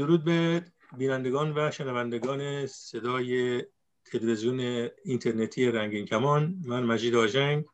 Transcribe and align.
درود 0.00 0.24
به 0.24 0.64
بینندگان 0.98 1.52
و 1.58 1.70
شنوندگان 1.70 2.66
صدای 2.66 3.62
تلویزیون 4.04 4.60
اینترنتی 5.04 5.66
رنگین 5.66 6.06
کمان. 6.06 6.62
من 6.64 6.82
مجید 6.82 7.14
آژنگ 7.14 7.64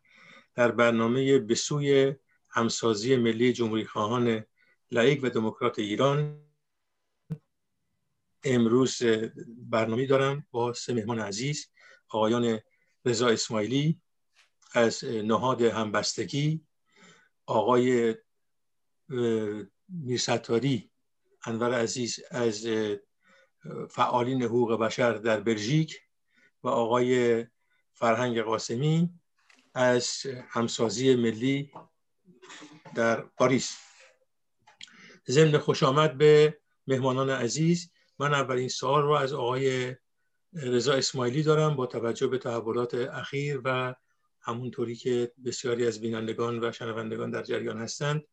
در 0.54 0.70
برنامه 0.70 1.38
به 1.38 1.54
سوی 1.54 2.14
همسازی 2.50 3.16
ملی 3.16 3.52
جمهوری 3.52 3.84
خواهان 3.84 4.44
لایک 4.90 5.20
و 5.22 5.30
دموکرات 5.30 5.78
ایران 5.78 6.40
امروز 8.44 9.02
برنامه 9.46 10.06
دارم 10.06 10.46
با 10.50 10.72
سه 10.72 10.94
مهمان 10.94 11.18
عزیز 11.18 11.68
آقایان 12.08 12.60
رضا 13.04 13.28
اسماعیلی 13.28 14.00
از 14.72 15.04
نهاد 15.04 15.62
همبستگی 15.62 16.60
آقای 17.46 18.14
میرستاری 19.88 20.90
انور 21.46 21.74
عزیز 21.74 22.20
از 22.30 22.66
فعالین 23.90 24.42
حقوق 24.42 24.72
بشر 24.80 25.12
در 25.12 25.40
بلژیک 25.40 26.00
و 26.62 26.68
آقای 26.68 27.44
فرهنگ 27.92 28.40
قاسمی 28.40 29.10
از 29.74 30.26
همسازی 30.48 31.14
ملی 31.14 31.70
در 32.94 33.20
پاریس. 33.20 33.76
ضمن 35.28 35.58
خوش 35.58 35.82
آمد 35.82 36.18
به 36.18 36.58
مهمانان 36.86 37.30
عزیز 37.30 37.90
من 38.18 38.34
اولین 38.34 38.68
سوال 38.68 39.02
رو 39.02 39.10
از 39.10 39.32
آقای 39.32 39.94
رضا 40.52 40.94
اسماعیلی 40.94 41.42
دارم 41.42 41.76
با 41.76 41.86
توجه 41.86 42.26
به 42.26 42.38
تحولات 42.38 42.94
اخیر 42.94 43.60
و 43.64 43.94
همونطوری 44.40 44.96
که 44.96 45.32
بسیاری 45.44 45.86
از 45.86 46.00
بینندگان 46.00 46.64
و 46.64 46.72
شنوندگان 46.72 47.30
در 47.30 47.42
جریان 47.42 47.78
هستند. 47.78 48.24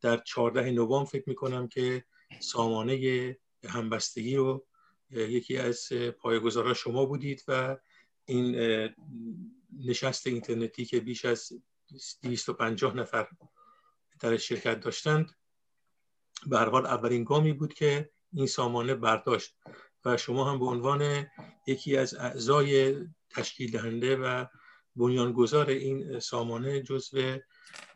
در 0.00 0.16
14 0.16 0.70
نوامبر 0.70 1.10
فکر 1.10 1.24
می‌کنم 1.26 1.68
که 1.68 2.04
سامانه 2.40 3.36
همبستگی 3.68 4.36
رو 4.36 4.66
یکی 5.10 5.56
از 5.56 5.88
پایگزارا 6.18 6.74
شما 6.74 7.06
بودید 7.06 7.44
و 7.48 7.76
این 8.24 8.56
نشست 9.78 10.26
اینترنتی 10.26 10.84
که 10.84 11.00
بیش 11.00 11.24
از 11.24 11.52
250 12.22 12.96
نفر 12.96 13.28
در 14.20 14.36
شرکت 14.36 14.80
داشتند 14.80 15.30
به 16.46 16.62
اولین 16.62 17.24
گامی 17.24 17.52
بود 17.52 17.74
که 17.74 18.10
این 18.32 18.46
سامانه 18.46 18.94
برداشت 18.94 19.56
و 20.04 20.16
شما 20.16 20.52
هم 20.52 20.58
به 20.58 20.64
عنوان 20.64 21.26
یکی 21.66 21.96
از 21.96 22.14
اعضای 22.14 22.96
تشکیل 23.30 23.70
دهنده 23.70 24.16
و 24.16 24.44
بنیانگذار 24.96 25.68
این 25.70 26.20
سامانه 26.20 26.82
جزو 26.82 27.38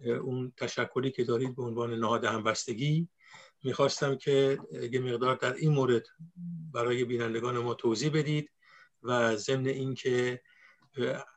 اون 0.00 0.52
تشکلی 0.56 1.10
که 1.10 1.24
دارید 1.24 1.56
به 1.56 1.62
عنوان 1.62 1.94
نهاد 1.94 2.24
همبستگی 2.24 3.08
می‌خواستم 3.64 4.16
که 4.16 4.58
یه 4.92 5.00
مقدار 5.00 5.36
در 5.36 5.54
این 5.54 5.72
مورد 5.72 6.02
برای 6.72 7.04
بینندگان 7.04 7.58
ما 7.58 7.74
توضیح 7.74 8.10
بدید 8.12 8.50
و 9.02 9.36
ضمن 9.36 9.66
اینکه 9.66 10.40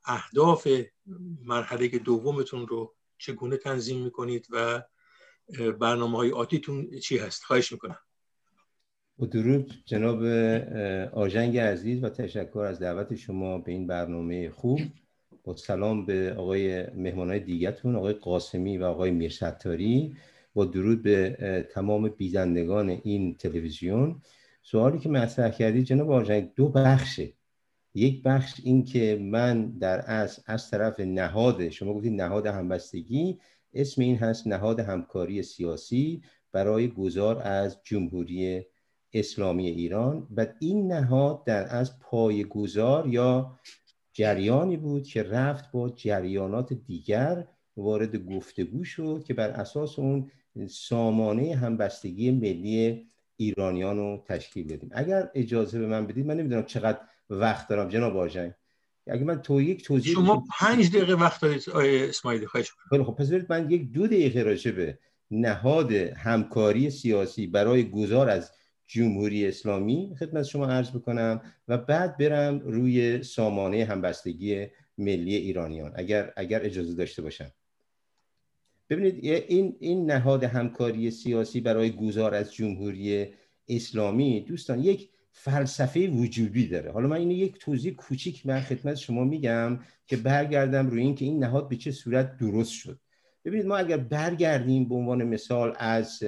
اهداف 0.05 0.67
مرحله 1.45 1.87
دومتون 1.87 2.67
رو 2.67 2.95
چگونه 3.17 3.57
تنظیم 3.57 4.03
می‌کنید 4.03 4.47
و 4.49 4.83
برنامه 5.79 6.17
های 6.17 6.31
آتیتون 6.31 6.99
چی 6.99 7.17
هست؟ 7.17 7.43
خواهش 7.43 7.71
می‌کنم. 7.71 7.99
با 9.17 9.27
درود 9.27 9.73
جناب 9.85 10.23
آژنگ 11.13 11.57
عزیز 11.57 12.03
و 12.03 12.09
تشکر 12.09 12.59
از 12.59 12.79
دعوت 12.79 13.15
شما 13.15 13.57
به 13.57 13.71
این 13.71 13.87
برنامه 13.87 14.49
خوب. 14.49 14.79
با 15.43 15.55
سلام 15.55 16.05
به 16.05 16.33
آقای 16.37 16.87
مهمان 16.87 17.29
های 17.29 17.39
دیگتون 17.39 17.95
آقای 17.95 18.13
قاسمی 18.13 18.77
و 18.77 18.83
آقای 18.83 19.11
میرستاری 19.11 20.15
با 20.53 20.65
درود 20.65 21.03
به 21.03 21.67
تمام 21.71 22.09
بیزندگان 22.09 22.89
این 22.89 23.35
تلویزیون. 23.35 24.21
سوالی 24.61 24.99
که 24.99 25.09
مطرح 25.09 25.49
کردید 25.49 25.85
جناب 25.85 26.11
آژنگ 26.11 26.49
دو 26.55 26.69
بخشه. 26.69 27.33
یک 27.95 28.23
بخش 28.23 28.61
این 28.63 28.83
که 28.83 29.19
من 29.21 29.69
در 29.69 30.03
از 30.07 30.39
از 30.45 30.69
طرف 30.69 30.99
نهاد 30.99 31.69
شما 31.69 31.93
گفتید 31.93 32.21
نهاد 32.21 32.47
همبستگی 32.47 33.39
اسم 33.73 34.01
این 34.01 34.15
هست 34.17 34.47
نهاد 34.47 34.79
همکاری 34.79 35.43
سیاسی 35.43 36.21
برای 36.51 36.87
گذار 36.87 37.41
از 37.41 37.77
جمهوری 37.83 38.65
اسلامی 39.13 39.67
ایران. 39.67 40.27
و 40.37 40.47
این 40.59 40.91
نهاد 40.91 41.43
در 41.43 41.75
از 41.75 41.99
پای 41.99 42.43
گذار 42.43 43.07
یا 43.07 43.59
جریانی 44.13 44.77
بود 44.77 45.07
که 45.07 45.23
رفت 45.23 45.71
با 45.71 45.89
جریانات 45.89 46.73
دیگر 46.73 47.47
وارد 47.77 48.15
گفتگو 48.15 48.83
شد 48.83 49.23
که 49.27 49.33
بر 49.33 49.49
اساس 49.49 49.99
اون 49.99 50.31
سامانه 50.69 51.55
همبستگی 51.55 52.31
ملی 52.31 53.07
ایرانیان 53.37 53.97
رو 53.97 54.23
تشکیل 54.27 54.67
بدیم. 54.67 54.89
اگر 54.93 55.29
اجازه 55.35 55.79
به 55.79 55.87
من 55.87 56.07
بدید 56.07 56.25
من 56.25 56.37
نمی‌دونم 56.37 56.63
چقدر 56.63 56.99
وقت 57.29 57.67
دارم. 57.67 57.89
جناب 57.89 58.17
آژنگ 58.17 58.53
اگه 59.07 59.23
من 59.23 59.41
تو 59.41 59.61
یک 59.61 59.83
توضیح 59.83 60.13
شما 60.13 60.43
پنج 60.59 60.89
دقیقه 60.89 61.13
وقت 61.13 61.41
دارید 61.41 61.63
اسماعیلی. 62.09 62.45
خواهش 62.45 62.71
خیلی 62.89 63.03
خب 63.03 63.15
پس 63.15 63.31
من 63.49 63.71
یک 63.71 63.91
دو 63.91 64.07
دقیقه 64.07 64.43
راجع 64.43 64.71
به 64.71 64.99
نهاد 65.31 65.91
همکاری 65.91 66.89
سیاسی 66.89 67.47
برای 67.47 67.89
گذار 67.89 68.29
از 68.29 68.51
جمهوری 68.87 69.47
اسلامی 69.47 70.15
خدمت 70.19 70.43
شما 70.43 70.67
عرض 70.67 70.91
بکنم 70.91 71.41
و 71.67 71.77
بعد 71.77 72.17
برم 72.17 72.59
روی 72.59 73.23
سامانه 73.23 73.85
همبستگی 73.85 74.67
ملی 74.97 75.35
ایرانیان 75.35 75.91
اگر 75.95 76.33
اگر 76.35 76.65
اجازه 76.65 76.93
داشته 76.93 77.21
باشم 77.21 77.51
ببینید 78.89 79.25
این 79.25 79.75
این 79.79 80.11
نهاد 80.11 80.43
همکاری 80.43 81.11
سیاسی 81.11 81.61
برای 81.61 81.91
گذار 81.91 82.35
از 82.35 82.53
جمهوری 82.53 83.33
اسلامی 83.67 84.41
دوستان 84.41 84.79
یک 84.79 85.09
فلسفه 85.31 86.07
وجودی 86.07 86.67
داره. 86.67 86.91
حالا 86.91 87.07
من 87.07 87.17
این 87.17 87.31
یک 87.31 87.57
توضیح 87.59 87.93
کوچیک 87.93 88.45
من 88.45 88.59
خدمت 88.61 88.95
شما 88.95 89.23
میگم 89.23 89.79
که 90.07 90.17
برگردم 90.17 90.87
روی 90.87 91.01
این 91.01 91.15
که 91.15 91.25
این 91.25 91.43
نهاد 91.43 91.69
به 91.69 91.75
چه 91.75 91.91
صورت 91.91 92.37
درست 92.37 92.71
شد. 92.71 92.99
ببینید 93.45 93.65
ما 93.65 93.77
اگر 93.77 93.97
برگردیم 93.97 94.89
به 94.89 94.95
عنوان 94.95 95.23
مثال 95.23 95.73
از 95.77 96.23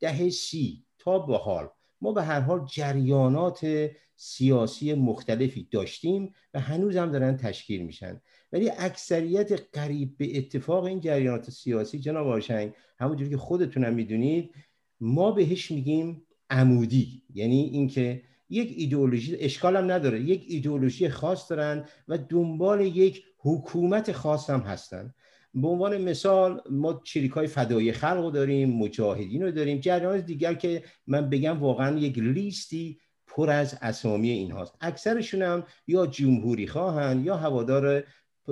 دهه 0.00 0.30
سی 0.30 0.84
تا 0.98 1.18
به 1.18 1.38
حال 1.38 1.68
ما 2.00 2.12
به 2.12 2.22
هر 2.22 2.40
حال 2.40 2.66
جریانات 2.72 3.90
سیاسی 4.16 4.94
مختلفی 4.94 5.68
داشتیم 5.70 6.32
و 6.54 6.60
هنوز 6.60 6.96
هم 6.96 7.12
دارن 7.12 7.36
تشکیل 7.36 7.82
میشن. 7.82 8.20
ولی 8.52 8.70
اکثریت 8.78 9.52
قریب 9.72 10.16
به 10.16 10.38
اتفاق 10.38 10.84
این 10.84 11.00
جریانات 11.00 11.50
سیاسی 11.50 11.98
جناب 11.98 12.26
آشنگ 12.26 12.72
همونجوری 12.98 13.30
که 13.30 13.36
خودتونم 13.36 13.94
می‌دونید 13.94 14.54
ما 15.00 15.30
بهش 15.30 15.70
میگیم 15.70 16.26
عمودی. 16.50 17.22
یعنی 17.34 17.60
اینکه 17.72 18.22
یک 18.50 18.74
ایدئولوژی 18.76 19.36
اشکال 19.36 19.76
هم 19.76 19.90
نداره. 19.92 20.20
یک 20.20 20.44
ایدئولوژی 20.48 21.08
خاص 21.08 21.50
دارن 21.50 21.84
و 22.08 22.18
دنبال 22.18 22.80
یک 22.80 23.24
حکومت 23.38 24.12
خاص 24.12 24.50
هم 24.50 24.60
هستن. 24.60 25.14
به 25.54 25.68
عنوان 25.68 25.98
مثال 26.02 26.60
ما 26.70 27.00
چریک 27.04 27.32
های 27.32 27.46
فدای 27.46 27.92
خلق 27.92 28.20
رو 28.20 28.30
داریم 28.30 28.70
مجاهدین 28.70 29.42
رو 29.42 29.50
داریم. 29.50 29.80
جریان 29.80 30.20
دیگر 30.20 30.54
که 30.54 30.82
من 31.06 31.30
بگم 31.30 31.58
واقعا 31.58 31.98
یک 31.98 32.18
لیستی 32.18 33.00
پر 33.26 33.50
از 33.50 33.78
اسامی 33.82 34.30
این 34.30 34.50
هاست 34.50 34.74
اکثرشون 34.80 35.42
هم 35.42 35.64
یا 35.86 36.06
جمهوری 36.06 36.66
خواهن 36.66 37.24
یا 37.24 37.36
هوادار 37.36 38.04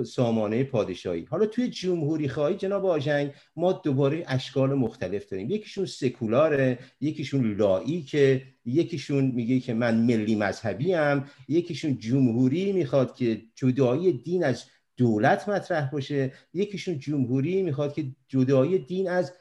سامانه 0.03 0.63
پادشاهی. 0.63 1.25
حالا 1.29 1.45
توی 1.45 1.69
جمهوری 1.69 2.29
خواهی 2.29 2.55
جناب 2.55 2.85
آژنگ 2.85 3.31
ما 3.55 3.71
دوباره 3.71 4.23
اشکال 4.27 4.73
مختلف 4.73 5.29
داریم. 5.29 5.49
یکیشون 5.49 5.85
سکولاره 5.85 6.79
یکیشون 7.01 7.55
لاییکه 7.55 8.41
یکیشون 8.65 9.25
میگه 9.25 9.59
که 9.59 9.73
من 9.73 9.97
ملی 9.97 10.35
مذهبی 10.35 10.93
هم 10.93 11.25
یکیشون 11.47 11.97
جمهوری 11.97 12.71
می‌خواد 12.71 13.15
که 13.15 13.41
جدایی 13.55 14.13
دین 14.13 14.43
از 14.43 14.63
دولت 14.97 15.49
مطرح 15.49 15.91
باشه 15.91 16.33
یکیشون 16.53 16.99
جمهوری 16.99 17.61
می‌خواد 17.61 17.93
که 17.93 18.05
جدایی 18.27 18.79
دین 18.79 19.09
از 19.09 19.33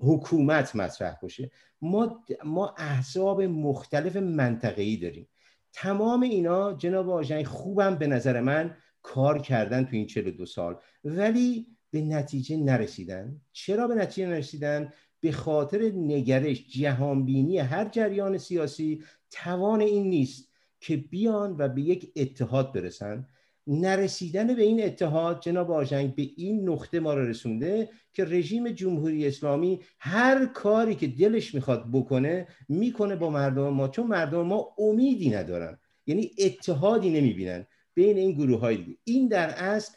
حکومت 0.00 0.76
مطرح 0.76 1.16
باشه. 1.22 1.50
ما 1.82 2.24
ما 2.44 2.74
احزاب 2.78 3.42
مختلف 3.42 4.16
منطقه‌ای 4.16 4.96
داریم. 4.96 5.28
تمام 5.72 6.22
اینا 6.22 6.72
جناب 6.72 7.10
آژنگ 7.10 7.44
خوبم 7.46 7.94
به 7.94 8.06
نظر 8.06 8.40
من 8.40 8.76
کار 9.06 9.38
کردن 9.38 9.84
تو 9.84 9.96
این 9.96 10.06
42 10.06 10.46
سال. 10.46 10.76
ولی 11.04 11.66
به 11.90 12.00
نتیجه 12.00 12.56
نرسیدن. 12.56 13.40
چرا 13.52 13.88
به 13.88 13.94
نتیجه 13.94 14.28
نرسیدن؟ 14.28 14.92
به 15.20 15.32
خاطر 15.32 15.82
نگرش 15.94 16.68
جهانبینی 16.68 17.58
هر 17.58 17.88
جریان 17.88 18.38
سیاسی 18.38 19.02
توان 19.30 19.80
این 19.80 20.10
نیست 20.10 20.48
که 20.80 20.96
بیان 20.96 21.56
و 21.58 21.68
به 21.68 21.82
یک 21.82 22.12
اتحاد 22.16 22.72
برسن. 22.72 23.26
نرسیدن 23.66 24.54
به 24.54 24.62
این 24.62 24.84
اتحاد 24.84 25.40
جناب 25.40 25.70
آژنگ 25.70 26.14
به 26.14 26.28
این 26.36 26.68
نقطه 26.68 27.00
ما 27.00 27.14
رو 27.14 27.28
رسونده 27.28 27.88
که 28.12 28.24
رژیم 28.24 28.68
جمهوری 28.68 29.26
اسلامی 29.26 29.80
هر 29.98 30.46
کاری 30.46 30.94
که 30.94 31.06
دلش 31.06 31.54
می‌خواد 31.54 31.84
بکنه 31.92 32.48
می‌کنه 32.68 33.16
با 33.16 33.30
مردم 33.30 33.68
ما. 33.68 33.88
چون 33.88 34.06
مردم 34.06 34.42
ما 34.42 34.74
امیدی 34.78 35.30
ندارن. 35.30 35.78
یعنی 36.06 36.30
اتحادی 36.38 37.10
نمی‌بینن. 37.10 37.66
بین 37.96 38.16
این 38.16 38.32
گروه 38.32 38.60
های 38.60 38.76
دیگه. 38.76 38.98
این 39.04 39.28
در 39.28 39.48
اصل 39.48 39.96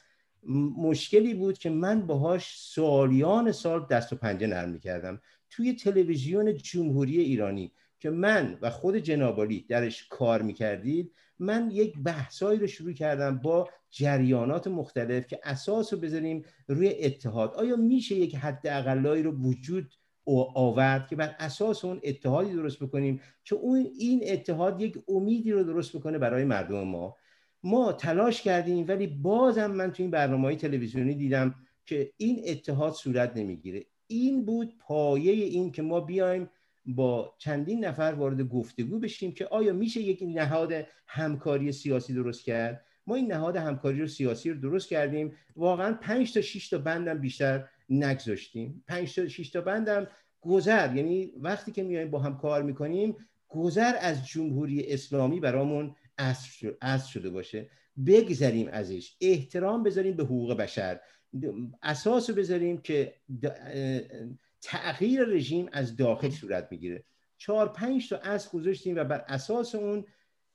مشکلی 0.78 1.34
بود 1.34 1.58
که 1.58 1.70
من 1.70 2.08
باهاش 2.08 2.56
سالیان 2.58 3.52
سال 3.52 3.86
دست 3.92 4.14
و 4.14 4.16
پنجه 4.16 4.48
نرم 4.48 4.70
می‌کردم. 4.70 5.22
توی 5.50 5.74
تلویزیون 5.74 6.58
جمهوری 6.58 7.20
ایرانی 7.20 7.72
که 8.00 8.10
من 8.10 8.58
و 8.62 8.70
خود 8.70 8.98
جنابالی 8.98 9.66
درش 9.70 10.08
کار 10.08 10.42
می‌کردید 10.42 11.12
من 11.40 11.72
یک 11.72 11.98
بحثایی 11.98 12.60
رو 12.60 12.68
شروع 12.68 12.94
کردم 12.94 13.38
با 13.38 13.70
جریانات 13.92 14.68
مختلف 14.68 15.28
که 15.28 15.40
اساس 15.44 15.94
رو 15.94 16.00
بذاریم 16.00 16.44
روی 16.68 16.96
اتحاد. 17.00 17.54
آیا 17.54 17.76
میشه 17.76 18.16
یک 18.16 18.36
حد 18.36 18.68
اقلایی 18.68 19.24
رو 19.24 19.32
وجود 19.32 19.94
آورد 20.56 21.08
که 21.08 21.16
بر 21.16 21.36
اساس 21.40 21.86
اون 21.86 22.00
اتحادی 22.04 22.54
درست 22.54 22.84
بکنیم 22.84 23.22
که 23.44 23.56
اون 23.56 23.88
این 24.00 24.22
اتحاد 24.28 24.82
یک 24.82 24.98
امیدی 25.08 25.52
رو 25.52 25.64
درست 25.64 25.98
بکنه 25.98 26.18
برای 26.18 26.44
مردم 26.44 26.84
ما؟ 26.84 27.16
ما 27.64 27.94
تلاش 27.94 28.42
کردیم 28.42 28.86
ولی 28.88 29.08
بازم 29.08 29.72
من 29.72 29.92
تو 29.92 30.04
این 30.04 30.12
برنامه 30.12 30.44
های 30.44 30.56
تلویزیونی 30.56 31.16
دیدم 31.16 31.56
که 31.86 32.12
این 32.18 32.42
اتحاد 32.48 32.94
صورت 32.94 33.38
نمی‌گیره. 33.38 33.86
این 34.08 34.46
بود 34.46 34.74
پایه 34.80 35.32
این 35.32 35.72
که 35.72 35.82
ما 35.82 36.00
بیایم 36.00 36.50
با 36.86 37.36
چندین 37.38 37.86
نفر 37.86 38.14
وارد 38.18 38.42
گفتگو 38.42 39.00
بشیم 39.00 39.32
که 39.32 39.46
آیا 39.46 39.74
میشه 39.74 40.02
یک 40.02 40.24
نهاد 40.24 40.74
همکاری 41.08 41.72
سیاسی 41.72 42.14
درست 42.14 42.44
کرد؟ 42.44 42.86
ما 43.08 43.16
این 43.16 43.32
نهاد 43.32 43.56
همکاری 43.56 44.00
رو 44.00 44.08
سیاسی 44.08 44.50
رو 44.50 44.60
درست 44.60 44.90
کردیم. 44.90 45.34
واقعا 45.56 45.94
پنج 45.94 46.34
تا 46.34 46.42
6 46.42 46.70
تا 46.70 46.78
بندم 46.78 47.18
بیشتر 47.18 47.66
نگذاشتیم. 47.90 48.84
پنج 48.88 49.16
تا 49.16 49.28
6 49.28 49.50
تا 49.50 49.62
بندم 49.62 50.08
گذر 50.42 50.96
یعنی 50.96 51.34
وقتی 51.42 51.72
که 51.72 51.84
میایم 51.84 52.12
با 52.12 52.20
هم 52.20 52.38
کار 52.38 52.64
می‌کنیم 52.64 53.16
گذر 53.48 53.94
از 54.02 54.28
جمهوری 54.28 54.94
اسلامی 54.94 55.40
برامون 55.40 55.96
اصل 56.82 57.08
شده 57.08 57.30
باشه. 57.30 57.70
بگذریم 58.06 58.68
ازش. 58.72 59.16
احترام 59.22 59.84
بذاریم 59.84 60.16
به 60.16 60.24
حقوق 60.24 60.54
بشر. 60.54 61.00
اساس 61.84 62.30
رو 62.30 62.36
بذاریم 62.36 62.82
که 62.82 63.14
تغییر 64.62 65.24
رژیم 65.24 65.70
از 65.72 65.96
داخل 65.96 66.30
صورت 66.30 66.68
می‌گیره. 66.72 67.04
چهار 67.38 67.70
پنج 67.70 68.10
تا 68.10 68.18
اصل 68.18 68.50
گذاشتیم 68.50 68.96
و 68.96 69.04
بر 69.04 69.26
اساس 69.28 69.76
اون 69.76 70.06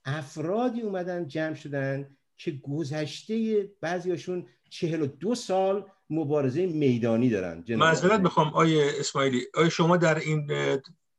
افرادی 0.04 0.80
اومدن 0.80 1.26
جمع 1.26 1.54
شدن 1.54 2.16
که 2.36 2.50
گذشته 2.50 3.68
بعضیاشون 3.80 4.46
چهل 4.70 5.02
و 5.02 5.06
دو 5.06 5.34
سال 5.34 5.86
مبارزه 6.10 6.66
میدانی 6.66 7.30
دارن. 7.30 7.64
معذرت 7.68 8.20
بخوام 8.20 8.54
آیه 8.54 8.90
اسماعیلی. 8.98 9.40
آیا 9.54 9.68
شما 9.68 9.96
در 9.96 10.18
این 10.18 10.50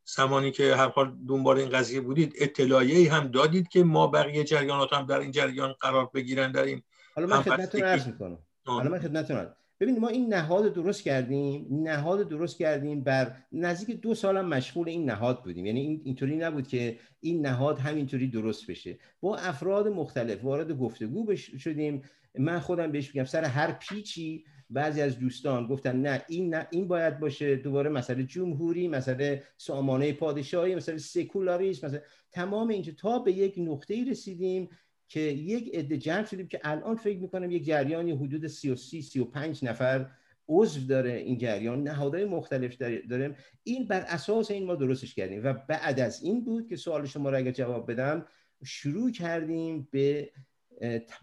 زمانی 0.06 0.52
که 0.52 0.76
هر 0.76 0.88
حال 0.88 1.18
دنبال 1.28 1.58
این 1.58 1.70
قضیه 1.70 2.02
بودید 2.02 2.34
اطلاعیه 2.40 3.14
هم 3.14 3.28
دادید 3.28 3.68
که 3.68 3.84
ما 3.84 4.08
بقیه 4.08 4.44
جریانات 4.44 4.94
هم 4.94 5.06
در 5.06 5.20
این 5.20 5.32
جریان 5.32 5.74
قرار 5.74 6.10
بگیرن 6.14 6.52
در 6.52 6.64
این 6.64 6.82
حالا 7.16 7.28
من 7.28 7.42
خدمتتون 7.42 7.84
عرض 7.84 8.08
می‌کنم. 8.08 8.38
حالا 8.66 8.90
من 8.90 9.00
خدمتتون 9.00 9.48
ببینید 9.80 10.02
ما 10.02 10.08
این 10.08 10.34
نهاد 10.34 10.74
درست 10.74 11.02
کردیم 11.04 11.68
نهاد 11.72 12.30
درست 12.30 12.58
کردیم 12.58 13.04
بر 13.04 13.36
نزدیک 13.52 14.02
دو 14.02 14.16
سال 14.16 14.38
هم 14.38 14.46
مشغول 14.46 14.90
این 14.90 15.10
نهاد 15.10 15.44
بودیم. 15.44 15.66
یعنی 15.66 15.80
این 15.80 16.02
اینطوری 16.04 16.38
نبود 16.38 16.68
که 16.68 17.00
این 17.20 17.46
نهاد 17.46 17.80
همینطوری 17.80 18.28
درست 18.28 18.68
بشه. 18.68 19.00
با 19.22 19.38
افراد 19.38 19.88
مختلف 19.88 20.44
وارد 20.44 20.72
گفتگو 20.72 21.36
شدیم. 21.36 22.02
من 22.40 22.60
خودم 22.60 22.92
بهش 22.92 23.16
میگم 23.16 23.26
سر 23.26 23.44
هر 23.44 23.72
پیچی 23.72 24.46
بعضی 24.70 25.02
از 25.02 25.20
دوستان 25.20 25.68
گفتن 25.68 26.02
نه 26.02 26.26
این 26.30 26.56
نه 26.56 26.68
این 26.72 26.88
باید 26.88 27.20
باشه. 27.20 27.56
دوباره 27.56 27.90
مسئله 27.90 28.24
جمهوری 28.24 28.88
مسئله 28.88 29.44
سامانه 29.58 30.14
پادشاهی 30.14 30.76
مسئله 30.76 30.98
سکولاریسم 30.98 31.88
مثلا 31.88 32.00
تمام 32.32 32.68
اینجا. 32.68 32.94
تا 32.98 33.20
به 33.20 33.32
یک 33.32 33.56
نقطه 33.58 33.94
ای 33.94 34.06
رسیدیم 34.06 34.70
که 35.08 35.20
یک 35.20 35.76
عده 35.76 35.98
جمع 35.98 36.26
شدیم 36.26 36.48
که 36.48 36.60
الان 36.64 36.96
فکر 36.96 37.20
می‌کنم 37.20 37.52
یک 37.52 37.66
جریانی 37.66 38.12
حدود 38.12 38.48
33 38.48 39.02
35 39.02 39.66
نفر 39.66 40.10
عضو 40.50 40.88
داره 40.88 41.14
این 41.14 41.38
جریان. 41.38 41.84
نهادهای 41.84 42.26
مختلف 42.26 42.78
داریم. 43.10 43.36
این 43.64 43.88
بر 43.88 44.02
اساس 44.02 44.52
این 44.52 44.66
ما 44.66 44.76
درستش 44.76 45.16
کردیم. 45.16 45.44
و 45.44 45.54
بعد 45.54 46.00
از 46.00 46.24
این 46.24 46.44
بود 46.44 46.68
که 46.68 46.76
سوال 46.76 47.06
شما 47.06 47.30
را 47.30 47.38
اگر 47.38 47.52
جواب 47.52 47.92
بدم 47.92 48.26
شروع 48.64 49.12
کردیم 49.12 49.88
به 49.92 50.32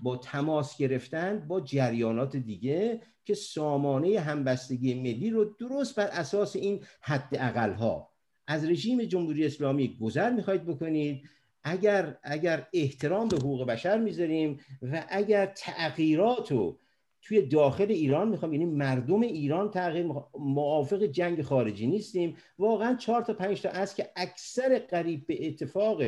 با 0.03 0.17
تماس 0.17 0.77
گرفتن 0.77 1.45
با 1.49 1.61
جریانات 1.61 2.37
دیگه 2.37 3.01
که 3.25 3.35
سامانه 3.35 4.21
همبستگی 4.21 4.95
ملی 4.95 5.31
رو 5.31 5.45
درست 5.45 5.97
بر 5.97 6.07
اساس 6.07 6.57
این 6.57 6.81
حد 7.01 7.29
اقل 7.33 7.73
ها 7.73 8.11
از 8.47 8.65
رژیم 8.65 9.05
جمهوری 9.05 9.47
اسلامی 9.47 9.99
گذر 10.01 10.31
می‌خواید 10.31 10.67
بکنید. 10.67 11.29
اگر 11.65 12.19
اگر 12.23 12.67
احترام 12.73 13.29
به 13.29 13.37
حقوق 13.37 13.67
بشر 13.67 13.99
می‌ذاریم 13.99 14.61
و 14.83 15.05
اگر 15.09 15.47
تغییرات 15.47 16.53
رو 16.53 16.79
توی 17.23 17.43
داخل 17.43 17.87
ایران 17.91 18.29
می‌خوام 18.29 18.53
یعنی 18.53 18.65
مردم 18.65 19.21
ایران 19.21 19.71
تغییر 19.71 20.07
موافق 20.39 21.03
جنگ 21.03 21.43
خارجی 21.43 21.87
نیستیم. 21.87 22.37
واقعا 22.59 22.95
چهار 22.95 23.23
تا 23.23 23.33
پنج 23.33 23.63
تا 23.63 23.69
از 23.69 23.95
که 23.95 24.11
اکثر 24.17 24.79
قریب 24.79 25.27
به 25.27 25.47
اتفاق 25.47 26.03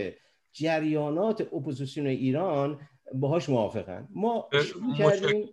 جریانات 0.53 1.41
اپوزیسیون 1.41 2.07
ایران 2.07 2.81
باهاش 3.13 3.49
موافقن. 3.49 4.09
ما 4.11 4.49
کردیم. 4.99 5.49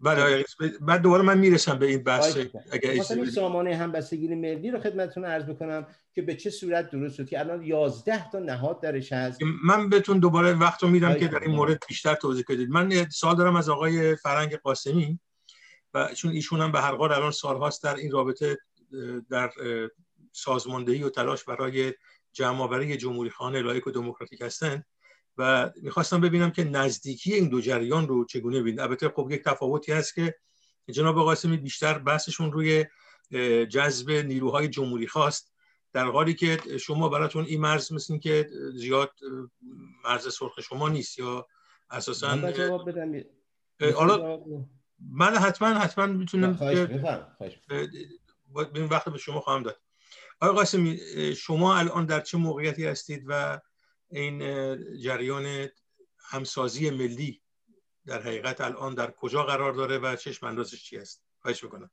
بله 0.00 0.44
بعد 0.80 1.02
دوباره 1.02 1.22
من 1.22 1.38
می‌رسم 1.38 1.78
به 1.78 1.86
این 1.86 2.02
بحث 2.02 2.38
اگر 2.72 2.94
مثلا 2.94 3.16
این 3.16 3.30
سامانه 3.30 3.76
همبستگی 3.76 4.34
ملی 4.34 4.70
رو 4.70 4.80
خدمتتون 4.80 5.24
عرض 5.24 5.44
می‌کنم 5.44 5.86
که 6.14 6.22
به 6.22 6.34
چه 6.34 6.50
صورت 6.50 6.90
درست 6.90 7.14
شد 7.14 7.28
که 7.28 7.40
الان 7.40 7.62
11 7.62 8.30
تا 8.30 8.38
نهاد 8.38 8.82
درش 8.82 9.12
هست. 9.12 9.40
من 9.64 9.88
بهتون 9.88 10.18
دوباره 10.18 10.52
وقت 10.52 10.82
رو 10.82 10.88
میدم 10.88 11.14
که 11.14 11.28
در 11.28 11.38
این 11.38 11.50
مورد 11.50 11.84
بیشتر 11.88 12.14
توضیح 12.14 12.44
بدید. 12.48 12.70
من 12.70 13.08
سوال 13.08 13.36
دارم 13.36 13.56
از 13.56 13.68
آقای 13.68 14.16
فرنگ 14.16 14.56
قاسمی 14.56 15.18
و 15.94 16.14
چون 16.14 16.30
ایشون 16.30 16.60
هم 16.60 16.72
به 16.72 16.80
هر 16.80 16.96
حال 16.96 17.12
الان 17.12 17.30
سالهاست 17.30 17.84
در 17.84 17.94
این 17.94 18.12
رابطه 18.12 18.58
در 19.30 19.50
سازماندهی 20.32 21.02
و 21.02 21.08
تلاش 21.08 21.44
برای 21.44 21.94
جمعآوری 22.32 22.96
جمهوری 22.96 23.30
خانه 23.30 23.62
لایک 23.62 23.86
و 23.86 23.90
دموکراتیک 23.90 24.40
هستند 24.40 24.84
و 25.38 25.70
می‌خواستم 25.82 26.20
ببینم 26.20 26.50
که 26.50 26.64
نزدیکی 26.64 27.34
این 27.34 27.48
دو 27.48 27.60
جریان 27.60 28.08
رو 28.08 28.24
چگونه 28.24 28.60
ببینید. 28.60 28.80
البته 28.80 29.08
خب 29.08 29.28
یک 29.30 29.44
تفاوتی 29.44 29.92
هست 29.92 30.14
که 30.14 30.34
جناب 30.90 31.16
قاسمی 31.16 31.56
بیشتر 31.56 31.98
بحثشون 31.98 32.52
روی 32.52 32.86
جذب 33.68 34.10
نیروهای 34.10 34.68
جمهوری 34.68 35.06
خواست 35.06 35.52
در 35.92 36.04
حالی 36.04 36.34
که 36.34 36.58
شما 36.80 37.08
براتون 37.08 37.44
این 37.44 37.60
مرز 37.60 37.92
مثل 37.92 38.18
که 38.18 38.50
زیاد 38.74 39.12
مرز 40.04 40.34
سرخ 40.34 40.60
شما 40.60 40.88
نیست 40.88 41.18
یا 41.18 41.46
اساسا 41.90 42.38
حالا 43.94 44.40
من 45.12 45.36
حتما 45.36 45.68
حتما 45.68 46.06
می‌تونم 46.06 46.58
این 48.74 48.84
وقت 48.84 49.08
به 49.08 49.18
شما 49.18 49.40
خواهم 49.40 49.62
داد. 49.62 49.80
آقای 50.40 50.56
قاسمی 50.56 51.00
شما 51.36 51.76
الان 51.76 52.06
در 52.06 52.20
چه 52.20 52.38
موقعیتی 52.38 52.86
هستید 52.86 53.24
و 53.26 53.60
این 54.10 54.38
جریان 55.00 55.66
همسازی 56.18 56.90
ملی 56.90 57.42
در 58.06 58.22
حقیقت 58.22 58.60
الان 58.60 58.94
در 58.94 59.10
کجا 59.10 59.42
قرار 59.42 59.72
داره 59.72 59.98
و 59.98 60.16
چشم 60.16 60.46
اندازش 60.46 60.84
چی 60.84 60.98
است؟ 60.98 61.22
خواهش 61.38 61.64
می‌کنم. 61.64 61.90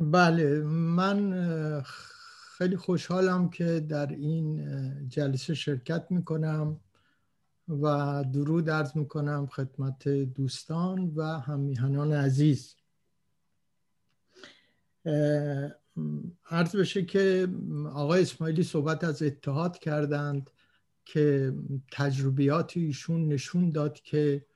بله 0.00 0.60
من 0.62 1.82
خیلی 2.58 2.76
خوشحالم 2.76 3.50
که 3.50 3.80
در 3.80 4.06
این 4.06 5.08
جلسه 5.08 5.54
شرکت 5.54 6.06
می‌کنم 6.10 6.80
و 7.68 8.24
درود 8.32 8.68
ارز 8.68 8.96
می‌کنم 8.96 9.46
خدمت 9.46 10.08
دوستان 10.08 11.12
و 11.16 11.22
همیهنان 11.22 12.12
عزیز. 12.12 12.76
عرض 16.50 16.76
بشه 16.76 17.04
که 17.04 17.48
آقای 17.94 18.22
اسماعیلی 18.22 18.62
صحبت 18.62 19.04
از 19.04 19.22
اتحاد 19.22 19.78
کردند. 19.78 20.50
که 21.06 21.54
تجربیات 21.92 22.76
ایشون 22.76 23.28
نشون 23.28 23.70
داد 23.70 24.00
که 24.00 24.46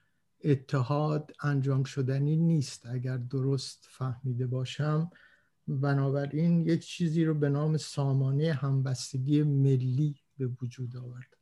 اتحاد 0.45 1.33
انجام 1.42 1.85
شدنی 1.85 2.37
نیست 2.37 2.87
اگر 2.87 3.16
درست 3.16 3.88
فهمیده 3.90 4.47
باشم. 4.47 5.11
بنابراین 5.69 6.66
یک 6.66 6.87
چیزی 6.87 7.25
رو 7.25 7.35
به 7.35 7.49
نام 7.49 7.76
سامانه 7.76 8.52
همبستگی 8.52 9.42
ملی 9.42 10.14
به 10.38 10.50
وجود 10.62 10.97
آورد. 10.97 11.37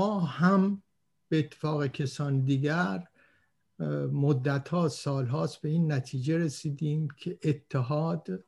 ما 0.00 0.20
هم 0.20 0.82
به 1.28 1.38
اتفاق 1.38 1.86
کسان 1.86 2.40
دیگر 2.40 3.08
مدت 4.12 4.68
ها 4.68 4.88
سال 4.88 5.26
هاست 5.26 5.60
به 5.60 5.68
این 5.68 5.92
نتیجه 5.92 6.38
رسیدیم 6.38 7.08
که 7.16 7.38
اتحاد 7.42 8.44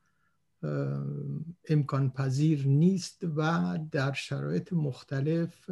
امکان 1.69 2.11
پذیر 2.11 2.67
نیست 2.67 3.25
و 3.37 3.79
در 3.93 4.13
شرایط 4.13 4.73
مختلف 4.73 5.71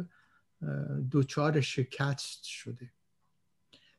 دچار 1.11 1.61
شکست 1.61 2.43
شده. 2.43 2.91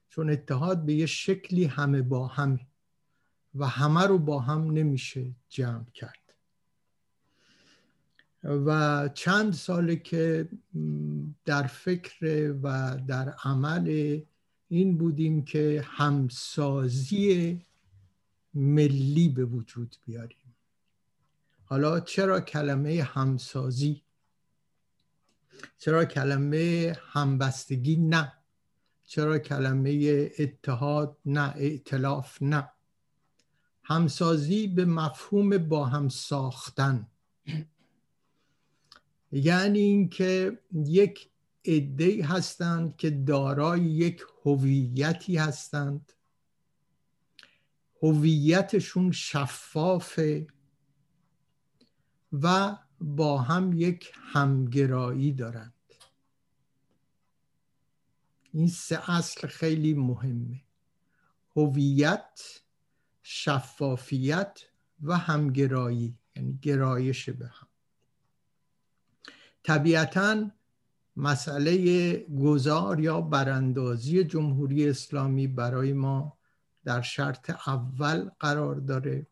چون 0.09 0.31
اتحاد 0.31 0.85
به 0.85 0.95
یه 0.95 1.07
شکلی 1.07 1.65
همه 1.65 2.03
با 2.03 2.27
هم 2.27 2.61
و 3.55 3.67
همه 3.67 4.07
رو 4.07 4.19
با 4.19 4.41
هم 4.41 4.71
نمیشه 4.71 5.35
جمع 5.49 5.91
کرد. 5.95 6.35
و 8.45 9.09
چند 9.15 9.53
ساله 9.53 9.97
که 9.97 10.49
در 11.45 11.63
فکر 11.63 12.53
و 12.63 12.97
در 13.07 13.29
عمل 13.45 14.21
این 14.69 14.99
بودیم 14.99 15.45
که 15.45 15.85
همسازی 15.87 17.61
ملی 18.55 19.29
به 19.29 19.45
وجود 19.45 19.97
بیاریم. 20.07 20.46
حالا 21.69 22.01
چرا 22.01 22.41
کلمه 22.41 23.03
همسازی؟ 23.03 24.03
چرا 25.79 26.05
کلمه 26.05 26.97
همبستگی 27.01 27.97
نه؟ 27.97 28.33
چرا 29.05 29.39
کلمه 29.39 30.31
اتحاد 30.39 31.19
نه 31.25 31.55
ائتلاف 31.57 32.43
نه؟ 32.43 32.71
همسازی 33.83 34.67
به 34.67 34.85
مفهوم 34.85 35.59
با 35.59 35.85
هم 35.85 36.09
ساختن. 36.09 37.07
یعنی 39.33 39.79
اینکه 39.79 40.59
یک 40.75 41.31
عده 41.65 42.25
هستند 42.25 42.97
که 42.97 43.11
دارای 43.11 43.81
یک 43.81 44.23
هویتی 44.45 45.37
هستند. 45.37 46.13
هویتشون 48.03 49.13
شفافه. 49.13 50.47
و 52.43 52.77
با 53.01 53.39
هم 53.39 53.73
یک 53.73 54.13
همگرایی 54.15 55.33
دارند. 55.33 55.73
این 58.53 58.69
سه 58.69 59.11
اصل 59.11 59.47
خیلی 59.47 59.95
مهمه. 59.95 60.61
هویت 61.57 62.41
شفافیت 63.23 64.61
و 65.03 65.17
همگرایی 65.17 66.19
یعنی 66.37 66.59
گرایش 66.63 67.31
به 67.31 67.47
هم. 67.47 67.67
طبیعتا 69.63 70.51
مسئله 71.17 72.17
گذار 72.19 73.01
یا 73.01 73.21
براندازی 73.21 74.25
جمهوری 74.25 74.89
اسلامی 74.89 75.47
برای 75.47 75.93
ما 75.93 76.39
در 76.85 77.01
شرط 77.01 77.69
اول 77.69 78.31
قرار 78.41 78.75
داره. 78.75 79.27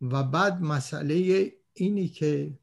و 0.00 0.22
بعد 0.22 0.62
مسئله 0.62 1.52
اینی 1.74 2.08
که 2.08 2.58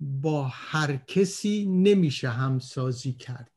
با 0.00 0.42
هر 0.42 0.96
کسی 0.96 1.66
نمیشه 1.66 2.28
همسازی 2.28 3.12
کرد. 3.12 3.50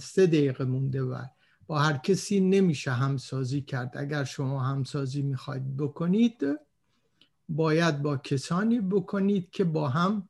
سه 0.00 0.26
دقیقه 0.26 0.64
مونده 0.64 1.02
و 1.02 1.24
با 1.66 1.78
هر 1.78 1.96
کسی 1.96 2.40
نمیشه 2.40 2.90
همسازی 2.90 3.62
کرد. 3.62 3.96
اگر 3.96 4.24
شما 4.24 4.62
همسازی 4.64 5.22
می‌خواید 5.22 5.76
بکنید 5.76 6.58
باید 7.48 8.02
با 8.02 8.16
کسانی 8.16 8.80
بکنید 8.80 9.50
که 9.50 9.64
با 9.64 9.88
هم 9.88 10.28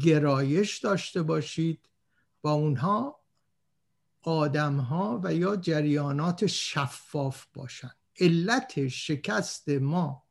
گرایش 0.00 0.78
داشته 0.78 1.22
باشید 1.22 1.88
با 2.42 2.52
اونها 2.52 3.20
آدم 4.22 4.76
ها 4.76 5.20
و 5.24 5.34
یا 5.34 5.56
جریانات 5.56 6.46
شفاف 6.46 7.46
باشند 7.54 7.97
علت 8.20 8.88
شکست 8.88 9.68
ما 9.68 10.24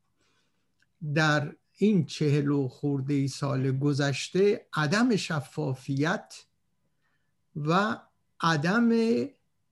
در 1.13 1.55
این 1.77 2.05
چهل 2.05 2.47
و 2.47 2.67
خورده 2.67 3.13
ای 3.13 3.27
سال 3.27 3.71
گذشته 3.71 4.67
عدم 4.73 5.15
شفافیت 5.15 6.45
و 7.55 7.97
عدم 8.41 8.89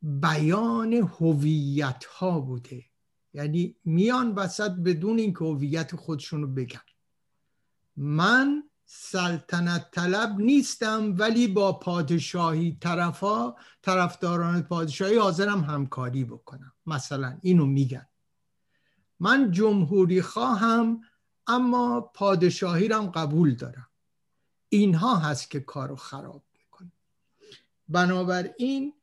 بیان 0.02 0.94
هویت 0.94 2.06
ها 2.06 2.40
بوده. 2.40 2.86
یعنی 3.34 3.76
میان 3.86 4.32
وسط 4.32 4.72
بدون 4.72 5.20
اینکه 5.20 5.46
هویت 5.46 5.96
خودشون 5.96 6.42
رو 6.42 6.48
بگن. 6.48 6.80
من 7.98 8.65
سلطنت 8.86 9.92
طلب 9.92 10.40
نیستم 10.40 11.16
ولی 11.18 11.48
با 11.48 11.74
پادشاهی 11.74 12.78
طرفا 12.82 13.56
طرفداران 13.82 14.62
پادشاهی 14.62 15.18
حاضرم 15.18 15.62
همکاری 15.62 16.24
بکنم. 16.24 16.74
مثلا 16.86 17.38
اینو 17.42 17.66
میگن. 17.66 18.08
من 19.20 19.52
جمهوری 19.52 20.22
خواهم 20.22 21.02
اما 21.48 22.02
پادشاهی 22.02 22.88
رم 22.88 23.08
قبول 23.08 23.56
دارم. 23.56 23.88
اینها 24.70 25.16
هست 25.16 25.52
که 25.52 25.60
کارو 25.60 25.96
خراب 25.96 26.44
می‌کنه. 26.54 26.92
بنابراین 27.88 28.94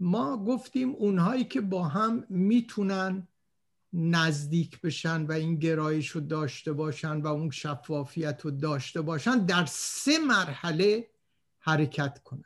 ما 0.00 0.44
گفتیم 0.44 0.90
اونهایی 0.90 1.44
که 1.44 1.60
با 1.60 1.84
هم 1.84 2.24
می‌تونن 2.28 3.28
نزدیک 3.96 4.80
بشن 4.80 5.26
و 5.26 5.32
این 5.32 5.56
گرایش 5.56 6.08
رو 6.08 6.20
داشته 6.20 6.72
باشن 6.72 7.20
و 7.20 7.26
اون 7.26 7.50
شفافیت 7.50 8.40
رو 8.42 8.50
داشته 8.50 9.00
باشن 9.00 9.46
در 9.46 9.66
سه 9.68 10.18
مرحله 10.18 11.10
حرکت 11.58 12.18
کنند. 12.24 12.44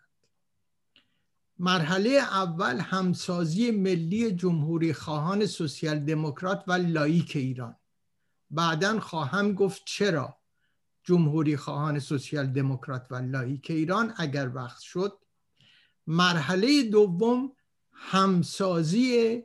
مرحله 1.59 2.11
اول 2.11 2.81
همسازی 2.81 3.71
ملی 3.71 4.33
جمهوری 4.33 4.93
خواهان 4.93 5.47
سوسیال 5.47 5.99
دموکرات 5.99 6.65
و 6.67 6.73
لایک 6.73 7.37
ایران. 7.37 7.77
بعدا 8.51 9.01
خواهم 9.01 9.53
گفت 9.53 9.83
چرا 9.85 10.37
جمهوری 11.05 11.57
خواهان 11.57 11.99
سوسیال 11.99 12.47
دموکرات 12.47 13.07
و 13.11 13.15
لایک 13.15 13.71
ایران 13.71 14.15
اگر 14.17 14.51
وقت 14.55 14.81
شد. 14.81 15.19
مرحله 16.07 16.83
دوم 16.83 17.53
همسازی 17.93 19.43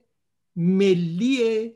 ملی 0.55 1.73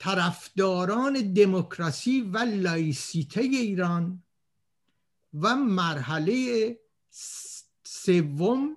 طرفداران 0.00 1.32
دموکراسی 1.32 2.20
و 2.20 2.38
لایسیته 2.38 3.40
ایران 3.40 4.22
و 5.34 5.56
مرحله 5.56 6.78
سوم 7.82 8.76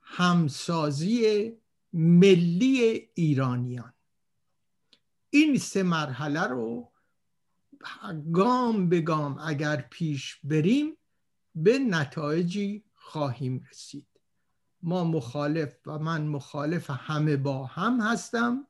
همسازی 0.00 1.52
ملی 1.92 3.08
ایرانیان. 3.14 3.92
این 5.30 5.58
سه 5.58 5.82
مرحله 5.82 6.42
رو 6.42 6.92
گام 8.32 8.88
به 8.88 9.00
گام 9.00 9.38
اگر 9.38 9.76
پیش 9.90 10.40
بریم 10.44 10.96
به 11.54 11.78
نتایجی 11.78 12.84
خواهیم 12.94 13.66
رسید. 13.70 14.06
ما 14.82 15.04
مخالف 15.04 15.76
و 15.86 15.98
من 15.98 16.26
مخالف 16.26 16.90
همه 16.90 17.36
با 17.36 17.66
هم 17.66 18.00
هستم. 18.00 18.66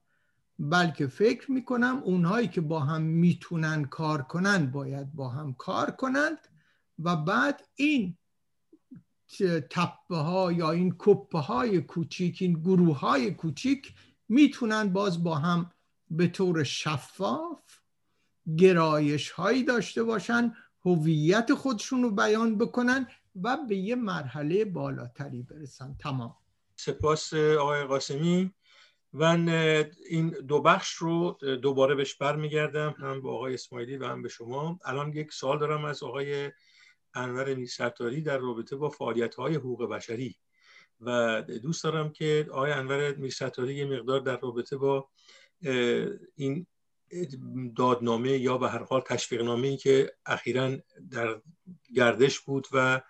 بلکه 0.60 1.06
فکر 1.06 1.50
می‌کنم 1.52 2.02
اونهایی 2.04 2.48
که 2.48 2.60
با 2.60 2.80
هم 2.80 3.02
می‌تونن 3.02 3.84
کار 3.84 4.22
کنن 4.22 4.70
باید 4.70 5.14
با 5.14 5.28
هم 5.28 5.54
کار 5.54 5.90
کنند 5.90 6.38
و 6.98 7.16
بعد 7.16 7.62
این 7.74 8.16
تپه 9.70 10.16
ها 10.16 10.52
یا 10.52 10.70
این 10.70 10.94
کپه 10.98 11.38
های 11.38 11.80
کوچیک 11.80 12.38
این 12.40 12.52
گروه 12.52 12.98
های 12.98 13.30
کوچیک 13.30 13.94
می‌تونن 14.28 14.92
باز 14.92 15.24
با 15.24 15.34
هم 15.34 15.70
به 16.10 16.28
طور 16.28 16.64
شفاف 16.64 17.60
گرایش 18.56 19.30
هایی 19.30 19.64
داشته 19.64 20.02
باشن 20.02 20.54
هویت 20.84 21.54
خودشون 21.54 22.02
رو 22.02 22.10
بیان 22.10 22.58
بکنن 22.58 23.06
و 23.42 23.56
به 23.68 23.76
یه 23.76 23.94
مرحله 23.94 24.64
بالاتری 24.64 25.42
برسن. 25.42 25.96
تمام. 25.98 26.36
سپاس 26.76 27.34
آقای 27.34 27.84
قاسمی. 27.84 28.52
من 29.12 29.48
این 30.10 30.28
دو 30.28 30.62
بخش 30.62 30.92
رو 30.94 31.38
دوباره 31.62 31.94
بهش 31.94 32.14
برمیگردم 32.14 32.94
هم 32.98 33.20
با 33.20 33.34
آقای 33.34 33.54
اسماعیلی 33.54 33.96
و 33.96 34.06
هم 34.06 34.22
به 34.22 34.28
شما. 34.28 34.78
الان 34.84 35.12
یک 35.12 35.32
سوال 35.32 35.58
دارم 35.58 35.84
از 35.84 36.02
آقای 36.02 36.52
انور 37.14 37.54
میرستاری 37.54 38.22
در 38.22 38.38
رابطه 38.38 38.76
با 38.76 38.88
فعالیت 38.88 39.34
های 39.34 39.54
حقوق 39.54 39.88
بشری. 39.90 40.36
و 41.00 41.42
دوست 41.42 41.84
دارم 41.84 42.12
که 42.12 42.46
آقای 42.50 42.72
انور 42.72 43.14
میرستاری 43.14 43.74
یه 43.74 43.84
مقدار 43.84 44.20
در 44.20 44.40
رابطه 44.40 44.76
با 44.76 45.08
این 46.36 46.66
دادنامه 47.76 48.30
یا 48.38 48.58
به 48.58 48.68
هر 48.68 48.82
حال 48.82 49.00
تشویق 49.00 49.42
نامه 49.42 49.68
ای 49.68 49.76
که 49.76 50.12
اخیرا 50.26 50.76
در 51.10 51.42
گردش 51.94 52.40
بود 52.40 52.66
و 52.72 53.00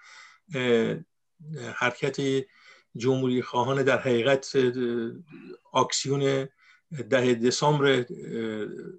حرکت 1.75 2.45
جمهوری 2.97 3.43
خواهان 3.43 3.83
در 3.83 3.99
حقیقت 3.99 4.57
آکسیون 5.73 6.49
ده 7.11 7.35
دسامبر 7.35 8.07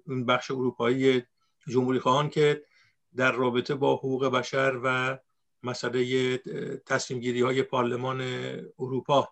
اون 0.06 0.26
بخش 0.26 0.50
اروپایی 0.50 1.22
جمهوری 1.68 1.98
خواهان 1.98 2.30
که 2.30 2.64
در 3.16 3.32
رابطه 3.32 3.74
با 3.74 3.96
حقوق 3.96 4.26
بشر 4.26 4.80
و 4.84 5.18
مسئله 5.62 6.36
تصمیم 6.86 7.20
گیری 7.20 7.40
های 7.40 7.62
پارلمان 7.62 8.20
اروپا 8.78 9.28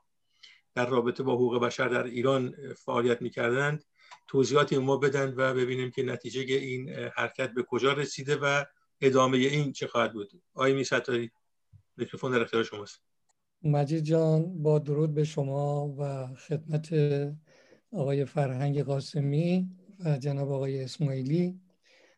در 0.75 0.87
رابطه 0.87 1.23
با 1.23 1.35
حقوق 1.35 1.59
بشر 1.59 1.89
در 1.89 2.05
ایران 2.05 2.55
فعالیت 2.75 3.23
می‌کردند. 3.23 3.85
توضیحاتی 4.27 4.79
ما 4.79 4.97
بدن 4.97 5.35
و 5.37 5.55
ببینیم 5.55 5.91
که 5.91 6.03
نتیجه 6.03 6.41
این 6.41 6.89
حرکت 6.89 7.55
به 7.55 7.63
کجا 7.63 7.93
رسیده 7.93 8.37
و 8.37 8.65
ادامه 9.01 9.39
این 9.39 9.73
چه 9.73 9.87
خواهد 9.87 10.13
بود. 10.13 10.31
آقای 10.55 10.73
می 10.73 10.85
ستاری 10.85 11.31
میکروفون 11.97 12.33
در 12.33 12.43
اختیار 12.43 12.63
شماست. 12.65 13.10
مجید 13.63 14.05
جان 14.05 14.63
با 14.63 14.79
درود 14.79 15.15
به 15.15 15.25
شما 15.25 15.95
و 15.99 16.27
خدمت 16.35 16.95
آقای 17.93 18.25
فرهنگ 18.25 18.83
قاسمی 18.83 19.71
و 20.05 20.19
جناب 20.19 20.51
آقای 20.51 20.85
اسماعیلی 20.85 21.61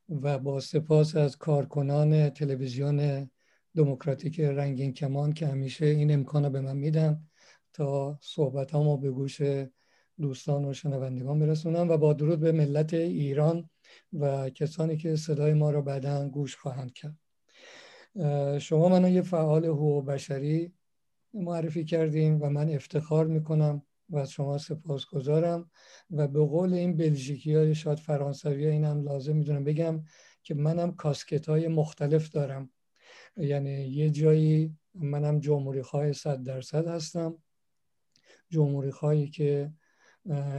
و 0.09 0.39
با 0.39 0.61
سپاس 0.61 1.17
از 1.17 1.37
کارکنان 1.37 2.31
تلویزیون 2.31 3.31
دموکراتیک 3.77 4.41
رنگین 4.41 4.93
کمان 4.93 5.33
که 5.33 5.47
همیشه 5.47 5.87
این 5.87 6.13
امکان 6.13 6.49
به 6.49 6.61
من 6.61 6.77
میدن 6.77 7.27
تا 7.73 8.19
صحبت 8.21 8.73
به 8.73 9.11
گوش 9.11 9.41
دوستان 10.21 10.65
و 10.65 10.73
شنوندگان 10.73 11.39
برسونم 11.39 11.89
و 11.89 11.97
با 11.97 12.13
درود 12.13 12.41
به 12.41 12.53
ملت 12.53 12.95
ایران 12.95 13.71
و 14.13 14.51
کسانی 14.51 14.97
که 14.97 15.17
صدای 15.17 15.55
ما 15.55 15.71
را 15.71 15.83
بعدا 15.83 16.29
گوش 16.29 16.57
خواهند 16.57 16.93
کرد. 16.93 17.19
شما 18.59 18.89
منو 18.89 19.09
یه 19.09 19.23
فعال 19.23 19.67
حقوق 19.67 20.05
بشری 20.05 20.73
معرفی 21.35 21.85
کردیم 21.85 22.43
و 22.43 22.51
من 22.51 22.71
افتخار 22.71 23.27
می‌کنم 23.27 23.83
و 24.09 24.19
از 24.19 24.31
شما 24.31 24.59
سپاس 24.59 25.07
گذارم 25.07 25.71
و 26.11 26.29
به 26.29 26.41
قول 26.41 26.75
این 26.75 26.97
بلژیکی 26.97 27.55
های 27.55 27.75
شاید 27.75 27.99
فرانسوی 27.99 28.67
اینم 28.67 29.03
لازم 29.03 29.37
می‌دونم 29.37 29.65
بگم 29.65 30.05
که 30.43 30.55
منم 30.55 30.93
کاسکت 30.97 31.49
های 31.49 31.69
مختلف 31.69 32.31
دارم. 32.31 32.71
یعنی 33.37 33.71
یه 33.71 34.11
جایی 34.11 34.77
منم 34.95 35.41
جمهوری 35.41 35.83
خواه 35.83 36.13
صد 36.13 36.43
درصد 36.43 36.87
هستم. 36.87 37.39
جمهوری 38.51 38.91
خواهی 38.91 39.29
که 39.29 39.73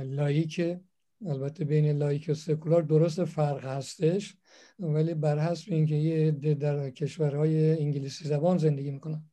لائیک 0.03 0.77
البته 1.25 1.65
بین 1.65 1.97
لائیک 1.97 2.25
و 2.29 2.33
سکولار 2.33 2.81
درست 2.81 3.25
فرق 3.25 3.65
هستش 3.65 4.35
ولی 4.79 5.13
بر 5.13 5.39
حسب 5.39 5.73
اینکه 5.73 5.95
یه 5.95 6.31
در 6.31 6.89
کشورهای 6.89 7.79
انگلیسی 7.79 8.25
زبان 8.25 8.57
زندگی 8.57 8.91
می‌کنن. 8.91 9.32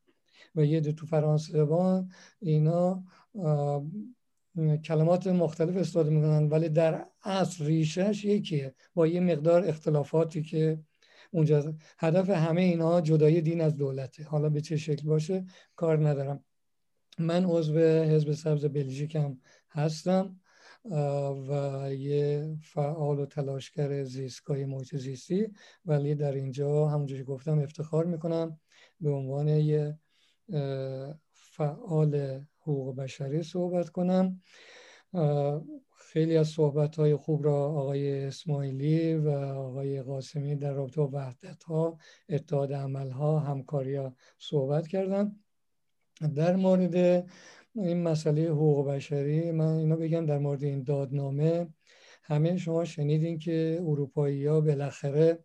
و 0.54 0.64
یه 0.64 0.78
عده 0.78 0.92
تو 0.92 1.06
فرانسه 1.06 1.52
زبان 1.52 2.10
اینا 2.40 3.04
کلمات 4.84 5.26
مختلف 5.26 5.76
استفاده 5.76 6.10
می‌کنن 6.10 6.48
ولی 6.48 6.68
در 6.68 7.06
اصل 7.22 7.64
ریشش 7.64 8.24
یکیه. 8.24 8.74
با 8.94 9.06
یه 9.06 9.20
مقدار 9.20 9.68
اختلافاتی 9.68 10.42
که 10.42 10.78
اونجا 11.30 11.74
هدف 11.98 12.30
همه 12.30 12.60
اینا 12.60 13.00
جدای 13.00 13.40
دین 13.40 13.60
از 13.60 13.76
دولته. 13.76 14.24
حالا 14.24 14.48
به 14.48 14.60
چه 14.60 14.76
شکل 14.76 15.06
باشه 15.06 15.44
کار 15.76 16.08
ندارم. 16.08 16.44
من 17.18 17.44
عضو 17.44 17.78
حزب 17.78 18.32
سبز 18.32 18.64
بلژیکم 18.64 19.38
هستم 19.70 20.40
و 21.48 21.88
یه 21.94 22.56
فعال 22.62 23.18
و 23.18 23.26
تلاشگر 23.26 24.04
زیستگاه 24.04 24.64
محیط 24.64 24.96
زیستی. 24.96 25.48
ولی 25.84 26.14
در 26.14 26.32
اینجا 26.32 26.88
همونجوری 26.88 27.24
گفتم 27.24 27.58
افتخار 27.58 28.04
می‌کنم 28.04 28.60
به 29.00 29.10
عنوان 29.10 29.48
یه 29.48 29.98
فعال 31.32 32.44
حقوق 32.60 32.96
بشری 32.96 33.42
صحبت 33.42 33.88
کنم. 33.88 34.42
خیلی 35.96 36.36
از 36.36 36.48
صحبت 36.48 36.96
های 36.96 37.16
خوب 37.16 37.44
را 37.44 37.64
آقای 37.64 38.24
اسماعیلی 38.24 39.14
و 39.14 39.28
آقای 39.28 40.02
قاسمی 40.02 40.56
در 40.56 40.72
رابطه 40.72 41.00
وحدت 41.00 41.62
ها 41.62 41.98
اتحاد 42.28 42.72
عمل 42.72 43.10
ها 43.10 43.38
همکاری 43.38 43.96
ها 43.96 44.14
صحبت 44.38 44.88
کردن. 44.88 45.36
در 46.34 46.56
مورد 46.56 47.26
این 47.74 48.02
مسئله 48.02 48.48
حقوق 48.48 48.88
بشری 48.88 49.50
من 49.50 49.74
اینو 49.76 49.96
بگم 49.96 50.26
در 50.26 50.38
مورد 50.38 50.62
این 50.62 50.82
دادنامه 50.82 51.68
همه 52.22 52.56
شما 52.56 52.84
شنیدین 52.84 53.38
که 53.38 53.80
اروپایی 53.86 54.46
ها 54.46 54.60
بالاخره 54.60 55.44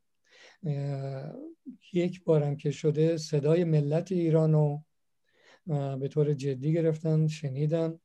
یک 1.93 2.23
بارم 2.23 2.57
که 2.57 2.71
شده 2.71 3.17
صدای 3.17 3.63
ملت 3.63 4.11
ایران 4.11 4.53
رو 4.53 4.83
به 5.99 6.07
طور 6.07 6.33
جدی 6.33 6.73
گرفتن 6.73 7.27
شنیدن 7.27 7.99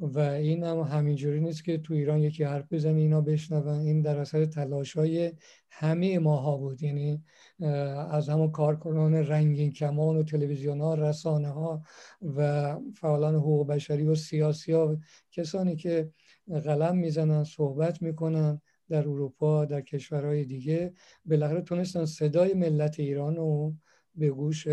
و 0.00 0.18
این 0.18 0.64
هم 0.64 0.80
همینجوری 0.80 1.40
نیست 1.40 1.64
که 1.64 1.78
تو 1.78 1.94
ایران 1.94 2.20
یکی 2.20 2.44
حرف 2.44 2.72
بزنه 2.72 3.00
اینا 3.00 3.20
بشنون. 3.20 3.68
این 3.68 4.02
در 4.02 4.18
اثر 4.18 4.44
تلاش 4.44 4.96
های 4.96 5.32
همه 5.70 6.18
ماها 6.18 6.56
بود. 6.56 6.82
یعنی 6.82 7.24
از 8.10 8.28
همون 8.28 8.50
کارکنان 8.50 9.14
رنگین 9.14 9.72
کمان 9.72 10.16
و 10.16 10.22
تلویزیون 10.22 10.80
ها 10.80 10.94
رسانه 10.94 11.48
ها 11.48 11.82
و 12.22 12.76
فعالان 12.94 13.34
حقوق 13.34 13.66
بشری 13.66 14.06
و 14.06 14.14
سیاسی 14.14 14.72
ها 14.72 14.96
کسانی 15.30 15.76
که 15.76 16.10
قلم 16.48 16.96
می‌زنن 16.96 17.44
صحبت 17.44 18.02
می‌کنن 18.02 18.60
در 18.88 19.08
اروپا 19.08 19.64
در 19.64 19.80
کشورهای 19.80 20.44
دیگه 20.44 20.92
بالاخره 21.24 21.60
تونستن 21.60 22.04
صدای 22.04 22.54
ملت 22.54 23.00
ایران 23.00 23.36
رو 23.36 23.74
به 24.14 24.30
گوش 24.30 24.66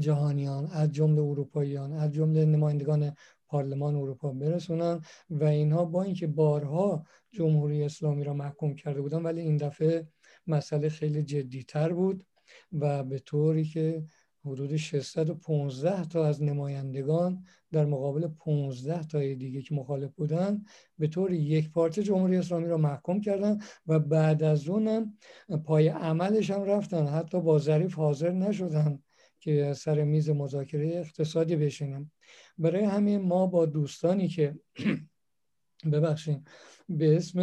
جهانیان 0.00 0.66
از 0.66 0.92
جمله 0.92 1.22
اروپاییان 1.22 1.92
از 1.92 2.12
جمله 2.12 2.44
نمایندگان 2.44 3.16
پارلمان 3.48 3.96
اروپا 3.96 4.32
برسونن 4.32 5.00
و 5.30 5.44
اینها 5.44 5.84
با 5.84 6.02
اینکه 6.02 6.26
بارها 6.26 7.04
جمهوری 7.30 7.82
اسلامی 7.82 8.24
را 8.24 8.34
محکوم 8.34 8.74
کرده 8.74 9.00
بودن 9.00 9.22
ولی 9.22 9.40
این 9.40 9.56
دفعه 9.56 10.08
مسئله 10.46 10.88
خیلی 10.88 11.22
جدیتر 11.22 11.92
بود 11.92 12.24
و 12.72 13.04
به 13.04 13.18
طوری 13.18 13.64
که 13.64 14.04
حدود 14.44 14.76
615 14.76 16.04
تا 16.04 16.26
از 16.26 16.42
نمایندگان 16.42 17.44
در 17.72 17.84
مقابل 17.84 18.28
15 18.28 19.06
تا 19.06 19.18
دیگه 19.18 19.62
که 19.62 19.74
مخالف 19.74 20.14
بودن 20.14 20.64
به 20.98 21.06
طور 21.06 21.32
یک 21.32 21.70
پارچه 21.70 22.02
جمهوری 22.02 22.36
اسلامی 22.36 22.68
را 22.68 22.76
محکوم 22.76 23.20
کردن 23.20 23.58
و 23.86 23.98
بعد 23.98 24.42
از 24.42 24.68
اونم 24.68 25.16
پای 25.64 25.88
عملش 25.88 26.50
هم 26.50 26.62
رفتن 26.62 27.06
حتی 27.06 27.40
با 27.40 27.58
ظریف 27.58 27.94
حاضر 27.94 28.30
نشدن. 28.30 29.02
که 29.40 29.74
سر 29.74 30.04
میز 30.04 30.30
مذاکره 30.30 30.88
اقتصادی 30.88 31.56
بشینم 31.56 32.10
برای 32.58 32.84
همین 32.84 33.20
ما 33.20 33.46
با 33.46 33.66
دوستانی 33.66 34.28
که 34.28 34.54
ببخشیم 35.92 36.44
به 36.88 37.16
اسم 37.16 37.38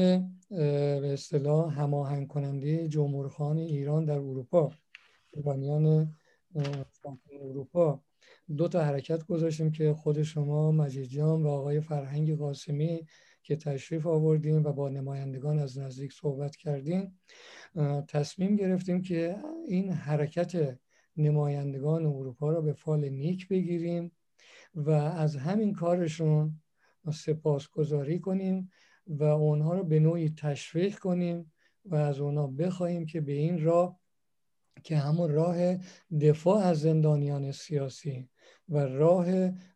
به 0.49 1.13
اصطلاح 1.13 1.79
هماهنگ 1.81 2.27
کننده 2.27 2.87
جمهورخان 2.87 3.57
ایران 3.57 4.05
در 4.05 4.17
اروپا 4.17 4.71
ایرانیان 5.33 6.15
اروپا 7.31 8.03
دو 8.57 8.67
تا 8.67 8.83
حرکت 8.83 9.23
گذاشتیم 9.23 9.71
که 9.71 9.93
خود 9.93 10.23
شما 10.23 10.71
مجید 10.71 11.05
جان 11.05 11.43
و 11.43 11.47
آقای 11.47 11.81
فرهنگ 11.81 12.37
قاسمی 12.37 13.05
که 13.43 13.55
تشریف 13.55 14.07
آوردیم 14.07 14.63
و 14.63 14.71
با 14.73 14.89
نمایندگان 14.89 15.59
از 15.59 15.77
نزدیک 15.77 16.13
صحبت 16.13 16.55
کردیم 16.55 17.19
تصمیم 18.07 18.55
گرفتیم 18.55 19.01
که 19.01 19.37
این 19.67 19.91
حرکت 19.91 20.79
نمایندگان 21.17 22.05
اروپا 22.05 22.51
را 22.51 22.61
به 22.61 22.73
فال 22.73 23.09
نیک 23.09 23.47
بگیریم 23.47 24.11
و 24.75 24.89
از 24.91 25.35
همین 25.35 25.73
کارشون 25.73 26.61
سپاسگزاری 27.13 28.19
کنیم 28.19 28.71
و 29.07 29.23
اونها 29.23 29.73
رو 29.73 29.83
به 29.83 29.99
نوعی 29.99 30.29
تشویق 30.29 30.99
کنیم 30.99 31.51
و 31.85 31.95
از 31.95 32.19
اونها 32.19 32.47
بخواهیم 32.47 33.05
که 33.05 33.21
به 33.21 33.33
این 33.33 33.63
راه 33.63 33.99
که 34.83 34.97
همون 34.97 35.31
راه 35.31 35.77
دفاع 36.21 36.57
از 36.63 36.79
زندانیان 36.79 37.51
سیاسی 37.51 38.29
و 38.69 38.77
راه 38.77 39.27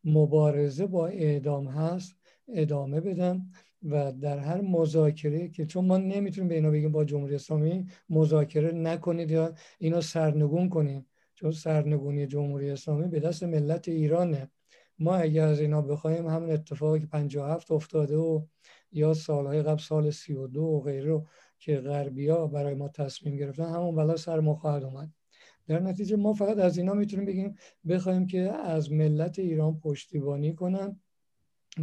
مبارزه 0.03 0.87
با 0.87 1.07
اعدام 1.07 1.67
هست 1.67 2.15
ادامه 2.47 3.01
بدن 3.01 3.51
و 3.83 4.11
در 4.11 4.39
هر 4.39 4.61
مذاکره 4.61 5.49
که 5.49 5.65
چون 5.65 5.85
ما 5.85 5.97
نمی‌تونیم 5.97 6.49
به 6.49 6.55
اینا 6.55 6.71
بگیم 6.71 6.91
با 6.91 7.05
جمهوری 7.05 7.35
اسلامی 7.35 7.85
مذاکره 8.09 8.71
نکنید 8.71 9.31
یا 9.31 9.53
اینا 9.79 10.01
سرنگون 10.01 10.69
کنیم 10.69 11.05
چون 11.39 11.51
سرنگونی 11.51 12.27
جمهوری 12.27 12.69
اسلامی 12.69 13.07
به 13.07 13.19
دست 13.19 13.43
ملت 13.43 13.87
ایرانه. 13.87 14.51
ما 14.99 15.15
اگر 15.15 15.47
از 15.47 15.59
اینا 15.59 15.81
بخوایم 15.81 16.27
همون 16.27 16.51
اتفاقی 16.51 16.99
که 16.99 17.05
57 17.05 17.71
افتاده 17.71 18.17
و 18.17 18.41
یا 18.91 19.13
سالهای 19.13 19.61
قبل 19.61 19.81
سال 19.81 20.11
32 20.11 20.61
و 20.61 20.81
غیره 20.81 21.21
که 21.59 21.77
غربیا 21.77 22.47
برای 22.47 22.73
ما 22.73 22.87
تصمیم 22.87 23.37
گرفتن 23.37 23.63
همون 23.63 23.95
بلا 23.95 24.15
سر 24.17 24.39
ما 24.39 24.55
خواهد 24.55 24.83
اومد. 24.83 25.09
در 25.67 25.79
نتیجه 25.79 26.15
ما 26.15 26.33
فقط 26.33 26.57
از 26.57 26.77
اینا 26.77 26.93
می‌تونیم 26.93 27.25
بگیم 27.25 27.55
بخوایم 27.89 28.27
که 28.27 28.41
از 28.51 28.91
ملت 28.91 29.39
ایران 29.39 29.79
پشتیبانی 29.79 30.55
کنن 30.55 30.99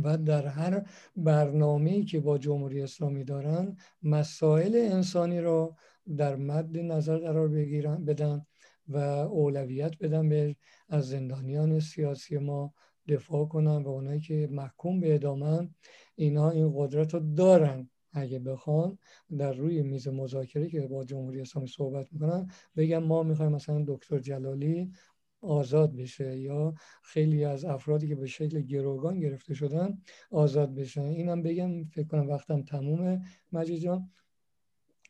و 0.04 0.18
در 0.18 0.46
هر 0.46 0.90
برنامه‌ای 1.16 2.04
که 2.04 2.20
با 2.20 2.38
جمهوری 2.38 2.82
اسلامی 2.82 3.24
دارن 3.24 3.76
مسائل 4.02 4.74
انسانی 4.92 5.40
را 5.40 5.76
در 6.16 6.36
مد 6.36 6.78
نظر 6.78 7.18
قرار 7.18 7.48
بگیرن 7.48 8.04
بدن. 8.04 8.46
و 8.88 8.96
اولویت 8.96 9.98
بدن 9.98 10.28
به 10.28 10.56
از 10.88 11.08
زندانیان 11.08 11.80
سیاسی 11.80 12.38
ما 12.38 12.74
دفاع 13.08 13.46
کنن 13.46 13.82
و 13.82 13.88
اونایی 13.88 14.20
که 14.20 14.48
محکوم 14.50 15.00
به 15.00 15.14
ادامه 15.14 15.68
اینا 16.14 16.50
این 16.50 16.72
قدرت 16.76 17.14
رو 17.14 17.20
دارن. 17.34 17.90
اگه 18.12 18.38
بخوان 18.38 18.98
در 19.38 19.52
روی 19.52 19.82
میز 19.82 20.08
مذاکره 20.08 20.68
که 20.68 20.80
با 20.80 21.04
جمهوری 21.04 21.40
اسلامی 21.40 21.68
صحبت 21.68 22.12
می‌کنن 22.12 22.50
بگم 22.76 22.98
ما 22.98 23.22
می‌خوایم 23.22 23.52
مثلا 23.52 23.84
دکتر 23.86 24.18
جلالی 24.18 24.92
آزاد 25.40 25.96
بشه 25.96 26.38
یا 26.38 26.74
خیلی 27.02 27.44
از 27.44 27.64
افرادی 27.64 28.08
که 28.08 28.14
به 28.14 28.26
شکل 28.26 28.60
گروگان 28.60 29.20
گرفته 29.20 29.54
شدن 29.54 29.98
آزاد 30.30 30.74
بشن. 30.74 31.02
اینم 31.02 31.42
بگم 31.42 31.84
فکر 31.84 32.06
کنم 32.06 32.28
وقتم 32.28 32.62
تمومه. 32.62 33.22
مجید 33.52 33.78
جان 33.78 34.10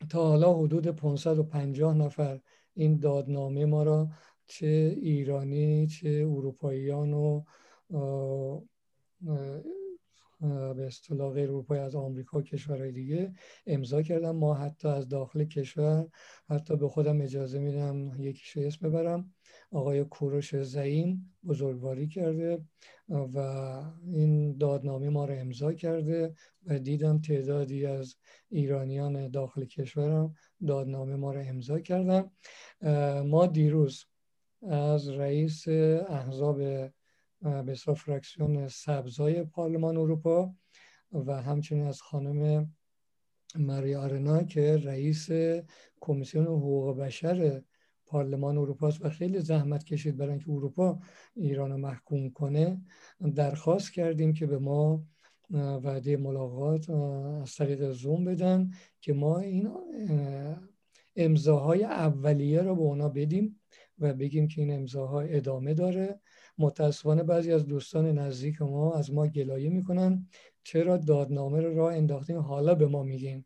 تا 0.09 0.27
حالا 0.27 0.53
حدود 0.53 0.87
550 0.87 1.97
نفر 1.97 2.39
این 2.77 2.99
دادنامه 2.99 3.65
ما 3.65 3.83
را 3.83 4.09
چه 4.45 4.97
ایرانی 5.01 5.87
چه 5.87 6.09
اروپاییان 6.09 7.13
و 7.13 7.43
به 10.75 10.87
اصطلاح 10.87 11.33
غیر 11.33 11.49
اروپایی 11.49 11.81
از 11.81 11.95
آمریکا 11.95 12.39
و 12.39 12.41
کشورهای 12.41 12.91
دیگه 12.91 13.33
امضا 13.67 14.01
کردن. 14.01 14.31
ما 14.31 14.53
حتی 14.53 14.87
از 14.87 15.09
داخل 15.09 15.43
کشور 15.43 16.07
حتی 16.49 16.75
به 16.75 16.87
خودم 16.87 17.21
اجازه 17.21 17.59
میدم 17.59 18.21
یکیش 18.21 18.57
اسم 18.57 18.89
ببرم. 18.89 19.33
آقای 19.71 20.03
کوروش 20.03 20.55
زعیم 20.55 21.35
بزرگواری 21.47 22.07
کرده 22.07 22.61
و 23.09 23.37
این 24.07 24.57
دادنامه 24.57 25.09
ما 25.09 25.25
رو 25.25 25.33
امضا 25.33 25.73
کرده 25.73 26.33
و 26.65 26.79
دیدم 26.79 27.21
تعدادی 27.21 27.85
از 27.85 28.15
ایرانیان 28.49 29.29
داخل 29.29 29.65
کشورم 29.65 30.35
دادنامه 30.67 31.15
ما 31.15 31.31
رو 31.33 31.41
امضا 31.45 31.79
کردن. 31.79 32.31
ما 33.23 33.47
دیروز 33.47 34.05
از 34.69 35.09
رئیس 35.09 35.67
احزاب 36.07 36.57
به 37.41 37.75
فرکسیون 37.97 38.67
سبزای 38.67 39.43
پارلمان 39.43 39.97
اروپا 39.97 40.55
و 41.11 41.41
همچنین 41.41 41.87
از 41.87 42.01
خانم 42.01 42.71
ماری 43.55 43.95
آرنا 43.95 44.43
که 44.43 44.77
رئیس 44.77 45.29
کمیسیون 45.99 46.45
حقوق 46.45 46.97
بشر 46.97 47.63
پارلمان 48.05 48.57
اروپا 48.57 48.87
است 48.87 49.05
و 49.05 49.09
خیلی 49.09 49.39
زحمت 49.39 49.83
کشید 49.83 50.17
برای 50.17 50.31
اینکه 50.31 50.51
اروپا 50.51 50.99
ایران 51.35 51.71
رو 51.71 51.77
محکوم 51.77 52.29
کنه 52.29 52.81
درخواست 53.35 53.93
کردیم 53.93 54.33
که 54.33 54.45
به 54.45 54.59
ما 54.59 55.03
وعده 55.51 56.17
ملاقات 56.17 56.89
از 56.89 57.55
طریق 57.55 57.91
زوم 57.91 58.25
بدن 58.25 58.71
که 59.01 59.13
ما 59.13 59.39
این 59.39 59.69
امضاهای 61.15 61.83
اولیه 61.83 62.61
رو 62.61 62.75
به 62.75 62.81
اونا 62.81 63.09
بدیم 63.09 63.59
و 63.99 64.13
بگیم 64.13 64.47
که 64.47 64.61
این 64.61 64.73
امضاها 64.73 65.21
ادامه 65.21 65.73
داره. 65.73 66.19
متاسفانه 66.57 67.23
بعضی 67.23 67.51
از 67.51 67.65
دوستان 67.65 68.05
نزدیک 68.05 68.61
ما 68.61 68.93
از 68.93 69.13
ما 69.13 69.27
گلایه 69.27 69.69
می‌کنن. 69.69 70.27
چرا 70.63 70.97
دادنامه 70.97 71.61
رو 71.61 71.75
راه 71.75 71.93
انداختیم؟ 71.93 72.37
حالا 72.37 72.75
به 72.75 72.87
ما 72.87 73.03
میگین. 73.03 73.45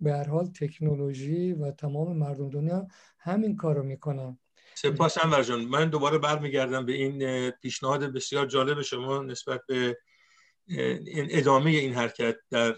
به 0.00 0.12
هر 0.12 0.28
حال 0.28 0.46
تکنولوژی 0.46 1.52
و 1.52 1.70
تمام 1.70 2.16
مردم 2.16 2.50
دنیا 2.50 2.86
همین 3.18 3.56
کار 3.56 3.76
رو 3.76 3.82
می‌کنن. 3.82 4.38
سپاس 4.74 5.24
انور 5.24 5.42
جان 5.42 5.64
من 5.64 5.90
دوباره 5.90 6.18
برمیگردم 6.18 6.86
به 6.86 6.92
این 6.92 7.50
پیشنهاد 7.50 8.04
بسیار 8.04 8.46
جالب 8.46 8.82
شما 8.82 9.22
نسبت 9.22 9.60
به 9.68 9.98
ادامه 10.70 11.70
این 11.70 11.94
حرکت 11.94 12.36
در 12.50 12.72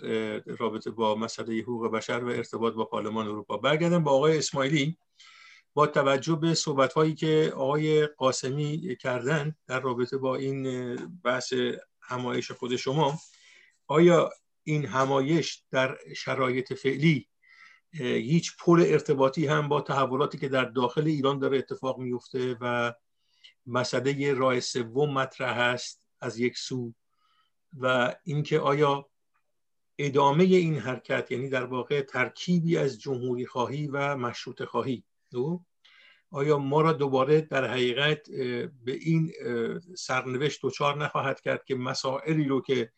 رابطه 0.47 0.91
با 0.91 1.15
مسئله 1.15 1.63
حقوق 1.63 1.91
بشر 1.91 2.25
و 2.25 2.29
ارتباط 2.29 2.75
با 2.75 2.85
پارلمان 2.85 3.27
اروپا. 3.29 3.57
برگردم 3.57 4.05
با 4.05 4.11
آقای 4.13 4.39
اسماعیلی 4.39 4.99
با 5.75 5.87
توجه 5.87 6.35
به 6.35 6.55
صحبت 6.55 6.93
هایی 6.93 7.15
که 7.15 7.53
آقای 7.57 8.07
قاسمی 8.07 8.97
کردن 9.01 9.55
در 9.67 9.81
رابطه 9.81 10.17
با 10.17 10.37
این 10.37 10.97
بحث 11.25 11.53
همایش 12.03 12.51
خود 12.51 12.77
شما 12.77 13.21
آیا 13.87 14.31
این 14.63 14.87
همایش 14.87 15.63
در 15.71 15.99
شرایط 16.17 16.73
فعلی 16.73 17.29
هیچ 17.93 18.57
پل 18.61 18.85
ارتباطی 18.87 19.47
هم 19.47 19.69
با 19.69 19.81
تحولاتی 19.81 20.39
که 20.39 20.49
در 20.49 20.65
داخل 20.65 21.07
ایران 21.07 21.39
داره 21.39 21.59
اتفاق 21.59 21.99
میفته 21.99 22.57
و 22.61 22.95
مسئله 23.67 24.35
راه 24.35 24.61
سوم 24.61 25.15
مطرح 25.15 25.59
است 25.59 26.09
از 26.21 26.39
یک 26.39 26.59
سو 26.59 26.95
و 27.79 28.15
اینکه 28.25 28.61
آیا 28.61 29.11
ادامه 29.99 30.45
این 30.45 30.79
حرکت 30.79 31.31
یعنی 31.31 31.49
در 31.49 31.65
واقع 31.65 32.03
ترکیبی 32.03 32.77
از 32.77 33.01
جمهوری 33.01 33.47
خواهی 33.47 33.87
و 33.87 34.17
مشروط 34.17 34.63
خواهی 34.63 35.05
آیا 36.31 36.59
ما 36.59 36.81
را 36.81 36.93
دوباره 36.93 37.41
در 37.41 37.71
حقیقت 37.71 38.31
به 38.85 38.93
این 38.93 39.33
سرنوشت 39.97 40.61
دچار 40.63 41.05
نخواهد 41.05 41.41
کرد 41.41 41.65
که 41.65 41.75
مسائلی 41.75 42.45
رو 42.45 42.61
که 42.61 42.93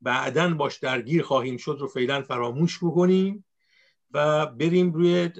بعدا 0.00 0.54
باش 0.54 0.76
درگیر 0.76 1.22
خواهیم 1.22 1.56
شد 1.56 1.76
رو 1.80 1.86
فعلا 1.86 2.22
فراموش 2.22 2.78
بکنیم 2.78 3.44
و 4.10 4.46
بریم 4.46 4.92
روی 4.92 5.30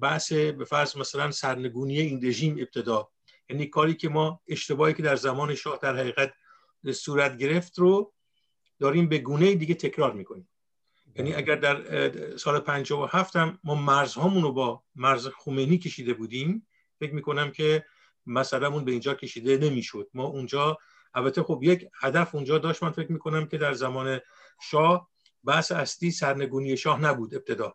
بحث 0.00 0.32
به 0.32 0.64
فرض 0.64 0.96
مثلا 0.96 1.30
سرنگونی 1.30 2.00
این 2.00 2.26
رژیم 2.26 2.56
ابتدا؟ 2.58 3.10
یعنی 3.50 3.66
کاری 3.66 3.94
که 3.94 4.08
ما 4.08 4.40
اشتباهی 4.48 4.94
که 4.94 5.02
در 5.02 5.16
زمان 5.16 5.54
شاه 5.54 5.78
در 5.82 5.96
حقیقت 5.96 6.32
صورت 6.92 7.36
گرفت 7.36 7.78
رو 7.78 8.12
داریم 8.78 9.08
به 9.08 9.18
گونه 9.18 9.54
دیگه 9.54 9.74
تکرار 9.74 10.12
می‌کنیم. 10.12 10.48
یعنی 11.16 11.34
اگر 11.34 11.56
در 11.56 12.36
سال 12.36 12.60
57 12.60 13.36
هم 13.36 13.58
ما 13.64 13.74
مرزهامون 13.74 14.42
رو 14.42 14.52
با 14.52 14.82
مرز 14.96 15.28
خمینی 15.28 15.78
کشیده 15.78 16.14
بودیم 16.14 16.66
فکر 17.00 17.14
می‌کنم 17.14 17.50
که 17.50 17.84
مسئلهمون 18.26 18.84
به 18.84 18.90
اینجا 18.90 19.14
کشیده 19.14 19.56
نمی‌شد. 19.56 20.08
ما 20.14 20.24
اونجا 20.24 20.78
البته 21.14 21.42
خب 21.42 21.60
یک 21.62 21.86
هدف 22.00 22.34
اونجا 22.34 22.58
داشت 22.58 22.82
من 22.82 22.90
فکر 22.90 23.12
می‌کنم 23.12 23.46
که 23.46 23.58
در 23.58 23.72
زمان 23.72 24.20
شاه 24.60 25.08
بحث 25.44 25.72
اصلی 25.72 26.10
سرنگونی 26.10 26.76
شاه 26.76 27.00
نبود 27.00 27.34
ابتدا. 27.34 27.74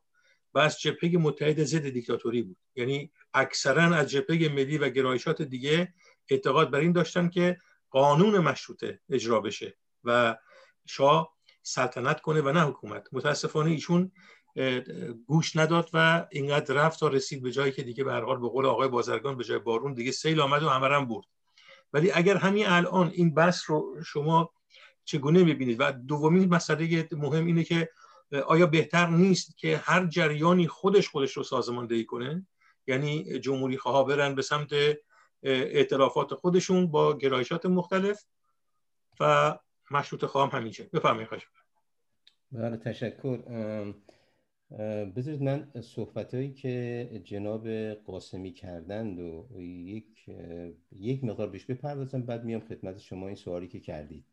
بحث 0.54 0.80
جبهه 0.80 1.18
متحد 1.18 1.64
ضد 1.64 1.90
دیکتاتوری 1.90 2.42
بود. 2.42 2.58
یعنی 2.76 3.12
اکثرا 3.34 3.84
از 3.84 4.10
جبهه 4.12 4.54
ملی 4.54 4.78
و 4.78 4.90
گرایشات 4.90 5.42
دیگه 5.42 5.94
اعتقاد 6.30 6.72
بر 6.72 6.80
این 6.80 6.92
داشتن 6.92 7.30
که 7.30 7.58
قانون 7.94 8.38
مشروطه 8.40 9.00
اجرا 9.10 9.40
بشه 9.40 9.78
و 10.04 10.38
شاه 10.86 11.34
سلطنت 11.62 12.22
کنه 12.22 12.42
و 12.42 12.52
نه 12.52 12.62
حکومت. 12.62 13.08
متاسفانه 13.12 13.72
ایشون 13.72 14.12
گوش 15.26 15.56
نداد 15.56 15.90
و 15.94 16.28
اینقدر 16.32 16.76
رفت 16.76 17.00
تا 17.00 17.08
رسید 17.08 17.44
به 17.44 17.52
جایی 17.52 17.72
که 17.72 17.84
دیگه 17.84 18.04
به 18.04 18.12
هر 18.12 18.22
حال 18.22 18.40
به 18.40 18.50
قول 18.50 18.66
آقای 18.66 18.88
بازرگان 18.88 19.38
به 19.38 19.44
جای 19.44 19.60
بارون 19.60 19.94
دیگه 19.94 20.12
سیل 20.12 20.40
آمد 20.40 20.64
و 20.64 20.70
همرم 20.70 21.08
برد. 21.08 21.26
ولی 21.94 22.12
اگر 22.12 22.38
همین 22.38 22.68
الان 22.68 23.12
این 23.14 23.34
بحث 23.34 23.64
رو 23.68 24.04
شما 24.06 24.54
چگونه 25.06 25.44
می‌بینید؟ 25.44 25.78
و 25.80 25.92
دومین 25.92 26.50
مسئله 26.50 27.08
مهم 27.12 27.46
اینه 27.46 27.64
که 27.64 27.90
آیا 28.48 28.66
بهتر 28.66 29.08
نیست 29.08 29.58
که 29.58 29.78
هر 29.78 30.06
جریانی 30.06 30.68
خودش 30.68 31.10
خودش 31.10 31.38
رو 31.38 31.44
سازماندهی 31.44 32.06
کنه؟ 32.06 32.48
یعنی 32.88 33.40
جمهوری 33.40 33.78
خواه 33.78 34.08
برن 34.08 34.36
به 34.36 34.42
سمت 34.42 34.70
اعترافات 35.44 36.34
خودشون 36.34 36.88
با 36.88 37.18
گرایشات 37.18 37.66
مختلف 37.66 38.26
و 39.20 39.56
مشروط 39.92 40.26
خواهم 40.26 40.60
همینجا. 40.60 40.86
بفرمایید 40.94 41.28
خواهش 41.28 41.48
بله 42.52 42.78
تشکر. 42.78 43.38
بذارید 45.16 45.42
من 45.42 45.72
صحبت 45.82 46.34
هایی 46.34 46.54
که 46.54 47.22
جناب 47.24 47.70
قاسمی 47.94 48.54
کردند 48.54 49.20
و 49.20 49.62
یک 49.62 50.30
یک 50.92 51.24
مقدار 51.24 51.50
بهش 51.50 51.66
بپردازم 51.66 52.22
بعد 52.22 52.44
میام 52.44 52.62
خدمت 52.62 53.00
شما 53.00 53.28
این 53.28 53.36
سوالی 53.36 53.68
که 53.68 53.80
کردید. 53.80 54.26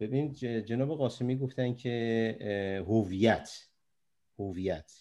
ببین 0.00 0.32
جناب 0.64 0.98
قاسمی 0.98 1.38
گفتن 1.38 1.74
که 1.74 2.84
هویت 2.88 3.50
هویت. 4.38 4.92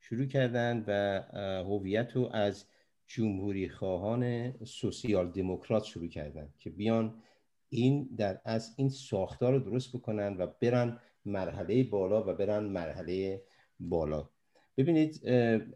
شروع 0.00 0.26
کردن 0.26 0.84
و 0.86 1.22
هویت 1.64 2.12
رو 2.16 2.30
از 2.32 2.66
جمهوری 3.08 3.68
خواهان 3.68 4.52
سوسیال 4.64 5.30
دموکرات 5.30 5.84
شروع 5.84 6.08
کردن 6.08 6.48
که 6.58 6.70
بیان 6.70 7.22
این 7.68 8.08
در 8.16 8.40
از 8.44 8.74
این 8.76 8.88
ساختار 8.88 9.52
رو 9.52 9.58
درست 9.58 9.96
بکنن 9.96 10.36
و 10.36 10.46
برن 10.60 11.00
مرحله 11.24 11.84
بالا 11.84 12.22
و 12.22 12.34
برن 12.34 12.64
مرحله 12.64 13.42
بالا. 13.80 14.28
ببینید 14.76 15.20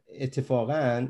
اتفاقا 0.09 1.09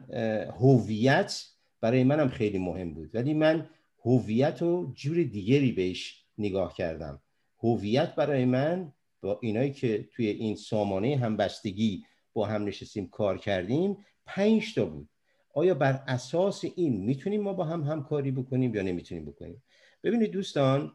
هویت 0.61 1.45
برای 1.81 2.05
منم 2.05 2.29
خیلی 2.29 2.59
مهم 2.59 2.95
بود 2.95 3.15
ولی 3.15 3.35
من 3.35 3.71
هویت 4.05 4.63
رو 4.63 4.93
جور 4.95 5.23
دیگری 5.23 5.73
بهش 5.73 6.25
نگاه 6.39 6.75
کردم. 6.75 7.23
هویت 7.63 8.15
برای 8.15 8.45
من 8.45 8.93
با 9.21 9.39
اینایی 9.43 9.73
که 9.73 10.09
توی 10.13 10.27
این 10.27 10.57
سامانه 10.57 11.17
همبستگی 11.17 12.05
با 12.33 12.47
هم 12.47 12.65
نشستیم 12.65 13.09
کار 13.09 13.39
کردیم 13.39 13.97
پنج 14.27 14.75
تا 14.75 14.85
بود. 14.85 15.09
آیا 15.53 15.75
بر 15.75 16.05
اساس 16.07 16.65
این 16.77 17.05
می‌تونیم 17.05 17.43
ما 17.43 17.53
با 17.53 17.65
هم 17.65 17.83
همکاری 17.83 18.31
بکنیم 18.31 18.75
یا 18.75 18.83
نمی‌تونیم 18.83 19.25
بکنیم؟ 19.25 19.63
ببینید 20.05 20.31
دوستان 20.31 20.93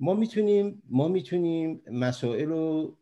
ما 0.00 0.14
می‌تونیم 0.14 0.82
ما 0.90 1.08
می‌تونیم 1.08 1.82
مسائل 1.90 2.44
رو 2.44 2.96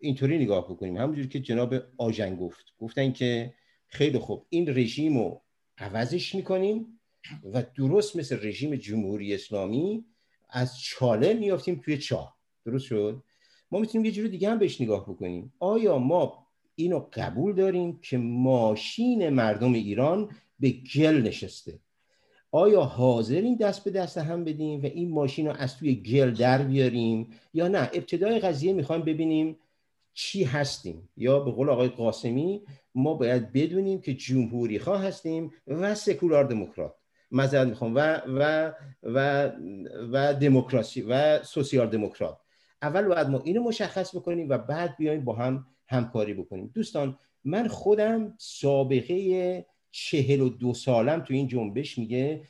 اینطوری 0.00 0.38
نگاه 0.38 0.64
بکنیم. 0.70 0.96
همونجوری 0.96 1.28
که 1.28 1.40
جناب 1.40 1.74
آژن 1.98 2.36
گفت. 2.36 2.64
گفتن 2.78 3.12
که 3.12 3.54
خیلی 3.86 4.18
خوب 4.18 4.46
این 4.48 4.68
رژیم 4.68 5.18
رو 5.18 5.42
عوضش 5.78 6.34
می‌کنیم 6.34 7.00
و 7.52 7.62
درست 7.76 8.16
مثل 8.16 8.38
رژیم 8.46 8.76
جمهوری 8.76 9.34
اسلامی 9.34 10.04
از 10.50 10.80
چاله 10.80 11.34
میافتیم 11.34 11.80
توی 11.84 11.98
چاه. 11.98 12.36
درست 12.64 12.84
شد؟ 12.84 13.22
ما 13.70 13.78
می‌تونیم 13.78 14.04
یه 14.04 14.12
جور 14.12 14.26
دیگه 14.28 14.50
هم 14.50 14.58
بهش 14.58 14.80
نگاه 14.80 15.02
بکنیم. 15.02 15.52
آیا 15.58 15.98
ما 15.98 16.45
اینو 16.76 17.06
قبول 17.12 17.54
داریم 17.54 17.98
که 18.02 18.18
ماشین 18.18 19.28
مردم 19.28 19.72
ایران 19.72 20.30
به 20.60 20.70
گل 20.70 21.22
نشسته. 21.22 21.78
آیا 22.52 22.82
حاضرین 22.82 23.56
دست 23.56 23.84
به 23.84 23.90
دست 23.90 24.18
هم 24.18 24.44
بدیم 24.44 24.82
و 24.82 24.86
این 24.86 25.10
ماشین 25.10 25.46
رو 25.46 25.52
از 25.58 25.76
توی 25.76 25.94
گل 25.94 26.30
در 26.30 26.62
بیاریم 26.62 27.28
یا 27.54 27.68
نه؟ 27.68 27.90
ابتدای 27.92 28.38
قضیه 28.38 28.72
می‌خوایم 28.72 29.02
ببینیم 29.02 29.56
چی 30.14 30.44
هستیم. 30.44 31.08
یا 31.16 31.40
به 31.40 31.50
قول 31.50 31.70
آقای 31.70 31.88
قاسمی 31.88 32.62
ما 32.94 33.14
باید 33.14 33.52
بدونیم 33.52 34.00
که 34.00 34.14
جمهوری 34.14 34.78
خواه 34.78 35.02
هستیم 35.02 35.52
و 35.66 35.94
سکولار 35.94 36.44
دموکرات. 36.44 36.94
مذارت 37.30 37.68
می‌خوام. 37.68 37.94
و 37.94 38.20
و 38.26 38.72
و 39.02 39.50
و 40.12 40.34
دموکراسی 40.34 41.02
و 41.02 41.42
سوسیال 41.42 41.90
دموکرات. 41.90 42.38
اول 42.82 43.02
باید 43.02 43.28
ما 43.28 43.42
اینو 43.44 43.62
مشخص 43.62 44.16
بکنیم 44.16 44.48
و 44.48 44.58
بعد 44.58 44.96
بیایم 44.96 45.24
با 45.24 45.32
هم 45.32 45.66
همکاری 45.88 46.34
بکنیم. 46.34 46.70
دوستان 46.74 47.18
من 47.44 47.68
خودم 47.68 48.34
سابقه 48.38 49.66
چهل 49.90 50.40
و 50.40 50.48
دو 50.48 50.74
سالم 50.74 51.20
تو 51.20 51.34
این 51.34 51.48
جنبش 51.48 51.98
میگه 51.98 52.42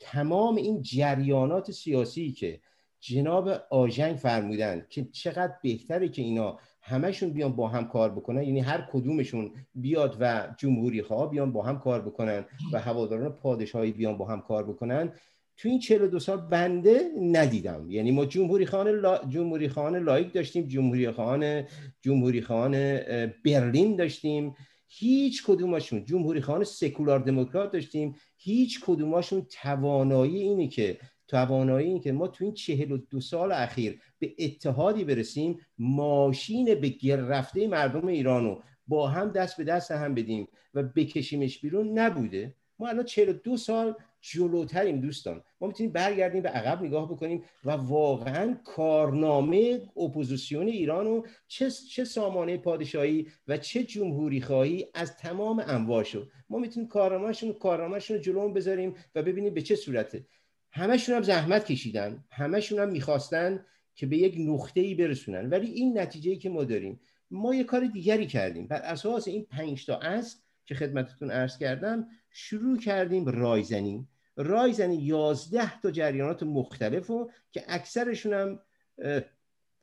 تمام 0.00 0.56
این 0.56 0.82
جریانات 0.82 1.70
سیاسی 1.70 2.32
که 2.32 2.60
جناب 3.00 3.48
آژنگ 3.70 4.16
فرمودن 4.16 4.86
که 4.88 5.04
چقدر 5.04 5.54
بهتره 5.62 6.08
که 6.08 6.22
اینا 6.22 6.58
همشون 6.82 7.30
بیان 7.30 7.56
با 7.56 7.68
هم 7.68 7.88
کار 7.88 8.10
بکنن 8.10 8.42
یعنی 8.42 8.60
هر 8.60 8.88
کدومشون 8.92 9.52
بیاد 9.74 10.16
و 10.20 10.54
جمهوری 10.58 11.02
خواه 11.02 11.30
بیان 11.30 11.52
با 11.52 11.62
هم 11.62 11.78
کار 11.78 12.02
بکنن 12.02 12.44
و 12.72 12.80
هواداران 12.80 13.32
پادشاهی 13.32 13.92
بیان 13.92 14.16
با 14.16 14.26
هم 14.26 14.40
کار 14.40 14.66
بکنن. 14.66 15.12
تو 15.56 15.68
این 15.68 15.78
42 15.78 16.18
سال 16.18 16.40
بنده 16.40 17.00
ندیدم. 17.20 17.90
یعنی 17.90 18.10
ما 18.10 18.24
جمهوری 18.24 18.66
خانه 18.66 18.92
لا... 18.92 19.18
جمهوری 19.28 19.68
خانه 19.68 19.98
لایک 19.98 20.32
داشتیم 20.32 20.66
جمهوری 20.66 21.10
خانه 21.10 21.68
جمهوری 22.02 22.40
خانه 22.40 23.34
برلین 23.44 23.96
داشتیم. 23.96 24.54
هیچ 24.88 25.44
کدومشون 25.46 26.04
جمهوری 26.04 26.40
خانه 26.40 26.64
سکولار 26.64 27.18
دموکرات 27.18 27.72
داشتیم. 27.72 28.14
هیچ 28.36 28.80
کدومشون 28.84 29.46
توانایی 29.62 30.42
اینه 30.42 30.68
که 30.68 30.98
توانایی 31.28 31.86
این 31.88 32.00
که 32.00 32.12
ما 32.12 32.28
تو 32.28 32.44
این 32.44 32.54
چهل 32.54 32.92
و 32.92 32.98
دو 33.10 33.20
سال 33.20 33.52
اخیر 33.52 34.00
به 34.18 34.34
اتحادی 34.38 35.04
برسیم 35.04 35.60
ماشین 35.78 36.74
به 36.74 36.88
گر 36.88 37.16
رفته 37.16 37.68
مردم 37.68 38.06
ایرانو 38.06 38.60
با 38.86 39.08
هم 39.08 39.28
دست 39.30 39.56
به 39.56 39.64
دست 39.64 39.90
هم 39.90 40.14
بدیم 40.14 40.48
و 40.74 40.82
بکشیمش 40.82 41.60
بیرون 41.60 41.98
نبوده. 41.98 42.54
ما 42.78 42.88
الان 42.88 43.06
دو 43.44 43.56
سال 43.56 43.94
جلوتریم 44.30 45.00
دوستان. 45.00 45.42
ما 45.60 45.68
می‌تونیم 45.68 45.92
برگردیم 45.92 46.42
به 46.42 46.48
عقب 46.48 46.82
نگاه 46.82 47.12
بکنیم 47.12 47.42
و 47.64 47.70
واقعا 47.70 48.56
کارنامه 48.64 49.82
اپوزیسیون 49.96 50.66
ایران 50.66 51.06
و 51.06 51.22
چه, 51.48 51.70
چه 51.70 52.04
سامانه 52.04 52.56
پادشاهی 52.56 53.28
و 53.48 53.56
چه 53.56 53.84
جمهوری 53.84 54.40
خواهی 54.40 54.86
از 54.94 55.16
تمام 55.16 55.62
انواع 55.66 56.04
ما 56.48 56.58
می‌تونیم 56.58 56.88
کارنامهشون 56.88 57.52
کارنامهشون 57.52 58.16
رو 58.16 58.22
جلو 58.22 58.52
بذاریم 58.52 58.94
و 59.14 59.22
ببینیم 59.22 59.54
به 59.54 59.62
چه 59.62 59.76
صورته. 59.76 60.26
همشون 60.70 61.14
هم 61.14 61.22
زحمت 61.22 61.64
کشیدن. 61.64 62.24
همشون 62.30 62.78
هم 62.78 62.88
می‌خواستن 62.88 63.64
که 63.94 64.06
به 64.06 64.16
یک 64.16 64.36
نقطه 64.38 64.80
ای 64.80 64.94
برسونن. 64.94 65.50
ولی 65.50 65.70
این 65.70 65.98
نتیجه 65.98 66.36
که 66.36 66.48
ما 66.48 66.64
داریم 66.64 67.00
ما 67.30 67.54
یه 67.54 67.64
کار 67.64 67.86
دیگری 67.86 68.26
کردیم. 68.26 68.66
بر 68.66 68.80
اساس 68.80 69.28
این 69.28 69.44
پنج 69.44 69.86
تا 69.86 69.96
اصل 69.96 70.38
که 70.64 70.74
خدمتتون 70.74 71.30
عرض 71.30 71.58
کردم 71.58 72.08
شروع 72.30 72.78
کردیم 72.78 73.26
رایزنی. 73.26 74.06
رایزنی 74.36 74.96
یازده 74.96 75.80
تا 75.80 75.90
جریانات 75.90 76.42
مختلف 76.42 77.10
و 77.10 77.30
که 77.52 77.64
اکثرشون 77.68 78.32
هم 78.32 78.58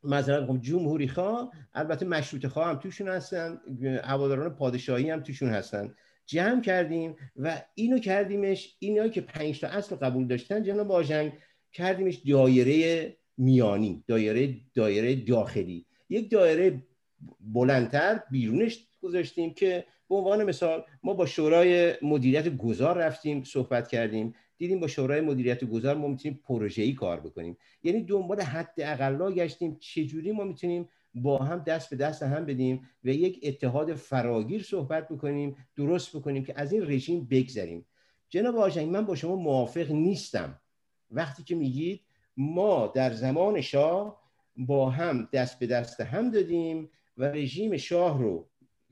مثلا 0.03 0.57
جمهوری 0.57 1.07
خواه 1.07 1.51
البته 1.73 2.05
مشروط 2.05 2.45
خواه 2.45 2.67
هم 2.67 2.75
توشون 2.75 3.07
هستن 3.07 3.61
هواداران 4.03 4.55
پادشاهی 4.55 5.09
هم 5.09 5.23
توشون 5.23 5.49
هستن. 5.49 5.95
جمع 6.25 6.61
کردیم 6.61 7.15
و 7.35 7.61
اینو 7.75 7.99
کردیمش 7.99 8.75
اینایی 8.79 9.09
که 9.09 9.21
پنج 9.21 9.59
تا 9.59 9.67
اصل 9.67 9.95
قبول 9.95 10.27
داشتن 10.27 10.63
جناب 10.63 10.91
آژنگ 10.91 11.33
کردیمش 11.71 12.15
دایره 12.15 13.17
میانی 13.37 14.03
دایره 14.07 14.55
دایره 14.73 15.15
داخلی. 15.15 15.85
یک 16.09 16.31
دایره 16.31 16.83
بلندتر 17.39 18.23
بیرونش 18.31 18.87
گذاشتیم 19.01 19.53
که 19.53 19.85
به 20.09 20.15
عنوان 20.15 20.43
مثال 20.43 20.83
ما 21.03 21.13
با 21.13 21.25
شورای 21.25 21.93
مدیریت 22.01 22.57
گذار 22.57 22.97
رفتیم 22.97 23.43
صحبت 23.43 23.87
کردیم. 23.87 24.35
دیدیم 24.63 24.79
با 24.79 24.87
شورای 24.87 25.21
مدیریت 25.21 25.63
گذار 25.63 25.95
ما 25.95 26.07
می‌تونیم 26.07 26.39
پروژه‌ای 26.43 26.93
کار 26.93 27.19
بکنیم. 27.19 27.57
یعنی 27.83 28.03
دنبال 28.03 28.41
حد 28.41 28.73
اقلا 28.77 29.31
گشتیم 29.31 29.77
چجوری 29.79 30.31
ما 30.31 30.43
می‌تونیم 30.43 30.89
با 31.15 31.37
هم 31.37 31.59
دست 31.59 31.89
به 31.89 31.95
دست 31.95 32.23
هم 32.23 32.45
بدیم 32.45 32.89
و 33.03 33.07
یک 33.07 33.39
اتحاد 33.43 33.93
فراگیر 33.93 34.63
صحبت 34.63 35.09
بکنیم 35.09 35.55
درست 35.75 36.15
بکنیم 36.15 36.43
که 36.43 36.53
از 36.55 36.73
این 36.73 36.91
رژیم 36.91 37.27
بگذریم. 37.31 37.85
جناب 38.29 38.57
آژنگ 38.57 38.89
من 38.89 39.05
با 39.05 39.15
شما 39.15 39.35
موافق 39.35 39.91
نیستم. 39.91 40.59
وقتی 41.11 41.43
که 41.43 41.55
میگید 41.55 42.01
ما 42.37 42.87
در 42.87 43.13
زمان 43.13 43.61
شاه 43.61 44.23
با 44.57 44.89
هم 44.89 45.29
دست 45.33 45.59
به 45.59 45.67
دست 45.67 46.01
هم 46.01 46.31
دادیم 46.31 46.89
و 47.17 47.23
رژیم 47.23 47.77
شاه 47.77 48.21
رو 48.21 48.47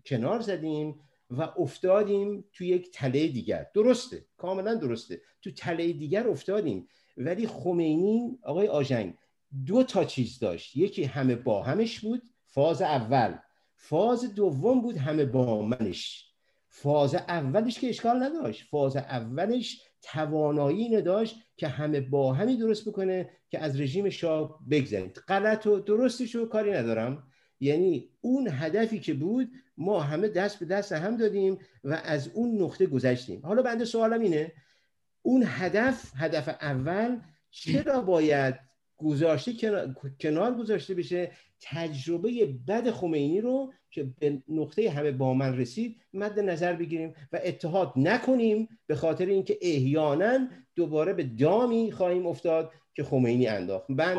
کنار 0.06 0.40
زدیم 0.40 1.00
و 1.32 1.42
افتادیم 1.58 2.46
تو 2.54 2.64
یک 2.64 2.92
تله 2.92 3.28
دیگر. 3.28 3.68
درسته 3.74 4.26
کاملا 4.38 4.76
درسته. 4.76 5.22
تو 5.42 5.52
تله 5.52 5.94
دیگر 5.94 6.28
افتادیم. 6.28 6.88
ولی 7.18 7.48
خمینی 7.48 8.40
آقای 8.44 8.68
آژنگ 8.68 9.14
دو 9.66 9.84
تا 9.84 10.04
چیز 10.04 10.40
داشت. 10.40 10.76
یکی 10.76 11.04
همه 11.04 11.36
با 11.36 11.64
همش 11.64 12.00
بود 12.00 12.22
فاز 12.46 12.82
اول. 12.82 13.38
فاز 13.76 14.36
دوم 14.36 14.82
بود 14.82 14.98
همه 14.98 15.26
با 15.26 15.62
منش. 15.62 16.32
فاز 16.68 17.16
اولش 17.16 17.80
که 17.80 17.90
اشکال 17.90 18.24
نداشت. 18.24 18.64
فاز 18.70 18.96
اولش 18.96 19.82
توانایی 20.02 20.90
نداشت 20.90 21.36
که 21.58 21.68
همه 21.68 22.02
با 22.02 22.34
همی 22.34 22.58
درست 22.58 22.90
بکنه 22.90 23.30
که 23.50 23.60
از 23.60 23.80
رژیم 23.80 24.10
شاه 24.10 24.60
بگذرید 24.70 25.18
غلط 25.28 25.68
و 25.68 25.80
درستش 25.80 26.36
رو 26.36 26.46
کاری 26.46 26.72
ندارم. 26.72 27.31
یعنی 27.62 28.10
اون 28.22 28.48
هدفی 28.52 29.00
که 29.00 29.14
بود 29.14 29.52
ما 29.78 30.00
همه 30.00 30.28
دست 30.28 30.60
به 30.60 30.66
دست 30.66 30.92
هم 30.92 31.18
دادیم 31.18 31.58
و 31.84 32.02
از 32.04 32.28
اون 32.34 32.62
نقطه 32.62 32.86
گذشتیم. 32.86 33.42
حالا 33.44 33.62
بنده 33.62 33.86
سوالم 33.86 34.22
اینه 34.22 34.52
اون 35.22 35.44
هدف 35.46 36.12
هدف 36.16 36.50
اول 36.50 37.20
چرا 37.52 38.02
باید 38.02 38.60
گذاشته 38.98 39.54
کنار 40.20 40.54
گذاشته 40.56 40.94
بشه؟ 40.94 41.32
تجربه 41.62 42.46
بد 42.68 42.92
خمینی 42.92 43.42
رو 43.42 43.74
که 43.92 44.04
به 44.20 44.44
نقطه 44.50 44.90
همه 44.90 45.12
با 45.12 45.34
من 45.34 45.58
رسید 45.58 46.02
مد 46.14 46.40
نظر 46.40 46.74
بگیریم 46.74 47.14
و 47.32 47.40
اتحاد 47.44 47.94
نکنیم 47.96 48.70
به 48.88 48.96
خاطر 48.96 49.26
اینکه 49.26 49.58
احیانا 49.62 50.48
دوباره 50.76 51.14
به 51.14 51.24
دامی 51.24 51.92
خواهیم 51.92 52.28
افتاد 52.28 52.72
که 52.94 53.04
خمینی 53.04 53.48
انداخت. 53.48 53.90
من 53.90 54.16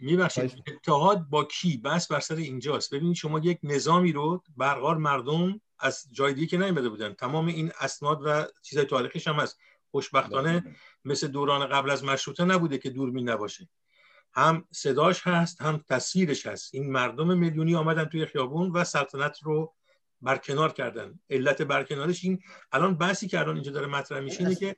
میبخشید. 0.00 0.62
اتحاد 0.66 1.28
با 1.30 1.44
کی؟ 1.44 1.76
بس 1.76 2.08
بر 2.08 2.20
سر 2.20 2.34
اینجاست. 2.34 2.94
ببینید 2.94 3.16
شما 3.16 3.38
یک 3.38 3.58
نظامی 3.62 4.12
رو 4.12 4.42
برقرار 4.56 4.96
مردم 4.96 5.60
از 5.78 6.04
جای 6.12 6.34
دیگه 6.34 6.46
که 6.46 6.58
نیومده 6.58 6.88
بودن. 6.88 7.12
تمام 7.12 7.46
این 7.46 7.72
اسناد 7.80 8.20
و 8.24 8.44
چیزای 8.62 8.84
تاریخیش 8.84 9.28
هم 9.28 9.34
هست. 9.34 9.58
خوشبختانه 9.90 10.76
مثل 11.04 11.28
دوران 11.28 11.66
قبل 11.66 11.90
از 11.90 12.04
مشروطه 12.04 12.44
نبوده 12.44 12.78
که 12.78 12.90
دوربین 12.90 13.28
نباشه. 13.28 13.68
هم 14.32 14.64
صداش 14.70 15.26
هست 15.26 15.62
هم 15.62 15.84
تصویرش 15.88 16.46
هست. 16.46 16.74
این 16.74 16.92
مردم 16.92 17.38
میلیونی 17.38 17.74
آمدن 17.74 18.04
توی 18.04 18.26
خیابون 18.26 18.70
و 18.70 18.84
سلطنت 18.84 19.38
رو 19.42 19.74
برکنار 20.22 20.72
کردن. 20.72 21.20
علت 21.30 21.62
برکنارش 21.62 22.24
این. 22.24 22.42
الان 22.72 22.94
بحثی 22.94 23.28
که 23.28 23.38
الان 23.38 23.54
اینجا 23.54 23.72
داره 23.72 23.86
مطرح 23.86 24.20
میشه 24.20 24.40
اینه 24.40 24.54
که 24.54 24.76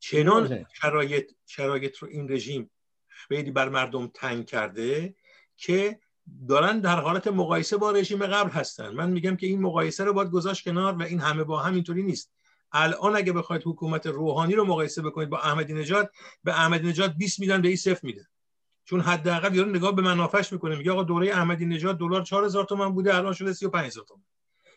چنان 0.00 0.66
شرایط 0.72 1.30
شرایط 1.46 1.98
رو 1.98 2.08
این 2.08 2.32
رژیم 2.32 2.70
خیلی 3.08 3.50
بر 3.50 3.68
مردم 3.68 4.10
تنگ 4.14 4.46
کرده 4.46 5.14
که 5.56 6.00
دارن 6.48 6.80
در 6.80 7.00
حالت 7.00 7.28
مقایسه 7.28 7.76
با 7.76 7.90
رژیم 7.90 8.26
قبل 8.26 8.50
هستن. 8.50 8.88
من 8.88 9.10
میگم 9.10 9.36
که 9.36 9.46
این 9.46 9.62
مقایسه 9.62 10.04
رو 10.04 10.12
باید 10.12 10.30
گذاشت 10.30 10.64
کنار 10.64 10.92
و 10.92 11.02
این 11.02 11.20
همه 11.20 11.44
با 11.44 11.58
هم 11.58 11.74
اینطوری 11.74 12.02
نیست. 12.02 12.32
الان 12.72 13.16
اگه 13.16 13.32
بخواید 13.32 13.62
حکومت 13.66 14.06
روحانی 14.06 14.54
رو 14.54 14.64
مقایسه 14.64 15.02
بکنید 15.02 15.28
با 15.28 15.38
احمدی 15.38 15.72
نژاد 15.72 16.10
به 16.44 16.52
احمدی 16.52 16.88
نژاد 16.88 17.16
20 17.16 17.40
میدن 17.40 17.62
به 17.62 17.68
این 17.68 17.76
صفر 17.76 18.00
میده. 18.02 18.26
چون 18.84 19.00
حداقل 19.00 19.54
یارو 19.54 19.70
نگاه 19.70 19.94
به 19.96 20.02
منافعش 20.02 20.52
می‌کنه. 20.52 20.76
میگه 20.76 20.92
آقا 20.92 21.02
دوره 21.02 21.28
احمدی 21.28 21.66
نژاد 21.66 21.98
دلار 21.98 22.22
4000 22.22 22.64
تومان 22.64 22.94
بوده 22.94 23.16
الان 23.16 23.32
شده 23.32 23.52
35000 23.52 24.04
تومان. 24.04 24.24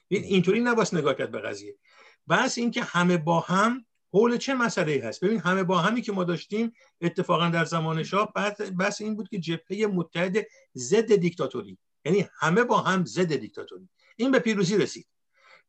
اینطوری 0.07 0.59
نباید 0.59 0.95
نگاه 0.95 1.13
کرد 1.13 1.31
به 1.31 1.39
قضیه. 1.39 1.75
بس 2.29 2.57
اینکه 2.57 2.83
همه 2.83 3.17
با 3.17 3.39
هم 3.39 3.85
حول 4.13 4.37
چه 4.37 4.53
مسئله 4.53 5.01
هست؟ 5.03 5.23
ببین 5.23 5.39
همه 5.39 5.63
با 5.63 5.77
همی 5.77 6.01
که 6.01 6.11
ما 6.11 6.23
داشتیم 6.23 6.73
اتفاقا 7.01 7.49
در 7.49 7.65
زمان 7.65 8.03
شاه 8.03 8.33
بس 8.79 9.01
این 9.01 9.15
بود 9.15 9.29
که 9.29 9.39
جبهه 9.39 9.87
متحد 9.87 10.35
ضد 10.75 11.15
دیکتاتوری. 11.15 11.77
یعنی 12.05 12.27
همه 12.39 12.63
با 12.63 12.77
هم 12.77 13.05
ضد 13.05 13.35
دیکتاتوری. 13.35 13.89
این 14.15 14.31
به 14.31 14.39
پیروزی 14.39 14.77
رسید. 14.77 15.07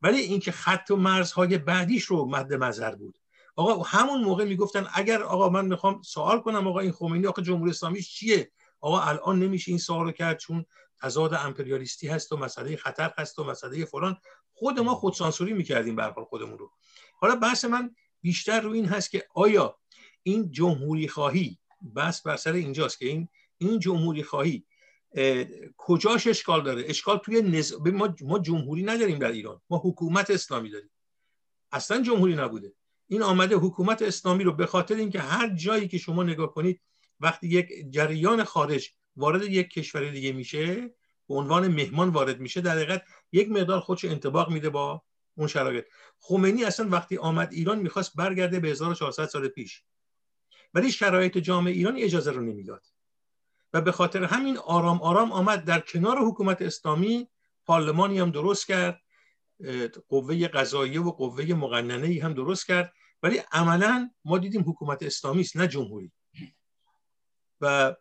ولی 0.03 0.19
اینکه 0.19 0.53
خط 0.53 0.91
و 0.91 0.97
مرزهای 0.97 1.59
بعدیش 1.59 2.05
رو 2.05 2.25
مد 2.25 2.53
نظر 2.53 2.95
بود. 2.95 3.19
آقا 3.57 3.83
همون 3.83 4.25
موقع 4.25 4.45
می‌گفتن 4.45 4.87
اگر 4.95 5.23
آقا 5.23 5.49
من 5.49 5.67
می‌خوام 5.67 6.03
سوال 6.03 6.41
کنم 6.41 6.69
آقا 6.69 6.81
این 6.81 6.93
خمینی 6.93 7.27
آقا 7.27 7.43
جمهوری 7.43 7.71
اسلامی 7.71 8.03
چیه؟ 8.03 8.53
آقا 8.81 9.01
الان 9.01 9.39
نمیشه 9.39 9.71
این 9.71 9.79
سوالو 9.79 10.11
کرد 10.11 10.39
چون 10.39 10.65
تضاد 11.01 11.35
امپریالیستی 11.35 12.09
هست 12.09 12.33
و 12.33 12.37
مسئله 12.37 12.77
خطر 12.77 13.13
هست 13.19 13.39
و 13.39 13.45
مسئله 13.45 13.85
فلان. 13.85 14.17
خود 14.53 14.81
ما 14.81 14.95
خودسانسوری 14.95 15.53
می‌کردیم 15.53 15.97
به 15.97 16.13
خودمون 16.29 16.59
رو. 16.59 16.73
حالا 17.19 17.37
بحث 17.37 17.65
من 17.65 17.95
بیشتر 18.25 18.61
رو 18.61 18.71
این 18.71 18.87
هست 18.87 19.11
که 19.11 19.27
آیا 19.35 19.79
این 20.23 20.51
جمهوری 20.51 21.09
خواهی 21.09 21.59
بس 21.97 22.23
بر 22.23 22.37
سر 22.37 22.53
اینجاست 22.53 22.99
که 22.99 23.07
این 23.07 23.29
این 23.59 23.79
جمهوری 23.79 24.23
خواهی 24.23 24.65
کجاش 25.77 26.27
اشکال 26.27 26.65
داره؟ 26.65 26.85
اشکال 26.87 27.19
توی 27.19 27.43
نز... 27.43 27.73
ما... 27.73 28.15
ما 28.21 28.39
جمهوری 28.39 28.83
نداریم 28.83 29.19
در 29.19 29.33
ایران. 29.33 29.61
ما 29.71 29.79
حکومت 29.85 30.31
اسلامی 30.31 30.71
داریم. 30.71 30.91
اصلا 31.73 32.03
جمهوری 32.03 32.35
نبوده. 32.35 32.73
این 33.07 33.23
آمده 33.23 33.57
حکومت 33.57 34.03
اسلامی 34.03 34.45
رو 34.45 34.53
به 34.53 34.67
خاطر 34.67 34.95
اینکه 34.95 35.21
هر 35.21 35.49
جایی 35.49 35.89
که 35.89 35.99
شما 35.99 36.23
نگاه 36.23 36.55
کنید 36.55 36.81
وقتی 37.21 37.47
یک 37.47 37.69
جریان 37.91 38.45
خارج 38.45 38.91
وارد 39.17 39.43
یک 39.43 39.71
کشور 39.71 40.11
دیگه 40.11 40.33
میشه 40.33 40.95
به 41.29 41.35
عنوان 41.35 41.69
مهمان 41.69 42.09
وارد 42.09 42.41
میشه 42.41 42.61
در 42.61 42.77
حقیقت 42.77 43.03
یک 43.33 43.51
مقدار 43.51 43.81
خودش 43.81 44.05
انتباق 44.05 44.51
میده 44.51 44.71
با 44.71 45.03
اون 45.37 45.49
شرایط. 45.49 45.85
خمینی 46.19 46.65
اصلا 46.65 46.89
وقتی 46.89 47.17
آمد 47.17 47.53
ایران 47.53 47.79
می‌خواست 47.79 48.17
برگرده 48.17 48.61
به 48.61 48.69
1400 48.69 49.27
سال 49.27 49.49
پیش. 49.49 49.83
ولی 50.75 50.93
شرایط 50.93 51.39
جامعه 51.39 51.73
ایران 51.73 51.97
اجازه 51.97 52.33
رو 52.33 52.41
نمی‌داد. 52.41 52.87
و 53.73 53.81
به 53.81 53.93
خاطر 53.93 54.25
همین 54.25 54.59
آرام 54.59 55.03
آرام 55.03 55.33
آمد 55.33 55.65
در 55.65 55.81
کنار 55.81 56.19
حکومت 56.19 56.63
اسلامی 56.63 57.29
پارلمانی 57.65 58.19
هم 58.19 58.31
درست 58.31 58.67
کرد 58.67 59.01
قوه 60.09 60.49
قضاییه 60.49 61.01
و 61.01 61.11
قوه 61.11 61.45
مقننه 61.45 62.21
هم 62.23 62.35
درست 62.35 62.67
کرد. 62.67 62.93
ولی 63.23 63.41
عملا 63.53 64.11
ما 64.25 64.39
دیدیم 64.39 64.63
حکومت 64.67 65.03
اسلامی 65.03 65.41
است 65.41 65.57
نه 65.57 65.69
جمهوری. 65.69 66.13
و 67.61 67.95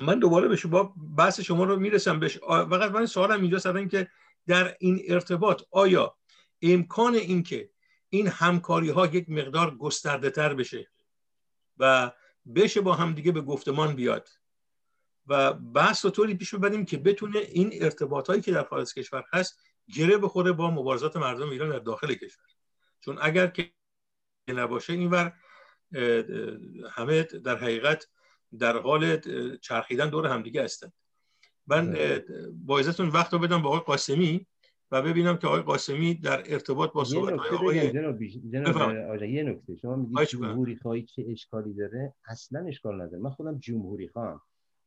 من 0.00 0.18
دوباره 0.18 0.48
به 0.48 0.56
شما 0.56 0.94
بحث 1.16 1.40
شما 1.40 1.64
رو 1.64 1.76
می‌رسم. 1.76 2.20
بهش 2.20 2.38
فقط 2.38 2.90
من 2.90 3.06
سوالم 3.06 3.40
اینجا 3.40 3.58
سر 3.58 3.84
که 3.84 4.08
در 4.46 4.76
این 4.80 5.02
ارتباط 5.08 5.62
آیا 5.70 6.17
امکان 6.62 7.14
اینکه 7.14 7.70
این 8.08 8.28
همکاری 8.28 8.90
ها 8.90 9.06
یک 9.06 9.30
مقدار 9.30 9.76
گسترده 9.76 10.30
تر 10.30 10.54
بشه 10.54 10.90
و 11.78 12.12
بشه 12.54 12.80
با 12.80 12.94
هم 12.94 13.12
دیگه 13.12 13.32
به 13.32 13.40
گفتمان 13.40 13.96
بیاد. 13.96 14.28
و 15.26 15.52
بحث 15.52 16.04
رو 16.04 16.10
طوری 16.10 16.34
پیش 16.34 16.54
ببریم 16.54 16.84
که 16.84 16.98
بتونه 16.98 17.38
این 17.38 17.70
ارتباط 17.82 18.30
هایی 18.30 18.42
که 18.42 18.52
در 18.52 18.64
خارج 18.64 18.94
کشور 18.94 19.24
هست 19.32 19.60
گره 19.94 20.18
بخوره 20.18 20.52
با 20.52 20.70
مبارزات 20.70 21.16
مردم 21.16 21.50
ایران 21.50 21.70
در 21.70 21.78
داخل 21.78 22.14
کشور. 22.14 22.46
چون 23.00 23.18
اگر 23.20 23.46
که 23.46 23.72
نباشه 24.48 24.92
اینور 24.92 25.32
همه 26.90 27.22
در 27.22 27.56
حقیقت 27.56 28.08
در 28.58 28.78
حال 28.78 29.20
چرخیدن 29.56 30.10
دور 30.10 30.26
همدیگه 30.26 30.64
هستند 30.64 30.92
من 31.66 31.98
با 32.52 32.78
ازتون 32.78 33.08
وقت 33.08 33.32
رو 33.32 33.38
بدم 33.38 33.62
با 33.62 33.68
آقای 33.68 33.80
قاسمی. 33.80 34.46
و 34.92 35.02
ببینم 35.02 35.36
که 35.36 35.46
آقای 35.46 35.62
قاسمی 35.62 36.14
در 36.14 36.42
ارتباط 36.46 36.92
با 36.92 37.04
صحبت 37.04 37.32
آقای 37.32 37.90
جناب 37.90 38.22
یه 38.22 39.42
نکته. 39.42 39.76
شما 39.76 39.96
میگید 39.96 40.22
جمهوری 40.22 40.76
خواهی 40.76 41.02
چه 41.02 41.24
اشکالی 41.28 41.74
داره؟ 41.74 42.14
اصلا 42.28 42.66
اشکال 42.68 42.94
نداره. 42.94 43.22
من 43.22 43.30
خودم 43.30 43.58
جمهوری 43.58 44.08
خواهم. 44.08 44.40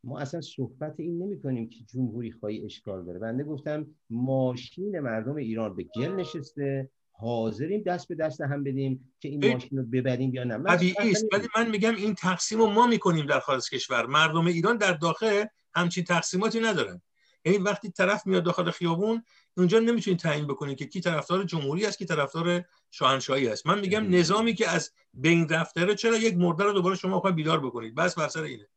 ما 0.04 0.20
اصلا 0.20 0.42
صحبت 0.42 0.96
این 1.00 1.24
نمی 1.24 1.42
کنیم 1.42 1.70
که 1.70 1.78
جمهوری 1.94 2.32
خواهی 2.32 2.66
اشکال 2.66 3.06
داره. 3.06 3.20
بنده 3.20 3.44
گفتم 3.44 3.88
ماشین 4.10 5.00
مردم 5.00 5.36
ایران 5.36 5.76
به 5.76 5.86
گل 5.96 6.12
نشسته. 6.12 6.90
حاضریم 7.12 7.82
دست 7.82 8.08
به 8.08 8.16
دست 8.16 8.42
هم 8.42 8.64
بدیم 8.64 9.14
که 9.20 9.30
این 9.30 9.54
ماشین 9.54 9.78
رو 9.78 9.84
ببریم 9.84 10.34
یا 10.34 10.44
نه. 10.44 10.64
طبیعی 10.64 11.12
است 11.12 11.26
ولی 11.34 11.48
من 11.58 11.70
میگم 11.70 11.96
این 11.96 12.16
تقسیم 12.16 12.60
رو 12.60 12.68
ما 12.68 12.88
می‌کنیم 12.88 13.26
در 13.26 13.40
خارج 13.40 13.70
کشور. 13.70 14.06
مردم 14.06 14.46
ایران 14.46 14.78
در 14.78 14.94
داخل 14.94 15.46
همچین 15.76 16.04
تقسیماتی 16.04 16.60
ندارن. 16.60 17.02
یعنی 17.46 17.58
وقتی 17.58 17.90
طرف 17.90 18.28
میاد 18.28 18.44
داخل 18.44 18.72
خیابون 18.72 19.24
اونجا 19.58 19.80
نمی‌تونید 19.80 20.20
تعیین 20.20 20.48
بکنید 20.48 20.78
که 20.78 20.86
کی 20.86 21.02
طرفدار 21.02 21.44
جمهوری 21.44 21.86
است 21.86 21.98
کی 21.98 22.06
طرفدار 22.06 22.66
شاهنشاهی 22.92 23.48
است. 23.48 23.68
من 23.68 23.80
میگم 23.80 24.16
نظامی 24.16 24.54
که 24.54 24.70
از 24.70 24.92
بین 25.14 25.50
رفته 25.50 25.96
چرا 25.96 26.18
یک 26.18 26.38
مرده 26.38 26.64
رو 26.64 26.74
دوباره 26.74 26.96
شما 26.96 27.20
خواهید 27.20 27.36
بیدار 27.36 27.60
بکنید؟ 27.60 27.96
بس 27.96 28.16
بر 28.16 28.28
سر 28.28 28.44
اینه. 28.44 28.68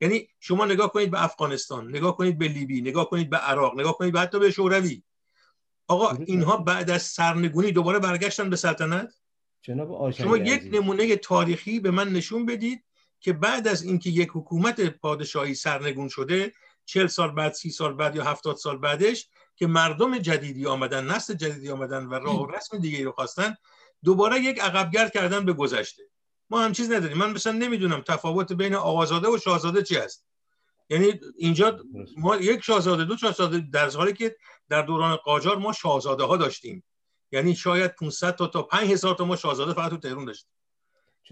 یعنی 0.00 0.28
شما 0.40 0.64
نگاه 0.64 0.92
کنید 0.92 1.10
به 1.10 1.24
افغانستان 1.24 1.88
نگاه 1.88 2.16
کنید 2.16 2.38
به 2.38 2.48
لیبی 2.48 2.80
نگاه 2.80 3.10
کنید 3.10 3.30
به 3.30 3.36
عراق 3.36 3.80
نگاه 3.80 3.98
کنید 3.98 4.12
به 4.12 4.20
حتی 4.20 4.38
به 4.38 4.50
شوروی. 4.50 5.02
آقا 5.88 6.24
اینها 6.26 6.56
بعد 6.56 6.90
از 6.90 7.02
سرنگونی 7.02 7.72
دوباره 7.72 7.98
برگشتن 7.98 8.50
به 8.50 8.56
سلطنت؟ 8.56 9.14
شما 10.12 10.36
یک 10.36 10.68
نمونه 10.72 11.16
تاریخی 11.16 11.80
به 11.80 11.90
من 11.90 12.12
نشون 12.12 12.46
بدید 12.46 12.84
که 13.20 13.32
بعد 13.32 13.68
از 13.68 13.82
اینکه 13.82 14.10
یک 14.10 14.28
حکومت 14.32 14.80
پادشاهی 14.80 15.54
سرنگون 15.54 16.08
شده 16.08 16.52
چل 16.84 17.06
سال 17.06 17.30
بعد 17.30 17.52
سی 17.52 17.70
سال 17.70 17.94
بعد 17.94 18.16
یا 18.16 18.24
هفتاد 18.24 18.56
سال 18.56 18.78
بعدش 18.78 19.28
که 19.56 19.66
مردم 19.66 20.18
جدیدی 20.18 20.66
آمدن 20.66 21.04
نسل 21.04 21.34
جدیدی 21.34 21.70
آمدن 21.70 22.06
و 22.06 22.14
راه 22.14 22.42
و 22.42 22.46
رسم 22.46 22.78
دیگه 22.78 23.04
رو 23.04 23.12
خواستن 23.12 23.56
دوباره 24.04 24.40
یک 24.40 24.60
عقبگرد 24.60 25.12
کردن 25.12 25.44
به 25.44 25.52
گذشته. 25.52 26.02
ما 26.50 26.60
هم 26.60 26.72
چیز 26.72 26.90
نداریم. 26.90 27.18
من 27.18 27.32
مثلا 27.32 27.52
نمی‌دونم 27.52 28.00
تفاوت 28.00 28.52
بین 28.52 28.74
آقازاده 28.74 29.28
و 29.28 29.38
شاهزاده 29.38 29.82
چی 29.82 29.96
است 29.96 30.26
یعنی 30.90 31.20
اینجا 31.36 31.80
ما 32.16 32.36
یک 32.36 32.60
شاهزاده 32.60 33.04
دو 33.04 33.16
شاهزاده 33.16 33.58
در 33.72 33.90
حالی 33.90 34.12
که 34.12 34.36
در 34.68 34.82
دوران 34.82 35.16
قاجار 35.16 35.56
ما 35.56 35.72
شاهزاده 35.72 36.24
ها 36.24 36.36
داشتیم. 36.36 36.84
یعنی 37.32 37.54
شاید 37.54 37.94
500 37.94 38.36
تا 38.36 38.46
تا 38.46 38.62
5000 38.62 39.14
تا 39.14 39.24
ما 39.24 39.36
شاهزاده 39.36 39.72
فقط 39.72 39.90
تو 39.90 39.96
تهران 39.96 40.24
داشتیم. 40.24 40.50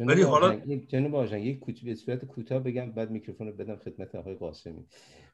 ولی 0.08 0.22
حالا 0.22 0.56
جناب 0.88 1.14
آژان 1.14 1.40
یک 1.40 1.84
به 1.84 1.94
صورت 1.94 2.24
کوتاه 2.24 2.62
بگم 2.62 2.92
بعد 2.92 3.10
میکروفون 3.10 3.46
رو 3.46 3.52
بدم 3.52 3.76
خدمت 3.76 4.14
آقای 4.14 4.34
قاسمی. 4.34 4.84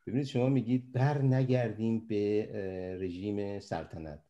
ببینید 0.07 0.27
شما 0.27 0.49
میگید 0.49 0.93
بر 0.93 1.23
نگردیم 1.23 2.07
به 2.07 2.49
رژیم 3.01 3.61
سلطنت. 3.61 4.21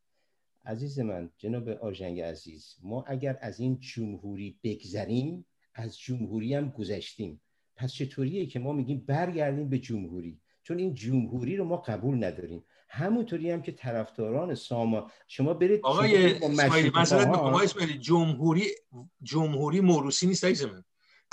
عزیز 0.64 0.98
من 0.98 1.30
جناب 1.38 1.68
آژنگ 1.68 2.20
عزیز 2.20 2.76
ما 2.82 3.04
اگر 3.06 3.38
از 3.40 3.60
این 3.60 3.78
جمهوری 3.80 4.58
بگذریم 4.64 5.46
از 5.74 5.98
جمهوری 5.98 6.54
هم 6.54 6.68
گذشتیم. 6.70 7.40
پس 7.76 7.92
چطوریه 7.92 8.46
که 8.46 8.58
ما 8.58 8.72
میگیم 8.72 9.04
برگردیم 9.06 9.68
به 9.68 9.78
جمهوری؟ 9.78 10.40
چون 10.62 10.78
این 10.78 10.94
جمهوری 10.94 11.56
رو 11.56 11.64
ما 11.64 11.76
قبول 11.76 12.24
نداریم. 12.24 12.64
همونطوری 12.88 13.50
هم 13.50 13.62
که 13.62 13.72
طرفداران 13.72 14.54
ساما 14.54 15.10
شما 15.28 15.54
برید 15.54 15.80
آقای 15.82 16.34
اسماعیلی 16.34 16.90
مثلا 16.94 17.58
اسماعیلی 17.60 17.98
جمهوری 17.98 18.64
جمهوری 19.22 19.80
موروسی 19.80 20.26
نیست 20.26 20.44
عزیز 20.44 20.62
من. 20.62 20.84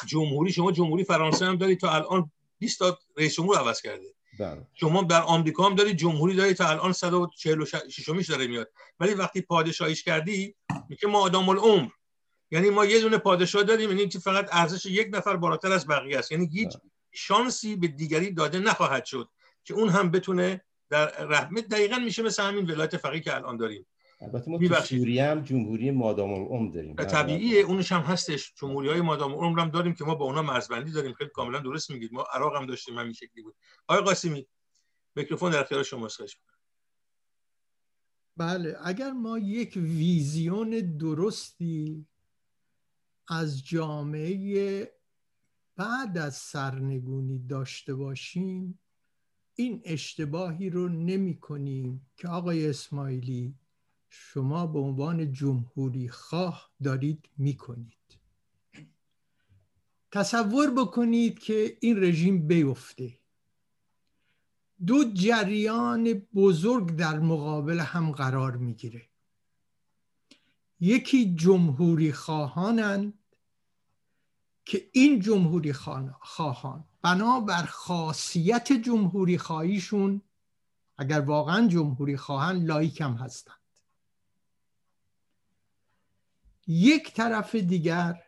جمهوری 0.06 0.52
شما 0.52 0.72
جمهوری 0.72 1.04
فرانسه 1.04 1.46
هم 1.46 1.56
دارید 1.56 1.80
تا 1.80 1.92
الان 1.92 2.32
20 2.60 2.80
تا 2.80 3.00
رئیس 3.18 3.36
جمهور 3.36 3.58
عوض 3.58 3.82
کرده. 3.82 4.14
بله. 4.40 4.68
شما 4.74 5.04
در 5.04 5.22
آمریکا 5.22 5.64
هم 5.64 5.76
دارید 5.76 5.98
جمهوری 5.98 6.36
دارید 6.36 6.56
تا 6.56 6.70
الان 6.70 6.94
146 6.94 8.10
میش 8.10 8.30
داره 8.30 8.48
میاد. 8.48 8.72
ولی 9.00 9.14
وقتی 9.14 9.42
پادشاهیش 9.42 10.04
کردی 10.04 10.56
میگه 10.90 11.08
ما 11.08 11.20
آدم 11.20 11.50
العمر. 11.50 11.90
یعنی 12.52 12.70
ما 12.70 12.86
یه 12.86 13.02
دونه 13.02 13.18
پادشاه 13.18 13.64
داریم 13.64 13.90
یعنی 13.90 14.08
که 14.08 14.20
فقط 14.20 14.50
ارزش 14.52 14.86
یک 14.86 15.08
نفر 15.12 15.36
بالاتر 15.36 15.72
از 15.72 15.88
بقیه 15.88 16.20
است. 16.20 16.32
یعنی 16.32 16.50
هیچ 16.54 16.70
بله. 16.70 16.92
شانسی 17.12 17.76
به 17.76 17.88
دیگری 17.88 18.32
داده 18.32 18.60
نخواهد 18.60 19.06
شد 19.06 19.30
که 19.64 19.74
اون 19.74 19.90
هم 19.90 20.12
بتونه 20.12 20.62
در 20.94 21.26
رحمت 21.26 21.68
دقیقا 21.68 21.98
میشه 21.98 22.24
مثل 22.24 22.44
همین 22.44 22.72
ولایت 22.72 22.98
فقیه 22.98 23.22
که 23.22 23.36
الان 23.36 23.58
داریم. 23.58 23.86
البته 24.22 24.52
ما 24.52 24.58
تو 24.58 24.82
سوریه 24.82 25.26
هم 25.26 25.42
جمهوری 25.42 25.92
مادام 25.92 26.34
العمر 26.34 26.72
داریم. 26.72 26.96
طبیعیه 26.96 27.62
اونش 27.62 27.92
هم 27.92 28.02
هستش. 28.02 28.54
جمهوری 28.56 28.90
های 28.90 29.02
مادام 29.02 29.34
العمر 29.34 29.60
هم 29.60 29.70
داریم 29.70 29.94
که 29.94 30.04
ما 30.04 30.16
با 30.16 30.26
اونا 30.26 30.42
مرزبندی 30.42 30.92
داریم. 30.92 31.14
خیلی 31.14 31.30
کاملا 31.30 31.60
درست 31.60 31.92
میگید. 31.92 32.14
ما 32.14 32.22
عراق 32.34 32.56
هم 32.56 32.66
داشتیم 32.66 32.98
همین 32.98 33.14
شکلی 33.14 33.42
بود. 33.44 33.56
آقای 33.88 34.04
قاسمی 34.04 34.48
میکروفون 35.16 35.52
در 35.52 35.60
اختیار 35.60 35.84
شما 35.84 36.08
خواهش 36.08 36.38
بله 38.38 38.78
اگر 38.84 39.12
ما 39.12 39.38
یک 39.38 39.74
ویزیون 39.76 40.98
درستی 40.98 42.08
از 43.28 43.66
جامعه 43.68 44.92
بعد 45.76 46.18
از 46.18 46.36
سرنگونی 46.36 47.40
داشته 47.40 47.96
باشیم 47.96 48.80
این 49.56 49.82
اشتباهی 49.84 50.70
رو 50.70 50.90
نمی 50.90 51.38
کنیم 51.40 52.06
که 52.18 52.28
آقای 52.28 52.70
اسماعیلی 52.70 53.56
شما 54.10 54.68
به 54.68 54.80
عنوان 54.80 55.32
جمهوری 55.32 56.10
خواه 56.10 56.72
دارید 56.84 57.30
می 57.38 57.58
کنید. 57.58 57.98
تصور 60.12 60.72
بکنید 60.72 61.40
که 61.40 61.78
این 61.82 62.04
رژیم 62.04 62.48
بیفته. 62.48 63.20
دو 64.86 65.14
جریان 65.14 66.14
بزرگ 66.14 66.96
در 66.96 67.20
مقابل 67.20 67.80
هم 67.80 68.12
قرار 68.12 68.58
می‌گیره 68.58 69.10
یکی 70.80 71.36
جمهوری 71.36 72.12
خواهانند 72.12 73.14
که 74.66 74.90
این 74.92 75.20
جمهوری 75.20 75.74
خواهان 76.22 76.84
بنابر 77.02 77.66
خاصیت 77.66 78.74
جمهوری 78.74 79.38
خواهیشون 79.38 80.22
اگر 80.98 81.20
واقعا 81.20 81.68
جمهوری 81.68 82.18
خواهن 82.18 82.66
لایکم 82.66 83.14
هستند. 83.14 83.58
یک 86.68 87.14
طرف 87.14 87.56
دیگر 87.56 88.24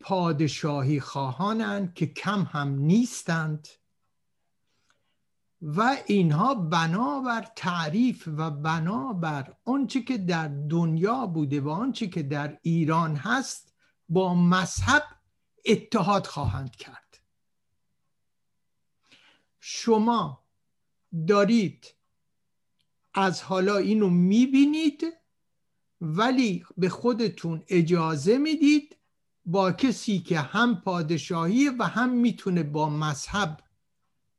پادشاهی 0.00 1.00
خواهانند 1.00 1.94
که 1.94 2.06
کم 2.06 2.42
هم 2.42 2.68
نیستند 2.68 3.68
و 5.62 5.96
اینها 6.06 6.54
بنابر 6.54 7.46
تعریف 7.56 8.28
و 8.36 8.50
بنابر 8.50 9.54
آنچه 9.64 10.02
که 10.02 10.18
در 10.18 10.48
دنیا 10.48 11.26
بوده 11.26 11.60
و 11.60 11.68
آنچه 11.68 12.06
که 12.06 12.22
در 12.22 12.58
ایران 12.62 13.16
هست 13.16 13.74
با 14.08 14.34
مذهب 14.34 15.02
اتحاد 15.66 16.26
خواهند 16.26 16.76
کرد. 16.76 17.20
شما 19.60 20.44
دارید 21.28 21.94
از 23.14 23.42
حالا 23.42 23.76
اینو 23.76 24.10
می‌بینید 24.10 25.04
ولی 26.00 26.64
به 26.76 26.88
خودتون 26.88 27.64
اجازه 27.68 28.38
می‌دید 28.38 28.96
با 29.44 29.72
کسی 29.72 30.18
که 30.20 30.40
هم 30.40 30.80
پادشاهی 30.80 31.68
و 31.68 31.82
هم 31.82 32.10
می‌تونه 32.10 32.62
با 32.62 32.88
مذهب 32.88 33.64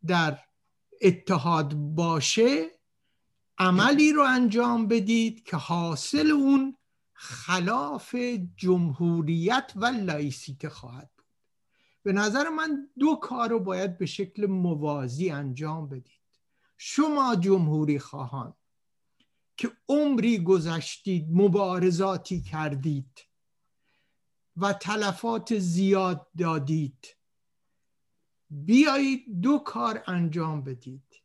در 0.08 0.40
اتحاد 1.02 1.74
باشه 1.74 2.80
عملی 3.58 4.12
رو 4.12 4.22
انجام 4.22 4.88
بدید 4.88 5.44
که 5.44 5.58
حاصل 5.58 6.32
اون 6.32 6.78
خلاف 7.22 8.16
جمهوریت 8.58 9.72
و 9.76 9.86
لایسیته 9.86 10.70
خواهد 10.70 11.10
بود. 11.18 11.26
به 12.04 12.14
نظر 12.14 12.50
من 12.50 12.90
دو 13.00 13.16
کار 13.16 13.50
رو 13.50 13.60
باید 13.60 13.98
به 13.98 14.06
شکل 14.06 14.46
موازی 14.46 15.30
انجام 15.30 15.90
بدید. 15.90 16.20
شما 16.78 17.36
جمهوری 17.36 18.00
خواهان 18.00 18.54
که 19.58 19.72
عمری 19.90 20.44
گذشتید 20.44 21.28
مبارزاتی 21.32 22.42
کردید 22.42 23.20
و 24.58 24.74
تلفات 24.74 25.60
زیاد 25.60 26.28
دادید 26.38 27.08
بیایید 28.50 29.42
دو 29.42 29.58
کار 29.58 30.04
انجام 30.08 30.64
بدید. 30.64 31.22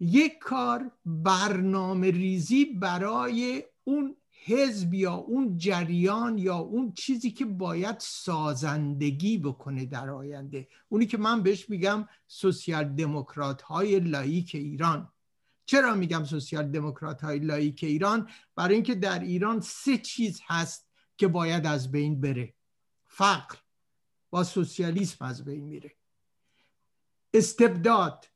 یک 0.00 0.38
کار 0.38 0.90
برنامه 1.04 2.10
ریزی 2.10 2.64
برای 2.64 3.64
اون 3.84 4.16
حزب 4.46 4.94
یا 4.94 5.14
اون 5.14 5.58
جریان 5.58 6.38
یا 6.38 6.56
اون 6.56 6.92
چیزی 6.92 7.30
که 7.30 7.44
باید 7.44 7.96
سازندگی 7.98 9.38
بکنه 9.38 9.86
در 9.86 10.10
آینده. 10.10 10.68
اونی 10.88 11.06
که 11.06 11.18
من 11.18 11.42
بهش 11.42 11.70
میگم 11.70 12.08
سوسیال 12.26 12.84
دموکرات 12.84 13.62
های 13.62 14.00
لایک 14.00 14.50
ایران. 14.54 15.12
چرا 15.66 15.94
میگم 15.94 16.24
سوسیال 16.24 16.70
دموکرات 16.70 17.20
های 17.20 17.38
لایک 17.38 17.84
ایران؟ 17.84 18.28
برای 18.56 18.74
اینکه 18.74 18.94
در 18.94 19.18
ایران 19.18 19.60
سه 19.60 19.98
چیز 19.98 20.40
هست 20.46 20.88
که 21.16 21.28
باید 21.28 21.66
از 21.66 21.90
بین 21.90 22.20
بره. 22.20 22.54
فقر 23.04 23.56
با 24.30 24.44
سوسیالیسم 24.44 25.24
از 25.24 25.44
بین 25.44 25.64
میره. 25.64 25.94
استبداد 27.34 28.26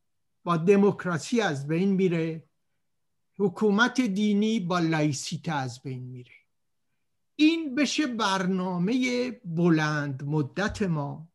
با 0.45 0.57
دموکراسی 0.57 1.41
از 1.41 1.67
بین 1.67 1.93
میره. 1.93 2.48
حکومت 3.39 4.01
دینی 4.01 4.61
با 4.61 4.79
laïcité 4.79 5.49
از 5.49 5.83
بین 5.83 6.03
میره. 6.03 6.33
این 7.37 7.75
بشه 7.75 8.07
برنامه 8.07 9.31
بلند 9.45 10.25
مدت 10.25 10.83
ما. 10.83 11.29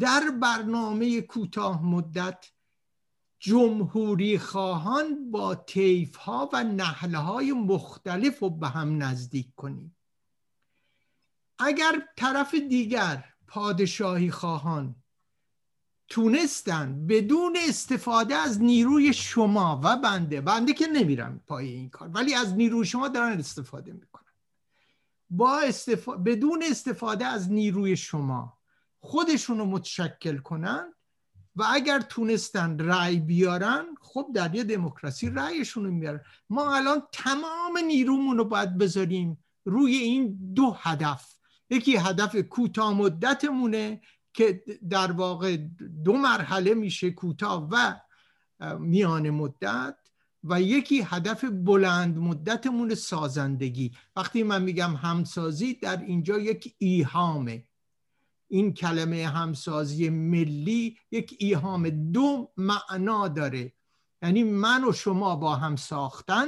در 0.00 0.30
برنامه 0.42 1.20
کوتاه 1.20 1.86
مدت 1.86 2.50
جمهوری 3.38 4.38
خواهان 4.38 5.30
با 5.30 5.54
طیف 5.54 6.16
ها 6.16 6.50
و 6.52 6.64
نحله 6.64 7.18
های 7.18 7.52
مختلف 7.52 8.38
رو 8.38 8.50
به 8.50 8.68
هم 8.68 9.02
نزدیک 9.02 9.54
کنیم. 9.54 9.96
اگر 11.58 12.08
طرف 12.16 12.54
دیگر 12.54 13.24
پادشاهی 13.46 14.30
خواهان 14.30 15.03
تونستن 16.08 17.06
بدون 17.06 17.56
استفاده 17.68 18.34
از 18.34 18.62
نیروی 18.62 19.12
شما 19.12 19.80
و 19.84 19.96
بنده 19.96 20.40
بنده 20.40 20.72
که 20.72 20.86
نمیرم 20.86 21.40
پای 21.46 21.68
این 21.68 21.90
کار 21.90 22.08
ولی 22.08 22.34
از 22.34 22.54
نیروی 22.54 22.86
شما 22.86 23.08
دارن 23.08 23.38
استفاده 23.38 23.92
می‌کنن. 23.92 24.24
با 25.30 25.60
بدون 26.26 26.62
استفاده 26.70 27.26
از 27.26 27.52
نیروی 27.52 27.96
شما 27.96 28.58
خودشون 29.00 29.58
رو 29.58 29.64
متشکل 29.64 30.38
کنن 30.38 30.94
و 31.56 31.64
اگر 31.70 32.00
تونستن 32.00 32.78
رأی 32.78 33.20
بیارن 33.20 33.84
خب 34.00 34.26
در 34.34 34.54
یه 34.54 34.64
دموکراسی 34.64 35.30
رأیشون 35.30 35.84
رو 35.84 35.90
میارن 35.90 36.20
ما 36.50 36.76
الان 36.76 37.02
تمام 37.12 37.78
نیرومون 37.86 38.38
رو 38.38 38.44
باید 38.44 38.78
بذاریم 38.78 39.44
روی 39.64 39.96
این 39.96 40.52
دو 40.54 40.76
هدف. 40.78 41.34
یکی 41.70 41.96
هدف 41.96 42.36
کوتاه 42.36 42.94
مدتمونه 42.94 44.00
که 44.34 44.62
در 44.90 45.12
واقع 45.12 45.56
دو 46.04 46.12
مرحله 46.12 46.74
میشه 46.74 47.10
کوتاه 47.10 47.68
و 47.70 47.94
میان 48.78 49.30
مدت 49.30 49.96
و 50.44 50.62
یکی 50.62 51.02
هدف 51.02 51.44
بلند 51.44 52.18
مدتمون 52.18 52.94
سازندگی. 52.94 53.92
وقتی 54.16 54.42
من 54.42 54.62
میگم 54.62 54.96
همسازی 54.96 55.74
در 55.74 56.02
اینجا 56.02 56.38
یک 56.38 56.74
ایهامه. 56.78 57.64
این 58.48 58.74
کلمه 58.74 59.26
همسازی 59.26 60.08
ملی 60.08 60.98
یک 61.10 61.36
ایهام. 61.38 62.12
دو 62.12 62.52
معنا 62.56 63.28
داره. 63.28 63.72
یعنی 64.22 64.44
من 64.44 64.84
و 64.88 64.92
شما 64.92 65.36
با 65.36 65.56
هم 65.56 65.76
ساختن 65.76 66.46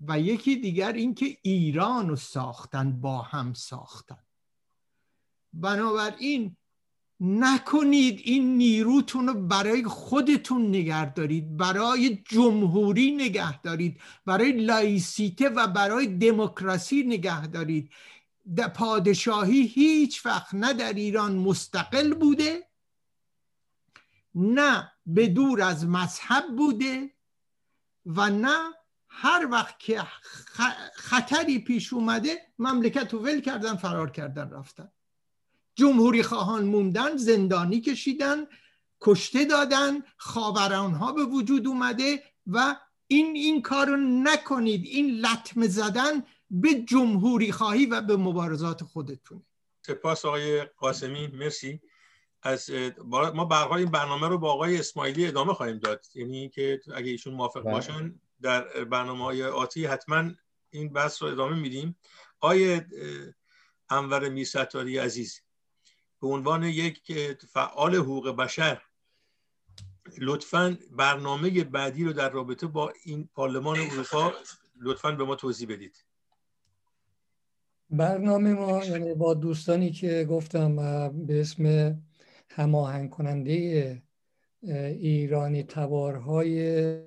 و 0.00 0.20
یکی 0.20 0.56
دیگر 0.56 0.92
اینکه 0.92 1.38
ایران 1.42 2.08
رو 2.08 2.16
ساختن 2.16 3.00
با 3.00 3.22
هم 3.22 3.52
ساختن. 3.52 4.18
بنابراین 5.52 6.56
نکنید 7.26 8.20
این 8.24 8.56
نیروتون 8.56 9.28
رو 9.28 9.34
برای 9.34 9.84
خودتون 9.84 10.68
نگه 10.68 11.12
دارید 11.12 11.56
برای 11.56 12.22
جمهوری 12.28 13.10
نگه 13.10 13.60
دارید 13.60 14.00
برای 14.26 14.52
لایسیته 14.52 15.48
و 15.48 15.66
برای 15.66 16.06
دموکراسی 16.06 17.02
نگه 17.02 17.46
دارید. 17.46 17.90
پادشاهی 18.74 19.62
هیچ 19.66 20.26
وقت 20.26 20.54
نه 20.54 20.72
در 20.72 20.92
ایران 20.92 21.36
مستقل 21.36 22.14
بوده 22.14 22.68
نه 24.34 24.92
به 25.06 25.28
دور 25.28 25.62
از 25.62 25.86
مذهب 25.86 26.56
بوده 26.56 27.10
و 28.06 28.30
نه 28.30 28.72
هر 29.08 29.48
وقت 29.50 29.78
که 29.78 30.02
خطری 30.94 31.58
پیش 31.58 31.92
اومده 31.92 32.52
مملکت 32.58 33.14
رو 33.14 33.18
ول 33.18 33.40
کردن 33.40 33.76
فرار 33.76 34.10
کردن 34.10 34.50
رفتن. 34.50 34.92
جمهوری 35.74 36.22
خواهان 36.22 36.64
موندن 36.64 37.16
زندانی 37.16 37.80
کشیدن 37.80 38.46
کشته 39.00 39.44
دادن 39.44 40.02
خاوران 40.16 40.94
ها 40.94 41.12
به 41.12 41.24
وجود 41.24 41.66
اومده 41.66 42.22
و 42.46 42.76
این 43.06 43.36
این 43.36 43.62
کار 43.62 43.86
رو 43.86 43.96
نکنید. 43.96 44.84
این 44.84 45.20
لطمه 45.20 45.68
زدن 45.68 46.22
به 46.50 46.74
جمهوری 46.74 47.52
خواهی 47.52 47.86
و 47.86 48.00
به 48.00 48.16
مبارزات 48.16 48.84
خودتون 48.84 49.42
سپاس 49.86 50.24
آقای 50.24 50.64
قاسمی. 50.64 51.26
مرسی. 51.26 51.80
از 52.42 52.70
ما 53.34 53.44
برقای 53.44 53.82
این 53.82 53.90
برنامه 53.90 54.28
رو 54.28 54.38
با 54.38 54.52
آقای 54.52 54.78
اسماعیلی 54.78 55.26
ادامه 55.26 55.54
خواهیم 55.54 55.78
داد. 55.78 56.06
یعنی 56.14 56.48
که 56.48 56.80
اگه 56.94 57.10
ایشون 57.10 57.34
موافق 57.34 57.62
بله. 57.62 57.72
باشن 57.72 58.20
در 58.42 58.84
برنامه 58.84 59.24
های 59.24 59.44
آتی 59.44 59.86
حتما 59.86 60.30
این 60.70 60.92
بحث 60.92 61.22
رو 61.22 61.28
ادامه 61.28 61.56
میدیم. 61.56 61.96
آقای 62.40 62.80
انور 63.90 64.28
میرستاری 64.28 64.98
عزیز. 64.98 65.40
به 66.24 66.30
عنوان 66.30 66.62
یک 66.62 67.12
فعال 67.52 67.94
حقوق 67.94 68.36
بشر 68.36 68.82
لطفا 70.18 70.78
برنامه 70.96 71.64
بعدی 71.64 72.04
رو 72.04 72.12
در 72.12 72.30
رابطه 72.30 72.66
با 72.66 72.92
این 73.04 73.28
پارلمان 73.34 73.78
اروپا 73.78 74.32
لطفا 74.80 75.12
به 75.12 75.24
ما 75.24 75.36
توضیح 75.36 75.68
بدید. 75.68 76.04
برنامه 77.90 78.52
ما 78.52 78.84
یعنی 78.84 79.14
با 79.14 79.34
دوستانی 79.34 79.90
که 79.90 80.26
گفتم 80.30 80.76
به 81.26 81.40
اسم 81.40 81.94
هماهنگ 82.50 83.10
کننده 83.10 84.02
ایرانی 84.98 85.62
تبارهای 85.62 86.54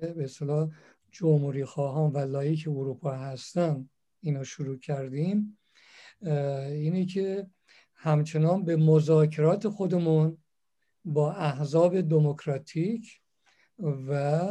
به 0.00 0.24
اصطلاح 0.24 0.70
جمهوری 1.10 1.64
خواهان 1.64 2.12
و 2.12 2.18
لایک 2.18 2.68
اروپا 2.68 3.12
هستن 3.12 3.88
اینو 4.20 4.44
شروع 4.44 4.78
کردیم. 4.78 5.58
اینه 6.22 7.06
که 7.06 7.46
همچنان 8.00 8.64
به 8.64 8.76
مذاکرات 8.76 9.68
خودمون 9.68 10.38
با 11.04 11.32
احزاب 11.32 12.00
دموکراتیک 12.00 13.20
و 14.08 14.42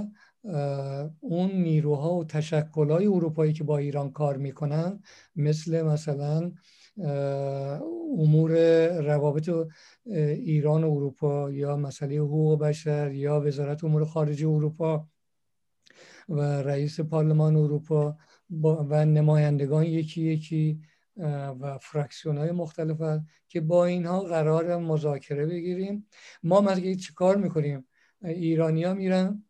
اون 1.20 1.52
نیروها 1.52 2.16
و 2.16 2.26
تشکلهای 2.26 3.08
اروپایی 3.08 3.54
که 3.54 3.64
با 3.64 3.78
ایران 3.78 4.12
کار 4.12 4.38
می‌کنن 4.38 5.00
مثل 5.36 5.82
مثلا 5.82 6.52
امور 8.18 8.52
روابط 9.02 9.50
ایران 10.06 10.84
و 10.84 10.91
اروپا 10.91 11.52
یا 11.52 11.78
مسئله 11.78 12.18
حقوق 12.18 12.60
بشر 12.60 13.12
یا 13.12 13.41
وزارت 13.41 13.84
امور 13.84 14.06
خارجه 14.06 14.48
اروپا 14.48 15.08
و 16.30 16.41
رئیس 16.41 17.00
پارلمان 17.00 17.56
اروپا 17.56 18.18
و 18.89 19.06
نمایندگان 19.06 19.84
یکی 19.84 20.22
یکی 20.22 20.82
و 21.59 21.78
فرکسیون 21.82 22.38
های 22.38 22.51
مختلف 22.51 23.01
هست 23.01 23.26
که 23.47 23.61
با 23.61 23.86
اینها 23.86 24.20
قرار 24.20 24.78
مذاکره 24.78 25.45
بگیریم. 25.45 26.07
ما 26.43 26.61
مثلا 26.61 26.93
چه 26.93 27.13
کار 27.15 27.38
می‌کنیم؟ 27.38 27.88
ایرانیا 28.24 28.93
میرن 28.93 29.43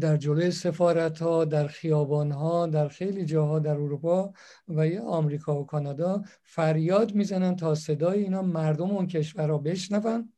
در 0.00 0.16
جلوی 0.16 0.50
سفارت 0.50 1.22
ها 1.22 1.44
در 1.44 1.66
خیابان 1.66 2.30
ها 2.32 2.66
در 2.66 2.88
خیلی 2.88 3.24
جاها 3.24 3.58
در 3.58 3.74
اروپا 3.74 4.32
و 4.68 4.86
یه 4.86 5.00
آمریکا 5.00 5.60
و 5.60 5.66
کانادا 5.66 6.22
فریاد 6.42 7.14
می‌زنن 7.14 7.56
تا 7.56 7.74
صدای 7.74 8.22
اینا 8.22 8.42
مردم 8.42 8.90
اون 8.90 9.06
کشورها 9.06 9.58
بشنون. 9.58 10.32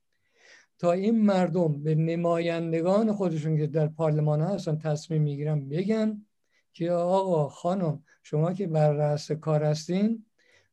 تا 0.79 0.93
این 0.93 1.23
مردم 1.23 1.83
به 1.83 1.95
نمایندگان 1.95 3.13
خودشون 3.13 3.57
که 3.57 3.67
در 3.67 3.87
پارلمان 3.87 4.41
ها 4.41 4.55
هستن 4.55 4.79
تصمیم 4.79 5.23
می‌گیرن 5.23 5.69
بگن. 5.69 6.27
که 6.73 6.91
آقا 6.91 7.49
خانم 7.49 8.03
شما 8.23 8.53
که 8.53 8.67
بر 8.67 8.93
رأس 8.93 9.33
کار 9.33 9.65
هستین 9.65 10.25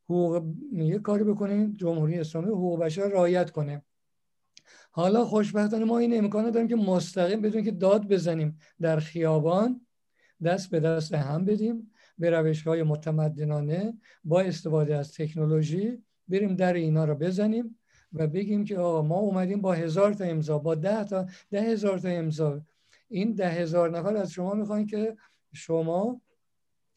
حقوق 0.05 0.43
یه 0.71 0.99
کاری 0.99 1.23
بکنین 1.23 1.77
جمهوری 1.77 2.19
اسلامی 2.19 2.47
حقوق 2.47 2.79
بشر 2.79 3.07
رعایت 3.07 3.51
کنه. 3.51 3.81
حالا 4.91 5.25
خوشبختانه 5.25 5.85
ما 5.85 5.97
این 5.97 6.17
امکان 6.17 6.51
داریم 6.51 6.67
که 6.67 6.75
مستقیم 6.75 7.41
بدون 7.41 7.63
که 7.63 7.71
داد 7.71 8.07
بزنیم 8.07 8.59
در 8.81 8.99
خیابان 8.99 9.81
دست 10.43 10.69
به 10.69 10.79
دست 10.79 11.13
هم 11.13 11.45
بدیم 11.45 11.91
به 12.17 12.29
روش 12.29 12.61
های 12.67 12.83
متمدنانه 12.83 13.93
با 14.23 14.41
استفاده 14.41 14.95
از 14.95 15.13
تکنولوژی 15.13 16.03
بریم 16.27 16.55
در 16.55 16.73
اینا 16.73 17.05
رو 17.05 17.15
بزنیم 17.15 17.79
و 18.13 18.27
بگیم 18.27 18.65
که 18.65 18.77
آقا 18.77 19.01
ما 19.01 19.15
اومدیم 19.15 19.61
با 19.61 19.73
هزار 19.73 20.13
تا 20.13 20.23
امضا 20.23 20.59
با 20.59 20.75
ده 20.75 21.03
تا 21.03 21.25
ده 21.51 21.61
هزار 21.61 21.99
تا 21.99 22.09
امضا. 22.09 22.61
این 23.09 23.33
ده 23.33 23.49
هزار 23.49 23.97
نفر 23.97 24.15
از 24.15 24.31
شما 24.31 24.53
می‌خواین 24.53 24.87
که 24.87 25.17
شما 25.53 26.21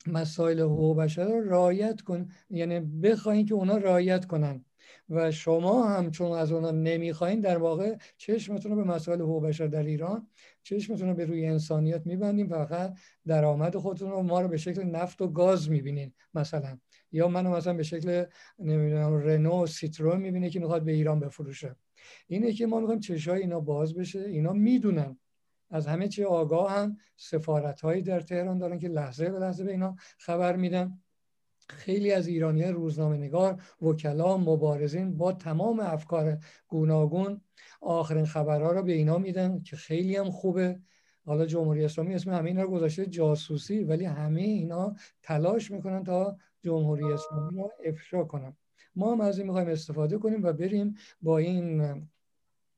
مسائل 0.07 0.61
حقوق 0.61 0.97
بشر 0.97 1.25
رو 1.25 1.51
رعایت 1.51 2.01
کن. 2.01 2.29
یعنی 2.51 2.81
بخواین 2.81 3.47
که 3.47 3.55
اونا 3.55 3.77
رعایت 3.77 4.25
کنن. 4.25 4.65
و 5.11 5.31
شما 5.31 5.89
هم 5.89 6.11
چون 6.11 6.33
از 6.33 6.53
اونا 6.53 6.71
نمی‌خواین 6.71 7.41
در 7.41 7.59
واقع 7.59 7.97
چشمتون 8.17 8.73
رو 8.73 8.85
به 8.85 8.85
مسائل 8.85 9.21
حقوق 9.21 9.47
بشر 9.47 9.67
در 9.67 9.83
ایران 9.83 10.27
چشمتون 10.63 11.09
رو 11.09 11.15
به 11.15 11.25
روی 11.25 11.47
انسانیت 11.47 12.07
میبندیم 12.07 12.49
فقط 12.49 12.99
درآمد 13.27 13.77
خودتون 13.77 14.11
رو 14.11 14.23
ما 14.23 14.41
رو 14.41 14.49
به 14.49 14.57
شکل 14.57 14.83
نفت 14.83 15.23
و 15.23 15.29
گاز 15.29 15.71
می‌بینین 15.71 16.13
مثلا. 16.35 16.79
یا 17.13 17.29
منو 17.29 17.51
مثلا 17.51 17.75
به 17.75 17.83
شکل 17.83 18.25
نمی‌دونم 18.59 19.15
رنو 19.15 19.67
سیترو 19.67 20.17
می‌بینه 20.17 20.51
که 20.51 20.61
می‌خواد 20.61 20.85
به 20.85 20.93
ایران 20.93 21.21
بفروشه. 21.21 21.77
اینه 22.27 22.53
که 22.53 22.67
ما 22.67 22.81
می‌خوایم 22.81 23.01
چشای 23.01 23.41
اینا 23.41 23.61
باز 23.61 23.95
بشه. 23.95 24.21
اینا 24.21 24.53
می‌دونن 24.53 25.19
از 25.71 25.87
همه 25.87 26.09
چی 26.09 26.25
آگاه 26.25 26.73
هم 26.73 26.97
سفارت 27.17 27.81
هایی 27.81 28.03
در 28.03 28.21
تهران 28.21 28.59
دارن 28.59 28.79
که 28.79 28.89
لحظه 28.89 29.31
به 29.31 29.39
لحظه 29.39 29.65
به 29.65 29.71
اینا 29.71 29.97
خبر 30.19 30.57
میدن. 30.57 30.99
خیلی 31.69 32.13
از 32.13 32.27
ایرانی 32.27 32.65
روزنامه 32.65 33.17
نگار 33.17 33.63
وکلا 33.83 34.37
مبارزین 34.37 35.17
با 35.17 35.33
تمام 35.33 35.81
افکار 35.81 36.39
گوناگون 36.69 37.41
آخرین 37.81 38.25
خبرها 38.25 38.73
رو 38.73 38.83
به 38.83 38.93
اینا 38.93 39.19
میدن 39.19 39.63
که 39.63 39.77
خیلی 39.77 40.17
هم 40.17 40.31
خوبه. 40.31 40.81
حالا 41.25 41.47
جمهوری 41.47 41.85
اسلامی 41.85 42.15
اسم 42.15 42.31
همه 42.31 42.49
اینا 42.49 42.63
رو 42.63 42.71
گذاشته 42.71 43.07
جاسوسی 43.07 43.85
ولی 43.85 44.05
همه 44.05 44.41
اینا 44.41 44.95
تلاش 45.23 45.71
می‌کنن 45.71 46.05
تا 46.05 46.37
جمهوری 46.63 47.05
اسلامی 47.05 47.57
رو 47.57 47.71
افشا 47.85 48.25
کنن. 48.25 48.57
ما 48.97 49.13
هم 49.13 49.21
از 49.21 49.39
این 49.39 49.47
می‌خوایم 49.47 49.69
استفاده 49.69 50.19
کنیم 50.19 50.43
و 50.43 50.53
بریم 50.53 50.95
با 51.23 51.39
این 51.39 51.83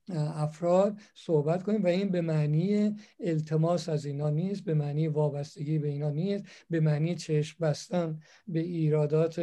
افراد 0.09 0.99
صحبت 1.15 1.63
کنیم 1.63 1.83
و 1.83 1.87
این 1.87 2.09
به 2.09 2.21
معنی 2.21 2.95
التماس 3.19 3.89
از 3.89 4.05
اینا 4.05 4.29
نیست 4.29 4.63
به 4.63 4.73
معنی 4.73 5.07
وابستگی 5.07 5.79
به 5.79 5.87
اینا 5.87 6.09
نیست 6.09 6.45
به 6.69 6.79
معنی 6.79 7.15
چشم 7.15 7.57
بستن 7.61 8.19
به 8.47 8.59
ایرادات 8.59 9.39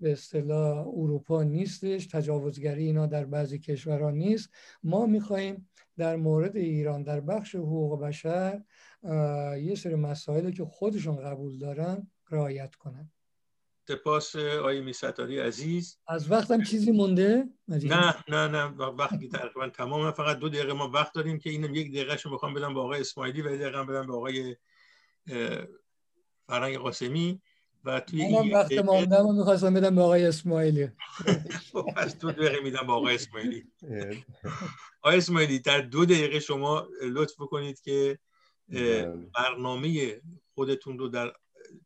به 0.00 0.12
اصطلاح 0.12 0.88
اروپا 0.88 1.42
نیستش 1.42 2.06
تجاوزگری 2.06 2.86
اینا 2.86 3.06
در 3.06 3.24
بعضی 3.24 3.58
کشورها 3.58 4.10
نیست. 4.10 4.50
ما 4.82 5.06
می‌خواهیم 5.06 5.68
در 5.96 6.16
مورد 6.16 6.56
ایران 6.56 7.02
در 7.02 7.20
بخش 7.20 7.54
حقوق 7.54 8.00
بشر 8.00 8.62
یه 9.62 9.74
سری 9.74 9.94
مسائلی 9.94 10.52
که 10.52 10.64
خودشون 10.64 11.16
قبول 11.16 11.58
دارن 11.58 12.10
رعایت 12.30 12.74
کنن. 12.74 13.10
سپاس 13.88 14.36
آقای 14.36 14.80
میستاری 14.80 15.38
عزیز. 15.38 15.98
از 16.08 16.30
وقتم 16.30 16.62
چیزی 16.62 16.92
مونده؟ 16.92 17.44
نه 17.68 18.14
نه 18.28 18.48
نه 18.48 18.64
وقتی 18.74 19.28
تقریبا 19.28 19.68
تمام 19.68 20.12
فقط 20.12 20.38
دو 20.38 20.48
دقیقه 20.48 20.72
ما 20.72 20.88
وقت 20.88 21.14
داریم 21.14 21.38
که 21.38 21.50
اینم 21.50 21.74
یک 21.74 21.90
دقیقه 21.90 22.16
شو 22.16 22.30
می‌خوام 22.30 22.54
بدم 22.54 22.74
به 22.74 22.80
آقای 22.80 23.00
اسماعیلی 23.00 23.42
و 23.42 23.54
یک 23.54 23.60
دقیقه 23.60 23.84
بدم 23.84 24.06
به 24.06 24.12
آقای 24.12 24.56
فرنگ 26.46 26.76
قاسمی 26.76 27.40
و 27.84 28.00
توی 28.00 28.22
این 28.22 28.54
وقت 28.54 28.72
ماندم 28.72 29.34
می‌خواستم 29.34 29.74
بدم 29.74 29.94
به 29.94 30.02
آقای 30.02 30.26
اسماعیلی. 30.26 30.90
خب، 31.72 31.86
پس 31.96 32.18
دو 32.18 32.30
دقیقه 32.30 32.60
میدم 32.62 32.86
به 32.86 32.92
آقای 32.92 33.14
اسماعیلی. 33.14 33.64
آقای 35.02 35.18
اسماعیلی 35.18 35.58
در 35.58 35.80
دو 35.80 36.04
دقیقه 36.04 36.40
شما 36.40 36.88
لطف 37.02 37.34
بکنید 37.40 37.80
که 37.80 38.18
برنامه 39.34 40.20
خودتون 40.54 40.98
رو 40.98 41.08
در 41.08 41.32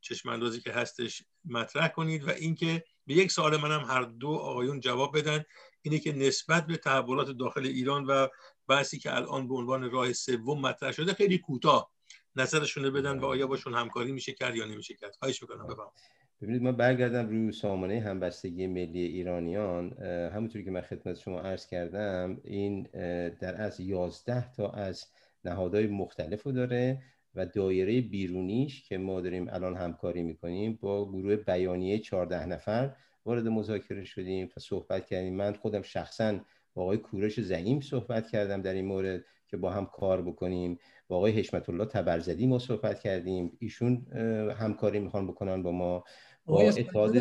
چشم 0.01 0.29
اندازی 0.29 0.61
که 0.61 0.71
هستش 0.71 1.23
مطرح 1.45 1.87
کنید 1.87 2.27
و 2.27 2.29
اینکه 2.29 2.83
به 3.07 3.13
یک 3.13 3.31
سوال 3.31 3.57
منم 3.57 3.85
هر 3.85 4.01
دو 4.01 4.29
آقایون 4.29 4.79
جواب 4.79 5.17
بدن 5.17 5.43
اینه 5.81 5.99
که 5.99 6.13
نسبت 6.13 6.67
به 6.67 6.77
تحولات 6.77 7.29
داخل 7.29 7.65
ایران 7.65 8.05
و 8.05 8.27
بحثی 8.67 8.99
که 8.99 9.15
الان 9.15 9.47
به 9.47 9.55
عنوان 9.55 9.91
راه 9.91 10.13
سوم 10.13 10.61
مطرح 10.61 10.91
شده 10.91 11.13
خیلی 11.13 11.37
کوتاه 11.37 11.91
نظرشون 12.35 12.89
بدن 12.89 13.19
و 13.19 13.25
آیا 13.25 13.47
باشون 13.47 13.73
همکاری 13.73 14.11
میشه 14.11 14.33
کرد 14.33 14.55
یا 14.55 14.65
نمیشه 14.65 14.93
کرد؟ 14.95 15.15
خواهش 15.19 15.41
می‌کنم 15.41 15.67
بفرمایید. 15.67 15.93
ببینید 16.41 16.61
من 16.61 16.71
برگردم 16.71 17.29
روی 17.29 17.51
سامانه 17.51 17.99
همبستگی 17.99 18.67
ملی 18.67 18.99
ایرانیان. 18.99 19.93
همونطوری 20.33 20.65
که 20.65 20.71
من 20.71 20.81
خدمت 20.81 21.19
شما 21.19 21.41
عرض 21.41 21.67
کردم 21.67 22.41
این 22.43 22.83
در 23.41 23.61
از 23.61 23.79
11 23.79 24.53
تا 24.53 24.69
از 24.69 25.05
نهادهای 25.43 25.87
مختلف 25.87 26.43
رو 26.43 26.51
داره. 26.51 27.01
و 27.35 27.45
دایره 27.45 28.01
بیرونیش 28.01 28.83
که 28.83 28.97
ما 28.97 29.21
داریم 29.21 29.47
الان 29.49 29.75
همکاری 29.75 30.23
می‌کنیم 30.23 30.79
با 30.81 31.11
گروه 31.11 31.35
بیانیه 31.35 31.99
14 31.99 32.45
نفر 32.45 32.95
وارد 33.25 33.47
مذاکره 33.47 34.03
شدیم 34.03 34.49
و 34.57 34.59
صحبت 34.59 35.05
کردیم. 35.05 35.35
من 35.35 35.53
خودم 35.53 35.81
شخصا 35.81 36.39
با 36.73 36.83
آقای 36.83 36.97
کورش 36.97 37.39
زعیم 37.39 37.81
صحبت 37.81 38.27
کردم 38.27 38.61
در 38.61 38.73
این 38.73 38.85
مورد 38.85 39.25
که 39.47 39.57
با 39.57 39.71
هم 39.71 39.85
کار 39.85 40.21
بکنیم. 40.21 40.79
با 41.07 41.17
آقای 41.17 41.31
حشمت 41.31 41.69
الله 41.69 41.85
تبرزدی 41.85 42.47
ما 42.47 42.59
صحبت 42.59 42.99
کردیم. 42.99 43.57
ایشون 43.59 44.05
همکاری 44.57 44.99
می‌خوان 44.99 45.27
بکنن 45.27 45.63
با 45.63 45.71
ما. 45.71 46.03
با 46.45 46.61
اتحاد 46.61 47.17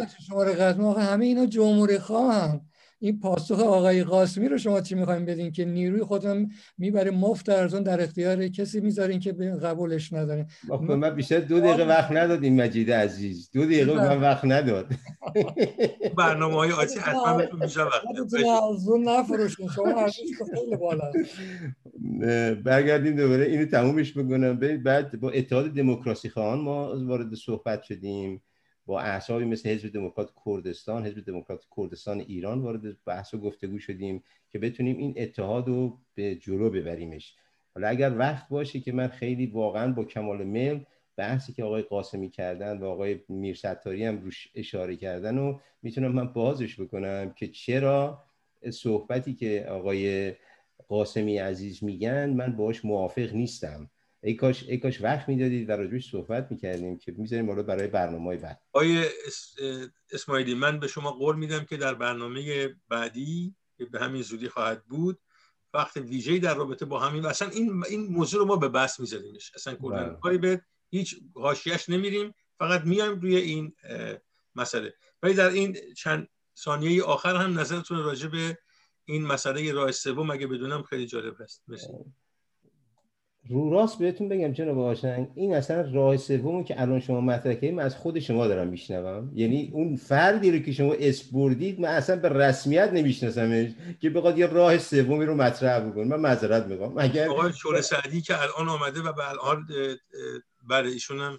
همه 0.98 1.24
اینا 1.24 1.46
جمهوری 1.46 1.98
خواهن 1.98 2.60
این 3.00 3.20
پاسخ 3.20 3.60
آقای 3.60 4.04
قاسمی 4.04 4.48
رو 4.48 4.58
شما 4.58 4.80
چی 4.80 4.94
می‌خوایم 4.94 5.24
بدین 5.24 5.52
که 5.52 5.64
نیروی 5.64 6.02
خودم 6.02 6.48
می‌بره 6.78 7.10
مفت 7.10 7.48
ارزان 7.48 7.82
در 7.82 8.02
اختیار 8.02 8.48
کسی 8.48 8.80
می‌ذارین 8.80 9.20
که 9.20 9.32
قبولش 9.62 10.12
ندارین 10.12 10.46
من 10.80 11.14
بیشتر 11.14 11.40
دو 11.40 11.60
دقیقه 11.60 11.84
وقت 11.84 12.12
ندادیم 12.12 12.54
مجید 12.54 12.92
عزیز. 12.92 13.50
دو 13.52 13.64
دقیقه 13.64 13.94
من 13.94 14.20
وقت 14.20 14.44
نداد. 14.44 14.86
برنامه 16.18 16.54
های 16.54 16.72
آتی 16.72 16.98
حتما 16.98 17.36
بهتون 17.36 17.62
میشه 17.62 17.82
وقت 17.82 18.02
شما 19.74 20.08
خیلی 20.54 20.76
بالا 20.76 21.12
برگردیم 22.64 23.16
دوباره 23.16 23.44
اینو 23.44 23.66
تمومش 23.66 24.18
بکنم. 24.18 24.58
بعد 24.84 25.20
با 25.20 25.30
اتحاد 25.30 25.74
دموکراسی 25.74 26.28
خواهان 26.28 26.58
ما 26.58 27.06
وارد 27.06 27.34
صحبت 27.34 27.82
شدیم. 27.82 28.42
با 28.88 29.00
احسابی 29.00 29.44
مثل 29.44 29.68
حزب 29.68 29.92
دموکرات 29.92 30.30
کردستان 30.46 31.06
حزب 31.06 31.24
دموکرات 31.24 31.64
کردستان 31.76 32.20
ایران 32.20 32.62
وارد 32.62 33.04
بحث 33.04 33.34
و 33.34 33.38
گفتگو 33.38 33.78
شدیم 33.78 34.22
که 34.50 34.58
بتونیم 34.58 34.96
این 34.98 35.14
اتحاد 35.16 35.68
رو 35.68 35.98
به 36.14 36.34
جلو 36.34 36.70
ببریمش. 36.70 37.34
حالا 37.74 37.88
اگر 37.88 38.18
وقت 38.18 38.48
باشه 38.48 38.80
که 38.80 38.92
من 38.92 39.08
خیلی 39.08 39.46
واقعا 39.46 39.92
با 39.92 40.04
کمال 40.04 40.44
میل 40.44 40.84
بحثی 41.16 41.52
که 41.52 41.64
آقای 41.64 41.82
قاسمی 41.82 42.30
کردن 42.30 42.78
و 42.78 42.84
آقای 42.84 43.20
میرستاری 43.28 44.04
هم 44.04 44.20
روش 44.20 44.48
اشاره 44.54 44.96
کردن 44.96 45.38
و 45.38 45.58
می‌تونم 45.82 46.12
من 46.12 46.32
بازش 46.32 46.80
بکنم 46.80 47.32
که 47.36 47.48
چرا 47.48 48.24
صحبتی 48.70 49.34
که 49.34 49.66
آقای 49.70 50.34
قاسمی 50.88 51.38
عزیز 51.38 51.84
میگن 51.84 52.30
من 52.30 52.56
باش 52.56 52.84
موافق 52.84 53.32
نیستم. 53.32 53.90
ای 54.22 54.34
کاش, 54.34 54.64
ای 54.68 54.78
کاش 54.78 55.00
وقت 55.00 55.28
می‌دادید 55.28 55.68
و 55.68 55.72
راجبش 55.72 56.10
صحبت 56.10 56.50
می‌کردیم 56.50 56.98
که 56.98 57.12
می‌ذاریم 57.12 57.46
حالا 57.46 57.62
برای 57.62 57.86
برنامه 57.86 58.36
بعد. 58.36 58.60
آیه 58.72 59.08
اسماعیلی 60.12 60.54
من 60.54 60.80
به 60.80 60.86
شما 60.88 61.10
قول 61.10 61.36
میدم 61.36 61.64
که 61.64 61.76
در 61.76 61.94
برنامه 61.94 62.68
بعدی 62.88 63.54
که 63.78 63.84
به 63.84 64.00
همین 64.00 64.22
زودی 64.22 64.48
خواهد 64.48 64.84
بود 64.84 65.20
وقت 65.74 65.96
ویژه 65.96 66.38
در 66.38 66.54
رابطه 66.54 66.84
با 66.84 67.00
همین 67.00 67.26
اصلا 67.26 67.48
این 67.48 67.84
این 67.88 68.06
موضوع 68.06 68.40
رو 68.40 68.46
ما 68.46 68.56
به 68.56 68.68
بحث 68.68 69.00
میذاریمش 69.00 69.52
اصلا 69.54 69.74
کلا 69.74 70.08
بله. 70.08 70.18
کاری 70.20 70.38
به 70.38 70.62
هیچ 70.90 71.20
حاشیه‌اش 71.34 71.88
نمیریم 71.88 72.34
فقط 72.58 72.82
میایم 72.84 73.20
روی 73.20 73.36
این 73.36 73.74
مسئله. 74.54 74.94
ولی 75.22 75.34
در 75.34 75.48
این 75.48 75.76
چند 75.96 76.28
ثانیه 76.58 77.02
آخر 77.02 77.36
هم 77.36 77.58
نظرتون 77.58 77.98
راجع 77.98 78.28
به 78.28 78.58
این 79.04 79.26
مسئله 79.26 79.72
راه 79.72 79.92
سوم 79.92 80.30
اگه 80.30 80.46
بدونم 80.46 80.82
خیلی 80.82 81.06
جالب 81.06 81.40
هست. 81.40 81.62
رو 83.48 83.70
راست 83.70 83.98
بهتون 83.98 84.28
بگم 84.28 84.52
جناب 84.52 84.76
باشن 84.76 85.28
این 85.34 85.54
اصلا 85.54 85.90
راه 85.92 86.16
سومی 86.16 86.64
که 86.64 86.82
الان 86.82 87.00
شما 87.00 87.20
مطرح 87.20 87.54
کردید 87.54 87.78
از 87.78 87.96
خود 87.96 88.18
شما 88.18 88.46
دارم 88.46 88.68
میشنوم. 88.68 89.32
یعنی 89.34 89.70
اون 89.72 89.96
فردی 89.96 90.50
رو 90.50 90.58
که 90.58 90.72
شما 90.72 90.94
اسپوردید 90.98 91.80
من 91.80 91.88
اصلا 91.88 92.16
به 92.16 92.28
رسمیت 92.28 92.90
نمیشناسمش 92.92 93.70
که 94.00 94.10
بخواد 94.10 94.38
یه 94.38 94.46
راه 94.46 94.78
سومی 94.78 95.24
رو 95.24 95.34
مطرح 95.34 95.80
بکنه. 95.80 96.04
من 96.04 96.20
معذرت 96.20 96.66
می‌خوام. 96.66 96.94
اگر 96.98 97.28
آقای 97.28 97.52
شور 97.52 97.80
سعدی 97.80 98.20
که 98.20 98.34
الان 98.42 98.68
آمده 98.68 99.00
و 99.00 99.12
به 99.12 99.28
الان 99.28 99.66
برای 100.68 100.92
ایشون 100.92 101.18
هم 101.20 101.38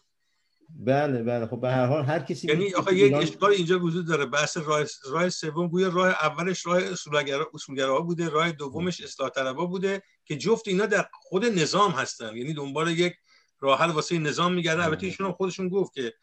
بله 0.75 1.23
بله. 1.23 1.47
خب 1.47 1.61
به 1.61 1.69
هر 1.69 1.85
حال 1.85 2.05
هر 2.05 2.19
کسی 2.19 2.47
یعنی 2.47 2.73
آخه 2.73 2.95
یک 2.95 3.13
اشکال 3.13 3.51
اینجا 3.51 3.79
وجود 3.79 4.07
داره. 4.07 4.25
بحث 4.25 4.57
راه 4.57 4.85
راه 5.11 5.29
سوم 5.29 5.67
گویا 5.67 5.87
راه 5.87 6.07
اولش 6.07 6.65
راه 6.65 6.83
اصولگرا 6.83 8.01
بوده 8.01 8.29
راه 8.29 8.51
دومش 8.51 9.01
اصلاح 9.01 9.29
طلبا 9.29 9.65
بوده 9.65 10.01
که 10.25 10.37
جفت 10.37 10.67
اینا 10.67 10.85
در 10.85 11.05
خود 11.13 11.45
نظام 11.45 11.91
هستن. 11.91 12.37
یعنی 12.37 12.53
دنبال 12.53 12.87
یک 12.87 13.13
راه 13.59 13.79
حل 13.79 13.91
واسه 13.91 14.19
نظام 14.19 14.53
میگردن. 14.53 14.83
البته 14.83 15.05
ایشون 15.05 15.27
هم 15.27 15.33
خودشون 15.33 15.69
گفت 15.69 15.93
که 15.93 16.13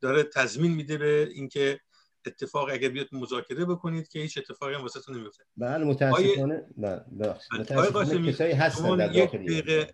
داره 0.00 0.22
تضمین 0.22 0.72
میده 0.72 0.98
به 0.98 1.28
اینکه 1.34 1.80
اتفاق 2.26 2.68
اگر 2.70 2.88
بیاد 2.88 3.06
مذاکره 3.12 3.64
بکنید 3.64 4.08
که 4.08 4.18
هیچ 4.18 4.38
اتفاقی 4.38 4.74
هم 4.74 4.82
واسهتون 4.82 5.16
نمیفته 5.16 5.44
بله 5.56 5.84
متاسفانه 5.84 6.66
بله 6.76 7.04
متاسفانه 7.58 8.32
کسایی 8.32 8.52
هستن 8.52 8.96
در 8.96 9.08
داخل 9.08 9.84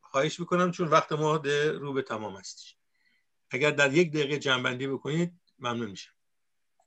خواهش 0.00 0.40
می‌کنم 0.40 0.70
چون 0.70 0.88
وقت 0.88 1.12
ما 1.12 1.36
رو 1.80 1.92
به 1.92 2.02
تمام 2.02 2.36
هستش. 2.36 2.75
اگر 3.56 3.70
در 3.70 3.94
یک 3.94 4.12
دقیقه 4.12 4.38
جنبندی 4.38 4.86
بکنید 4.86 5.32
ممنون 5.58 5.90
میشم. 5.90 6.12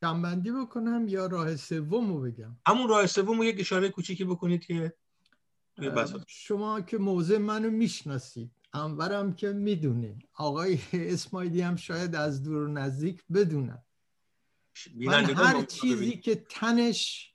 جنبندی 0.01 0.51
بکنم 0.51 1.07
یا 1.07 1.25
راه 1.25 1.55
سوم 1.55 2.13
رو 2.13 2.21
بگم؟ 2.21 2.57
همون 2.67 2.89
راه 2.89 3.07
سوم 3.07 3.37
رو 3.37 3.45
یک 3.45 3.59
اشاره 3.59 3.89
کوچیکی 3.89 4.25
بکنید 4.25 4.65
که 4.65 4.93
شما 6.27 6.81
که 6.81 6.97
موضع 6.97 7.37
منو 7.37 7.69
می‌شناسید 7.69 8.51
انورم 8.73 9.33
که 9.33 9.47
می‌دونه 9.47 10.19
آقای 10.33 10.79
اسماعیلی 10.93 11.61
هم 11.61 11.75
شاید 11.75 12.15
از 12.15 12.43
دور 12.43 12.63
و 12.63 12.67
نزدیک 12.67 13.23
بدونن 13.33 13.83
من 14.95 15.25
هر 15.25 15.61
چیزی 15.63 16.17
که 16.17 16.35
تنش 16.35 17.33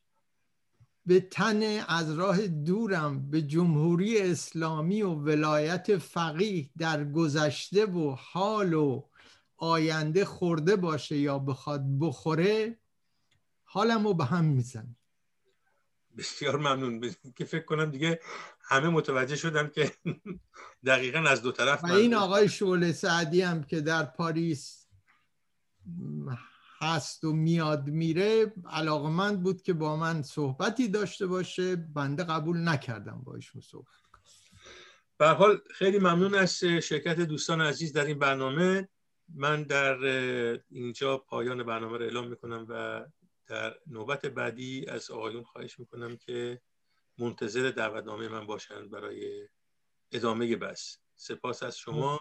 به 1.06 1.20
تن 1.20 1.62
از 1.88 2.18
راه 2.18 2.46
دورم 2.46 3.30
به 3.30 3.42
جمهوری 3.42 4.18
اسلامی 4.18 5.02
و 5.02 5.08
ولایت 5.08 5.98
فقیه 5.98 6.70
در 6.78 7.04
گذشته 7.04 7.86
و 7.86 8.16
حال 8.18 8.74
و 8.74 9.02
آینده 9.64 10.24
خورده 10.24 10.76
باشه 10.76 11.16
یا 11.16 11.38
بخواد 11.38 11.82
بخوره 12.00 12.78
حالم 13.64 14.06
رو 14.06 14.14
به 14.14 14.24
هم 14.24 14.44
میزن 14.44 14.96
بسیار 16.18 16.56
ممنون. 16.56 17.14
که 17.36 17.44
فکر 17.44 17.64
کنم 17.64 17.90
دیگه 17.90 18.20
همه 18.60 18.88
متوجه 18.88 19.36
شدم 19.36 19.68
که 19.68 19.92
دقیقا 20.86 21.18
از 21.18 21.42
دو 21.42 21.52
طرف 21.52 21.84
و 21.84 21.92
این 21.92 22.14
آقای 22.14 22.48
شعله 22.48 22.92
سعدی 22.92 23.42
هم 23.42 23.64
که 23.64 23.80
در 23.80 24.04
پاریس 24.04 24.86
هست 26.80 27.24
و 27.24 27.32
میاد 27.32 27.88
میره 27.88 28.52
علاقمند 28.70 29.42
بود 29.42 29.62
که 29.62 29.72
با 29.72 29.96
من 29.96 30.22
صحبتی 30.22 30.88
داشته 30.88 31.26
باشه. 31.26 31.76
بنده 31.76 32.24
قبول 32.24 32.68
نکردم 32.68 33.22
با 33.24 33.34
ایشون 33.34 33.60
صحبت. 33.60 33.86
به 35.18 35.28
حال 35.28 35.60
خیلی 35.70 35.98
ممنون 35.98 36.34
از 36.34 36.58
شرکت 36.64 37.20
دوستان 37.20 37.60
عزیز 37.60 37.92
در 37.92 38.04
این 38.04 38.18
برنامه. 38.18 38.88
من 39.34 39.62
در 39.62 39.98
اینجا 40.70 41.18
پایان 41.18 41.62
برنامه 41.62 41.98
رو 41.98 42.04
اعلام 42.04 42.28
می‌کنم 42.28 42.66
و 42.68 43.04
در 43.46 43.74
نوبت 43.86 44.26
بعدی 44.26 44.86
از 44.88 45.10
آقایون 45.10 45.42
خواهش 45.44 45.78
می‌کنم 45.78 46.16
که 46.16 46.60
منتظر 47.18 47.70
دعوتنامه 47.70 48.28
من 48.28 48.46
باشند 48.46 48.90
برای 48.90 49.48
ادامه 50.12 50.56
بس 50.56 50.98
سپاس 51.16 51.62
از 51.62 51.78
شما. 51.78 52.20